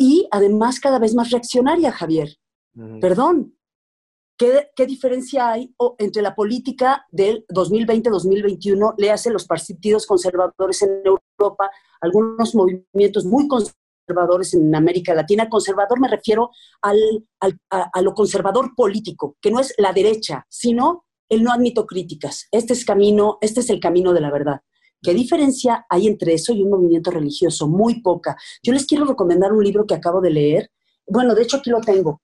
Y 0.00 0.26
además 0.32 0.80
cada 0.80 0.98
vez 0.98 1.14
más 1.14 1.30
reaccionaria, 1.30 1.92
Javier. 1.92 2.36
Perdón, 3.00 3.57
¿Qué, 4.38 4.86
diferencia 4.86 5.50
hay 5.50 5.74
entre 5.98 6.22
la 6.22 6.36
política 6.36 7.04
del 7.10 7.44
2020-2021? 7.48 8.94
Le 8.96 9.10
hacen 9.10 9.32
los 9.32 9.46
partidos 9.46 10.06
conservadores 10.06 10.80
en 10.82 11.02
Europa, 11.04 11.68
algunos 12.00 12.54
movimientos 12.54 13.24
muy 13.24 13.48
conservadores 13.48 14.54
en 14.54 14.72
América 14.76 15.12
Latina. 15.12 15.48
Conservador 15.48 15.98
me 15.98 16.06
refiero 16.06 16.50
al, 16.82 17.00
a, 17.70 18.00
lo 18.00 18.14
conservador 18.14 18.76
político, 18.76 19.36
que 19.40 19.50
no 19.50 19.58
es 19.58 19.74
la 19.76 19.92
derecha, 19.92 20.46
sino 20.48 21.06
el 21.28 21.42
no 21.42 21.50
admito 21.50 21.84
críticas. 21.84 22.46
Este 22.52 22.74
es, 22.74 22.84
camino, 22.84 23.38
este 23.40 23.58
es 23.58 23.70
el 23.70 23.80
camino 23.80 24.12
de 24.12 24.20
la 24.20 24.30
verdad. 24.30 24.60
¿Qué 25.02 25.14
diferencia 25.14 25.84
hay 25.88 26.06
entre 26.06 26.34
eso 26.34 26.52
y 26.52 26.62
un 26.62 26.70
movimiento 26.70 27.10
religioso? 27.10 27.66
Muy 27.66 28.02
poca. 28.02 28.36
Yo 28.62 28.72
les 28.72 28.86
quiero 28.86 29.04
recomendar 29.04 29.52
un 29.52 29.64
libro 29.64 29.84
que 29.84 29.94
acabo 29.94 30.20
de 30.20 30.30
leer. 30.30 30.70
Bueno, 31.08 31.34
de 31.34 31.42
hecho 31.42 31.56
aquí 31.56 31.70
lo 31.70 31.80
tengo. 31.80 32.20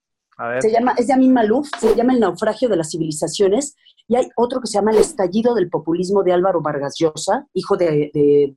Se 0.61 0.71
llama, 0.71 0.95
es 0.97 1.07
de 1.07 1.13
Amin 1.13 1.33
Malouf, 1.33 1.69
se 1.79 1.95
llama 1.95 2.13
El 2.13 2.21
naufragio 2.21 2.69
de 2.69 2.77
las 2.77 2.91
civilizaciones, 2.91 3.77
y 4.09 4.17
hay 4.17 4.29
otro 4.37 4.61
que 4.61 4.67
se 4.67 4.75
llama 4.75 4.91
El 4.91 4.99
estallido 4.99 5.55
del 5.55 5.71
populismo 5.71 6.23
de 6.23 6.33
Álvaro 6.33 6.61
Vargas 6.61 6.97
Llosa, 6.99 7.47
hijo 7.55 7.77
de, 7.77 8.11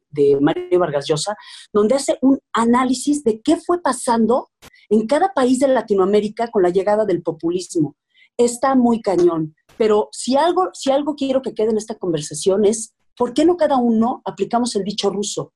de, 0.09 0.37
Mario 0.41 0.79
Vargas 0.79 1.05
Llosa, 1.07 1.35
donde 1.71 1.95
hace 1.95 2.17
un 2.21 2.39
análisis 2.51 3.23
de 3.23 3.41
qué 3.41 3.57
fue 3.57 3.81
pasando 3.81 4.49
en 4.89 5.05
cada 5.05 5.33
país 5.33 5.59
de 5.59 5.67
Latinoamérica 5.67 6.49
con 6.49 6.63
la 6.63 6.69
llegada 6.69 7.05
del 7.05 7.21
populismo. 7.21 7.95
Está 8.37 8.75
muy 8.75 9.01
cañón, 9.01 9.55
pero 9.77 10.09
si 10.11 10.35
algo, 10.35 10.69
si 10.73 10.91
algo 10.91 11.15
quiero 11.15 11.41
que 11.41 11.53
quede 11.53 11.69
en 11.69 11.77
esta 11.77 11.95
conversación 11.95 12.65
es, 12.65 12.93
¿por 13.15 13.33
qué 13.33 13.45
no 13.45 13.55
cada 13.55 13.77
uno 13.77 14.21
aplicamos 14.25 14.75
el 14.75 14.83
dicho 14.83 15.09
ruso? 15.09 15.53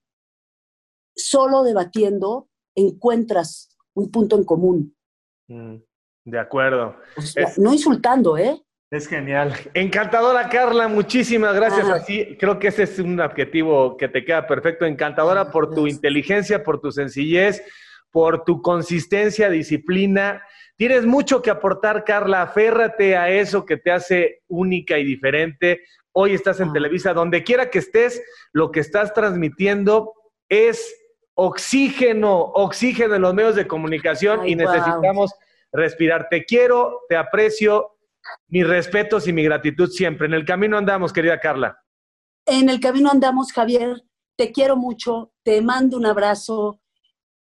Solo 1.15 1.63
debatiendo 1.63 2.47
encuentras 2.75 3.69
un 3.93 4.09
punto 4.11 4.37
en 4.37 4.43
común. 4.45 4.95
Mm. 5.47 5.77
De 6.23 6.39
acuerdo. 6.39 6.95
no 7.57 7.73
insultando, 7.73 8.37
¿eh? 8.37 8.61
Es 8.91 9.07
genial. 9.07 9.53
Encantadora, 9.73 10.49
Carla, 10.49 10.89
muchísimas 10.89 11.55
gracias. 11.55 11.87
Así, 11.87 12.35
creo 12.37 12.59
que 12.59 12.67
ese 12.67 12.83
es 12.83 12.99
un 12.99 13.19
objetivo 13.21 13.95
que 13.95 14.09
te 14.09 14.25
queda 14.25 14.45
perfecto. 14.45 14.85
Encantadora 14.85 15.49
por 15.49 15.73
tu 15.73 15.87
inteligencia, 15.87 16.61
por 16.61 16.81
tu 16.81 16.91
sencillez, 16.91 17.63
por 18.11 18.43
tu 18.43 18.61
consistencia, 18.61 19.49
disciplina. 19.49 20.43
Tienes 20.75 21.05
mucho 21.05 21.41
que 21.41 21.49
aportar, 21.49 22.03
Carla. 22.03 22.41
Aférrate 22.41 23.15
a 23.15 23.29
eso 23.29 23.65
que 23.65 23.77
te 23.77 23.91
hace 23.91 24.41
única 24.49 24.97
y 24.97 25.05
diferente. 25.05 25.83
Hoy 26.11 26.33
estás 26.33 26.59
en 26.59 26.69
ah. 26.69 26.73
Televisa, 26.73 27.13
donde 27.13 27.43
quiera 27.43 27.69
que 27.69 27.79
estés, 27.79 28.21
lo 28.51 28.71
que 28.71 28.81
estás 28.81 29.13
transmitiendo 29.13 30.13
es 30.49 30.93
oxígeno, 31.33 32.41
oxígeno 32.41 33.15
en 33.15 33.21
los 33.21 33.33
medios 33.33 33.55
de 33.55 33.67
comunicación 33.67 34.47
y 34.49 34.55
necesitamos 34.55 35.33
respirar. 35.71 36.27
Te 36.29 36.45
quiero, 36.45 37.01
te 37.09 37.15
aprecio 37.15 37.97
mis 38.47 38.67
respetos 38.67 39.27
y 39.27 39.33
mi 39.33 39.43
gratitud 39.43 39.89
siempre. 39.89 40.27
En 40.27 40.33
el 40.33 40.45
camino 40.45 40.77
andamos, 40.77 41.11
querida 41.13 41.39
Carla. 41.39 41.83
En 42.45 42.69
el 42.69 42.79
camino 42.79 43.09
andamos, 43.09 43.51
Javier. 43.51 44.03
Te 44.35 44.51
quiero 44.51 44.75
mucho, 44.75 45.33
te 45.43 45.61
mando 45.61 45.97
un 45.97 46.05
abrazo. 46.05 46.81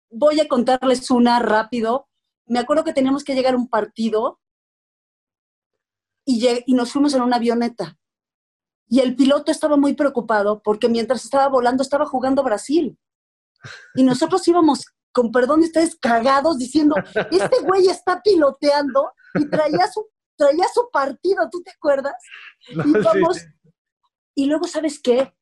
Voy 0.10 0.40
a 0.40 0.48
contarles 0.48 1.10
una 1.10 1.40
rápido. 1.40 2.08
Me 2.46 2.60
acuerdo 2.60 2.84
que 2.84 2.94
teníamos 2.94 3.24
que 3.24 3.34
llegar 3.34 3.54
a 3.54 3.58
un 3.58 3.70
partido 3.70 4.40
y, 6.26 6.48
y 6.66 6.74
nos 6.74 6.92
fuimos 6.92 7.14
en 7.14 7.22
una 7.22 7.38
avioneta. 7.38 7.98
Y 8.88 9.00
el 9.00 9.16
piloto 9.16 9.52
estaba 9.52 9.78
muy 9.78 9.94
preocupado 9.94 10.62
porque 10.62 10.90
mientras 10.90 11.24
estaba 11.24 11.48
volando 11.48 11.82
estaba 11.82 12.06
jugando 12.06 12.44
Brasil. 12.44 12.98
Y 13.96 14.04
nosotros 14.04 14.48
íbamos, 14.48 14.93
con 15.14 15.32
perdón 15.32 15.62
de 15.62 15.68
ustedes, 15.68 15.96
cagados 15.96 16.58
diciendo, 16.58 16.96
este 17.32 17.62
güey 17.62 17.88
está 17.88 18.22
piloteando 18.22 19.14
y 19.36 19.48
traía 19.48 19.90
su, 19.92 20.08
traía 20.36 20.66
su 20.74 20.90
partido, 20.92 21.48
¿tú 21.52 21.62
te 21.62 21.72
acuerdas? 21.72 22.16
y, 24.36 24.44
y 24.44 24.46
luego, 24.48 24.68
¿sabes 24.68 25.00
qué? 25.00 25.34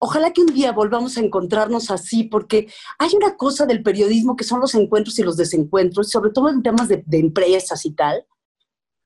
Ojalá 0.00 0.32
que 0.32 0.40
un 0.40 0.54
día 0.54 0.72
volvamos 0.72 1.16
a 1.16 1.20
encontrarnos 1.20 1.90
así, 1.90 2.24
porque 2.24 2.72
hay 2.98 3.10
una 3.14 3.36
cosa 3.36 3.66
del 3.66 3.82
periodismo 3.82 4.36
que 4.36 4.44
son 4.44 4.60
los 4.60 4.74
encuentros 4.74 5.18
y 5.18 5.24
los 5.24 5.36
desencuentros, 5.36 6.10
sobre 6.10 6.30
todo 6.30 6.48
en 6.48 6.62
temas 6.62 6.88
de, 6.88 7.02
de 7.04 7.18
empresas 7.18 7.84
y 7.84 7.92
tal. 7.92 8.24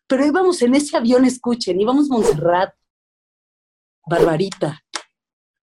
Pero 0.06 0.24
íbamos 0.26 0.60
en 0.62 0.74
ese 0.74 0.96
avión, 0.96 1.24
escuchen, 1.24 1.80
íbamos 1.80 2.08
Montserrat, 2.08 2.74
Barbarita, 4.06 4.84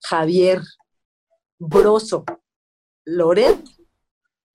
Javier, 0.01 0.61
Broso, 1.59 2.25
Loret 3.05 3.78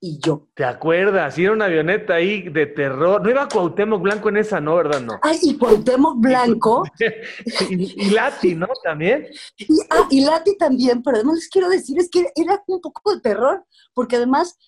y 0.07 0.19
yo. 0.23 0.49
¿Te 0.55 0.65
acuerdas? 0.65 1.39
Era 1.39 1.53
una 1.53 1.65
avioneta 1.65 2.17
ahí 2.17 2.51
de 2.51 2.67
terror. 2.67 3.23
No 3.23 3.31
iba 3.31 3.49
Cuauhtémoc 3.49 4.03
Blanco 4.03 4.29
en 4.29 4.37
esa, 4.37 4.61
¿no? 4.61 4.77
¿Verdad? 4.77 5.01
No. 5.01 5.19
Ay, 5.23 5.39
y 5.41 5.57
Cuauhtémoc 5.57 6.21
Blanco. 6.21 6.83
y, 7.71 8.11
Lati, 8.11 8.55
¿no? 8.55 8.69
También. 8.83 9.27
Y, 9.57 9.67
ah, 9.89 10.07
y 10.11 10.23
Lati 10.23 10.59
también, 10.59 11.03
pero 11.03 11.17
además 11.17 11.37
les 11.37 11.49
quiero 11.49 11.71
decir, 11.71 11.99
es 11.99 12.11
que 12.11 12.27
era 12.35 12.63
un 12.67 12.83
poco 12.83 13.15
de 13.15 13.23
terror, 13.23 13.65
porque 13.95 14.17
además 14.17 14.59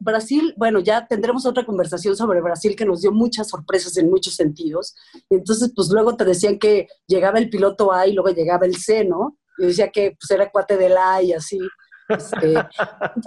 Brasil, 0.00 0.52
bueno, 0.56 0.80
ya 0.80 1.06
tendremos 1.06 1.46
otra 1.46 1.64
conversación 1.64 2.16
sobre 2.16 2.40
Brasil 2.40 2.74
que 2.74 2.86
nos 2.86 3.02
dio 3.02 3.12
muchas 3.12 3.48
sorpresas 3.48 3.96
en 3.98 4.10
muchos 4.10 4.34
sentidos. 4.34 4.96
Y 5.30 5.36
entonces, 5.36 5.70
pues 5.76 5.90
luego 5.92 6.16
te 6.16 6.24
decían 6.24 6.58
que 6.58 6.88
llegaba 7.06 7.38
el 7.38 7.50
piloto 7.50 7.92
A 7.92 8.08
y 8.08 8.14
luego 8.14 8.30
llegaba 8.30 8.66
el 8.66 8.74
C, 8.74 9.04
¿no? 9.04 9.38
Y 9.58 9.66
decía 9.66 9.90
que 9.90 10.16
pues 10.18 10.28
era 10.32 10.50
cuate 10.50 10.76
del 10.76 10.96
A 10.96 11.22
y 11.22 11.32
así. 11.34 11.60
Este, 12.08 12.54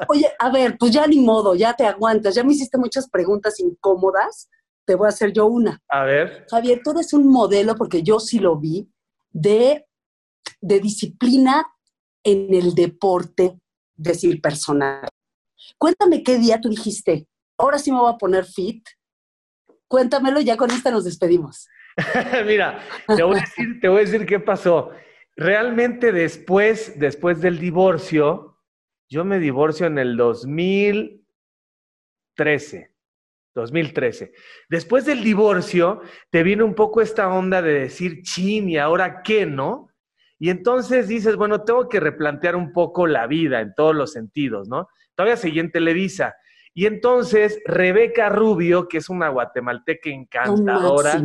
oye, 0.08 0.28
a 0.40 0.50
ver, 0.52 0.78
pues 0.78 0.92
ya 0.92 1.06
ni 1.08 1.20
modo, 1.20 1.56
ya 1.56 1.74
te 1.74 1.86
aguantas, 1.86 2.36
ya 2.36 2.44
me 2.44 2.54
hiciste 2.54 2.78
muchas 2.78 3.10
preguntas 3.10 3.60
incómodas, 3.60 4.50
te 4.86 4.96
voy 4.96 5.08
a 5.08 5.10
hacer 5.10 5.34
yo 5.34 5.46
una. 5.48 5.82
A 5.90 6.04
ver. 6.04 6.46
Javier, 6.50 6.82
tú 6.84 6.92
eres 6.92 7.14
un 7.14 7.28
modelo, 7.28 7.76
porque 7.76 8.04
yo 8.04 8.20
sí 8.20 8.40
lo 8.40 8.58
vi, 8.58 8.90
de, 9.32 9.86
de 10.62 10.80
disciplina 10.80 11.66
en 12.24 12.54
el 12.54 12.74
deporte, 12.74 13.60
decir 13.96 14.42
personal. 14.42 15.08
Cuéntame 15.78 16.24
qué 16.24 16.38
día 16.38 16.60
tú 16.60 16.70
dijiste, 16.70 17.28
ahora 17.58 17.78
sí 17.78 17.92
me 17.92 18.00
voy 18.00 18.12
a 18.12 18.18
poner 18.18 18.46
fit. 18.46 18.84
Cuéntamelo 19.88 20.40
y 20.40 20.46
ya 20.46 20.58
con 20.58 20.72
esta 20.72 20.92
nos 20.92 21.04
despedimos. 21.04 21.68
Mira, 22.46 22.80
te 23.16 23.24
voy, 23.24 23.38
a 23.38 23.42
decir, 23.42 23.80
te 23.82 23.90
voy 23.90 23.98
a 23.98 24.06
decir 24.06 24.26
qué 24.26 24.40
pasó. 24.40 24.92
Realmente 25.36 26.12
después, 26.12 27.00
después 27.00 27.42
del 27.42 27.60
divorcio, 27.60 28.49
yo 29.10 29.26
me 29.26 29.40
divorcio 29.40 29.88
en 29.88 29.98
el 29.98 30.16
2013. 30.16 32.94
2013. 33.56 34.32
Después 34.70 35.06
del 35.06 35.24
divorcio, 35.24 36.02
te 36.30 36.44
viene 36.44 36.64
un 36.64 36.76
poco 36.76 37.02
esta 37.02 37.28
onda 37.28 37.62
de 37.62 37.74
decir, 37.74 38.22
chin, 38.22 38.70
¿y 38.70 38.78
ahora 38.78 39.22
qué, 39.24 39.46
no? 39.46 39.90
Y 40.38 40.50
entonces 40.50 41.08
dices, 41.08 41.36
bueno, 41.36 41.64
tengo 41.64 41.90
que 41.90 42.00
replantear 42.00 42.56
un 42.56 42.72
poco 42.72 43.08
la 43.08 43.28
vida 43.28 43.60
en 43.60 43.74
todos 43.76 43.96
los 43.96 44.14
sentidos, 44.14 44.70
¿no? 44.70 44.88
Todavía 45.16 45.36
seguí 45.36 45.60
en 45.60 45.72
Televisa. 45.72 46.36
Y 46.74 46.86
entonces 46.86 47.60
Rebeca 47.66 48.30
Rubio, 48.30 48.88
que 48.88 49.00
es 49.00 49.10
una 49.10 49.30
guatemalteca 49.30 50.10
encantadora, 50.10 51.22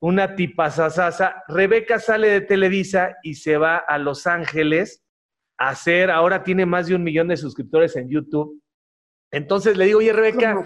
una 0.00 0.34
tipa 0.34 0.70
sasasa, 0.70 1.44
Rebeca 1.46 2.00
sale 2.00 2.28
de 2.28 2.40
Televisa 2.40 3.16
y 3.22 3.34
se 3.34 3.58
va 3.58 3.76
a 3.76 3.98
Los 3.98 4.26
Ángeles 4.26 5.04
hacer, 5.60 6.10
ahora 6.10 6.42
tiene 6.42 6.64
más 6.64 6.86
de 6.86 6.94
un 6.94 7.04
millón 7.04 7.28
de 7.28 7.36
suscriptores 7.36 7.94
en 7.96 8.08
YouTube. 8.08 8.60
Entonces 9.30 9.76
le 9.76 9.84
digo, 9.84 9.98
oye 9.98 10.12
Rebeca, 10.12 10.64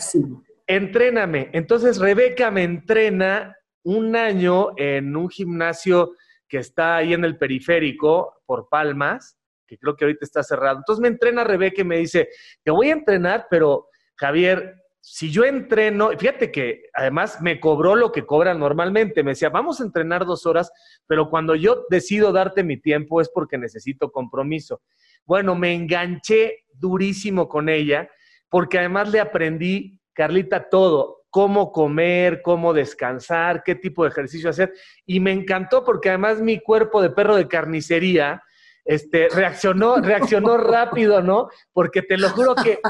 entréname. 0.67 1.51
Entonces 1.53 1.99
Rebeca 1.99 2.51
me 2.53 2.63
entrena 2.63 3.57
un 3.83 4.15
año 4.15 4.69
en 4.77 5.17
un 5.17 5.29
gimnasio 5.29 6.15
que 6.49 6.59
está 6.59 6.97
ahí 6.97 7.13
en 7.13 7.25
el 7.25 7.37
periférico 7.37 8.43
por 8.47 8.69
Palmas, 8.69 9.37
que 9.67 9.77
creo 9.79 9.97
que 9.97 10.05
ahorita 10.05 10.25
está 10.25 10.45
cerrado. 10.45 10.79
Entonces 10.79 11.03
me 11.03 11.09
entrena 11.09 11.43
Rebeca 11.43 11.83
y 11.83 11.85
me 11.85 11.99
dice, 11.99 12.29
te 12.63 12.71
voy 12.71 12.91
a 12.91 12.93
entrenar, 12.93 13.49
pero 13.51 13.89
Javier, 14.17 14.77
si 15.07 15.31
yo 15.31 15.45
entreno, 15.45 16.13
fíjate 16.19 16.51
que 16.51 16.85
además 16.95 17.43
me 17.43 17.61
cobró 17.61 17.95
lo 17.95 18.11
que 18.11 18.25
cobra 18.25 18.55
normalmente, 18.55 19.23
me 19.23 19.33
decía, 19.33 19.51
vamos 19.51 19.79
a 19.79 19.85
entrenar 19.85 20.25
dos 20.25 20.47
horas, 20.47 20.73
pero 21.07 21.29
cuando 21.29 21.55
yo 21.55 21.85
decido 21.91 22.33
darte 22.33 22.65
mi 22.65 22.79
tiempo 22.79 23.21
es 23.21 23.29
porque 23.29 23.59
necesito 23.59 24.11
compromiso. 24.11 24.81
Bueno, 25.27 25.55
me 25.57 25.75
enganché 25.75 26.65
durísimo 26.73 27.49
con 27.49 27.69
ella, 27.69 28.09
porque 28.49 28.79
además 28.79 29.11
le 29.13 29.21
aprendí, 29.21 30.01
Carlita, 30.15 30.71
todo, 30.71 31.27
cómo 31.29 31.71
comer, 31.71 32.41
cómo 32.41 32.73
descansar, 32.73 33.63
qué 33.63 33.75
tipo 33.75 34.05
de 34.05 34.09
ejercicio 34.09 34.49
hacer, 34.49 34.73
y 35.05 35.21
me 35.21 35.33
encantó 35.33 35.85
porque 35.85 36.09
además 36.09 36.41
mi 36.41 36.61
cuerpo 36.61 37.03
de 37.03 37.11
perro 37.11 37.37
de 37.37 37.47
carnicería, 37.47 38.43
este, 38.87 39.29
reaccionó, 39.29 39.97
reaccionó 39.97 40.57
rápido, 40.57 41.21
¿no? 41.21 41.51
Porque 41.75 42.01
te 42.01 42.17
lo 42.17 42.31
juro 42.31 42.55
que 42.55 42.81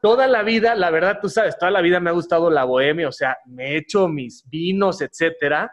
toda 0.00 0.26
la 0.26 0.42
vida, 0.42 0.74
la 0.74 0.90
verdad, 0.90 1.18
tú 1.20 1.28
sabes, 1.28 1.58
toda 1.58 1.70
la 1.70 1.80
vida 1.80 2.00
me 2.00 2.10
ha 2.10 2.14
gustado 2.14 2.50
la 2.50 2.64
bohemia, 2.64 3.08
o 3.08 3.12
sea, 3.12 3.36
me 3.46 3.72
he 3.72 3.76
hecho 3.78 4.08
mis 4.08 4.44
vinos, 4.48 5.00
etcétera. 5.00 5.72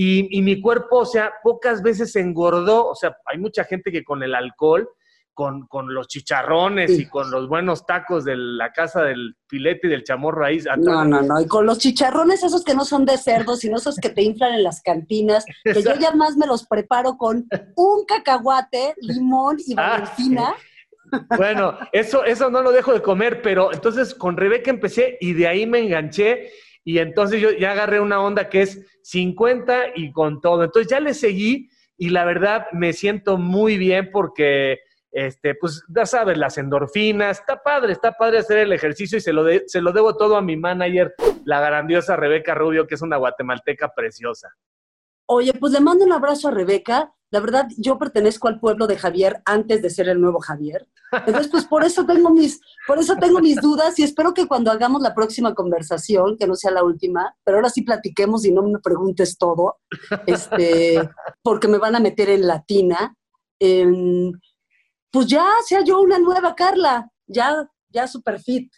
Y, 0.00 0.42
mi 0.42 0.60
cuerpo, 0.60 0.98
o 0.98 1.06
sea, 1.06 1.32
pocas 1.42 1.82
veces 1.82 2.14
engordó. 2.14 2.86
O 2.86 2.94
sea, 2.94 3.16
hay 3.26 3.36
mucha 3.36 3.64
gente 3.64 3.90
que 3.90 4.04
con 4.04 4.22
el 4.22 4.32
alcohol, 4.32 4.88
con, 5.34 5.66
con 5.66 5.92
los 5.92 6.06
chicharrones 6.06 6.96
y 6.96 7.08
con 7.08 7.32
los 7.32 7.48
buenos 7.48 7.84
tacos 7.84 8.24
de 8.24 8.36
la 8.36 8.72
casa 8.72 9.02
del 9.02 9.34
filete 9.48 9.88
y 9.88 9.90
del 9.90 10.04
chamorro 10.04 10.42
raíz. 10.42 10.66
No, 10.78 11.04
no, 11.04 11.22
no. 11.22 11.40
Y 11.40 11.48
con 11.48 11.66
los 11.66 11.78
chicharrones 11.78 12.44
esos 12.44 12.62
que 12.62 12.76
no 12.76 12.84
son 12.84 13.06
de 13.06 13.18
cerdo, 13.18 13.56
sino 13.56 13.78
esos 13.78 13.96
que 13.96 14.10
te 14.10 14.22
inflan 14.22 14.54
en 14.54 14.62
las 14.62 14.82
cantinas, 14.82 15.44
que 15.64 15.82
yo 15.82 15.96
ya 15.96 16.12
más 16.12 16.36
me 16.36 16.46
los 16.46 16.64
preparo 16.68 17.16
con 17.16 17.48
un 17.74 18.04
cacahuate, 18.06 18.94
limón 19.00 19.56
y 19.66 19.74
ah, 19.76 19.98
valentina. 19.98 20.54
Bueno, 21.36 21.78
eso, 21.92 22.24
eso 22.24 22.50
no 22.50 22.62
lo 22.62 22.72
dejo 22.72 22.92
de 22.92 23.02
comer, 23.02 23.42
pero 23.42 23.72
entonces 23.72 24.14
con 24.14 24.36
Rebeca 24.36 24.70
empecé 24.70 25.18
y 25.20 25.32
de 25.32 25.46
ahí 25.46 25.66
me 25.66 25.80
enganché 25.80 26.50
y 26.84 26.98
entonces 27.00 27.40
yo 27.40 27.50
ya 27.50 27.72
agarré 27.72 28.00
una 28.00 28.20
onda 28.22 28.48
que 28.48 28.62
es 28.62 28.86
50 29.02 29.96
y 29.96 30.10
con 30.10 30.40
todo. 30.40 30.64
Entonces 30.64 30.90
ya 30.90 31.00
le 31.00 31.12
seguí 31.12 31.68
y 31.98 32.10
la 32.10 32.24
verdad 32.24 32.66
me 32.72 32.92
siento 32.92 33.36
muy 33.36 33.76
bien 33.76 34.10
porque, 34.10 34.78
este, 35.10 35.54
pues 35.54 35.84
ya 35.88 36.06
sabes, 36.06 36.38
las 36.38 36.56
endorfinas, 36.56 37.40
está 37.40 37.62
padre, 37.62 37.92
está 37.92 38.12
padre 38.12 38.38
hacer 38.38 38.58
el 38.58 38.72
ejercicio 38.72 39.18
y 39.18 39.20
se 39.20 39.32
lo, 39.32 39.44
se 39.66 39.82
lo 39.82 39.92
debo 39.92 40.16
todo 40.16 40.36
a 40.36 40.40
mi 40.42 40.56
manager, 40.56 41.14
la 41.44 41.60
grandiosa 41.60 42.16
Rebeca 42.16 42.54
Rubio, 42.54 42.86
que 42.86 42.94
es 42.94 43.02
una 43.02 43.16
guatemalteca 43.16 43.92
preciosa. 43.94 44.48
Oye, 45.26 45.52
pues 45.52 45.74
le 45.74 45.80
mando 45.80 46.06
un 46.06 46.12
abrazo 46.12 46.48
a 46.48 46.52
Rebeca 46.52 47.12
la 47.30 47.40
verdad, 47.40 47.68
yo 47.76 47.98
pertenezco 47.98 48.48
al 48.48 48.58
pueblo 48.58 48.86
de 48.86 48.96
Javier 48.96 49.42
antes 49.44 49.82
de 49.82 49.90
ser 49.90 50.08
el 50.08 50.20
nuevo 50.20 50.40
Javier. 50.40 50.88
Entonces, 51.12 51.48
pues 51.48 51.66
por 51.66 51.84
eso 51.84 52.06
tengo 52.06 52.30
mis, 52.30 52.60
por 52.86 52.98
eso 52.98 53.16
tengo 53.16 53.40
mis 53.40 53.60
dudas 53.60 53.98
y 53.98 54.02
espero 54.02 54.32
que 54.32 54.46
cuando 54.46 54.70
hagamos 54.70 55.02
la 55.02 55.14
próxima 55.14 55.54
conversación, 55.54 56.38
que 56.38 56.46
no 56.46 56.54
sea 56.54 56.70
la 56.70 56.82
última, 56.82 57.34
pero 57.44 57.58
ahora 57.58 57.68
sí 57.68 57.82
platiquemos 57.82 58.46
y 58.46 58.52
no 58.52 58.62
me 58.62 58.78
preguntes 58.78 59.36
todo, 59.36 59.76
este, 60.26 61.06
porque 61.42 61.68
me 61.68 61.78
van 61.78 61.96
a 61.96 62.00
meter 62.00 62.30
en 62.30 62.46
latina, 62.46 63.14
pues 63.58 65.26
ya 65.26 65.46
sea 65.66 65.82
yo 65.82 66.00
una 66.00 66.18
nueva 66.18 66.54
Carla, 66.54 67.10
ya, 67.26 67.68
ya 67.90 68.06
super 68.06 68.40
fit. 68.40 68.72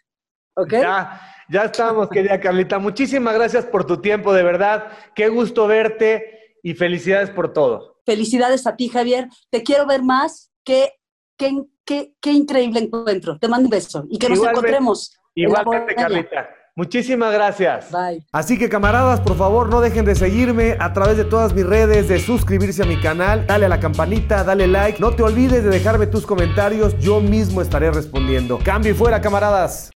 ¿Ok? 0.56 0.72
Ya, 0.72 1.20
ya 1.48 1.62
estamos, 1.64 2.08
querida 2.08 2.40
Carlita. 2.40 2.78
Muchísimas 2.80 3.34
gracias 3.34 3.64
por 3.64 3.86
tu 3.86 4.00
tiempo, 4.00 4.32
de 4.32 4.42
verdad. 4.42 4.88
Qué 5.14 5.28
gusto 5.28 5.68
verte 5.68 6.56
y 6.62 6.74
felicidades 6.74 7.30
por 7.30 7.52
todo. 7.52 7.89
Felicidades 8.10 8.66
a 8.66 8.74
ti, 8.74 8.88
Javier. 8.88 9.28
Te 9.50 9.62
quiero 9.62 9.86
ver 9.86 10.02
más. 10.02 10.50
Qué, 10.64 10.94
qué, 11.38 11.62
qué, 11.84 12.12
qué 12.20 12.32
increíble 12.32 12.80
encuentro. 12.80 13.38
Te 13.38 13.46
mando 13.46 13.66
un 13.66 13.70
beso 13.70 14.04
y 14.10 14.18
que 14.18 14.28
nos 14.28 14.42
encontremos. 14.42 15.16
Igualmente, 15.32 15.94
Carlita. 15.94 16.48
Muchísimas 16.74 17.32
gracias. 17.32 17.92
Bye. 17.92 18.26
Así 18.32 18.58
que 18.58 18.68
camaradas, 18.68 19.20
por 19.20 19.36
favor, 19.36 19.68
no 19.68 19.80
dejen 19.80 20.04
de 20.06 20.16
seguirme 20.16 20.76
a 20.80 20.92
través 20.92 21.18
de 21.18 21.24
todas 21.24 21.54
mis 21.54 21.64
redes, 21.64 22.08
de 22.08 22.18
suscribirse 22.18 22.82
a 22.82 22.86
mi 22.86 23.00
canal, 23.00 23.46
dale 23.46 23.66
a 23.66 23.68
la 23.68 23.78
campanita, 23.78 24.42
dale 24.42 24.66
like. 24.66 24.98
No 24.98 25.14
te 25.14 25.22
olvides 25.22 25.62
de 25.62 25.70
dejarme 25.70 26.08
tus 26.08 26.26
comentarios, 26.26 26.98
yo 26.98 27.20
mismo 27.20 27.62
estaré 27.62 27.92
respondiendo. 27.92 28.58
Cambio 28.58 28.90
y 28.90 28.94
fuera, 28.96 29.20
camaradas. 29.20 29.92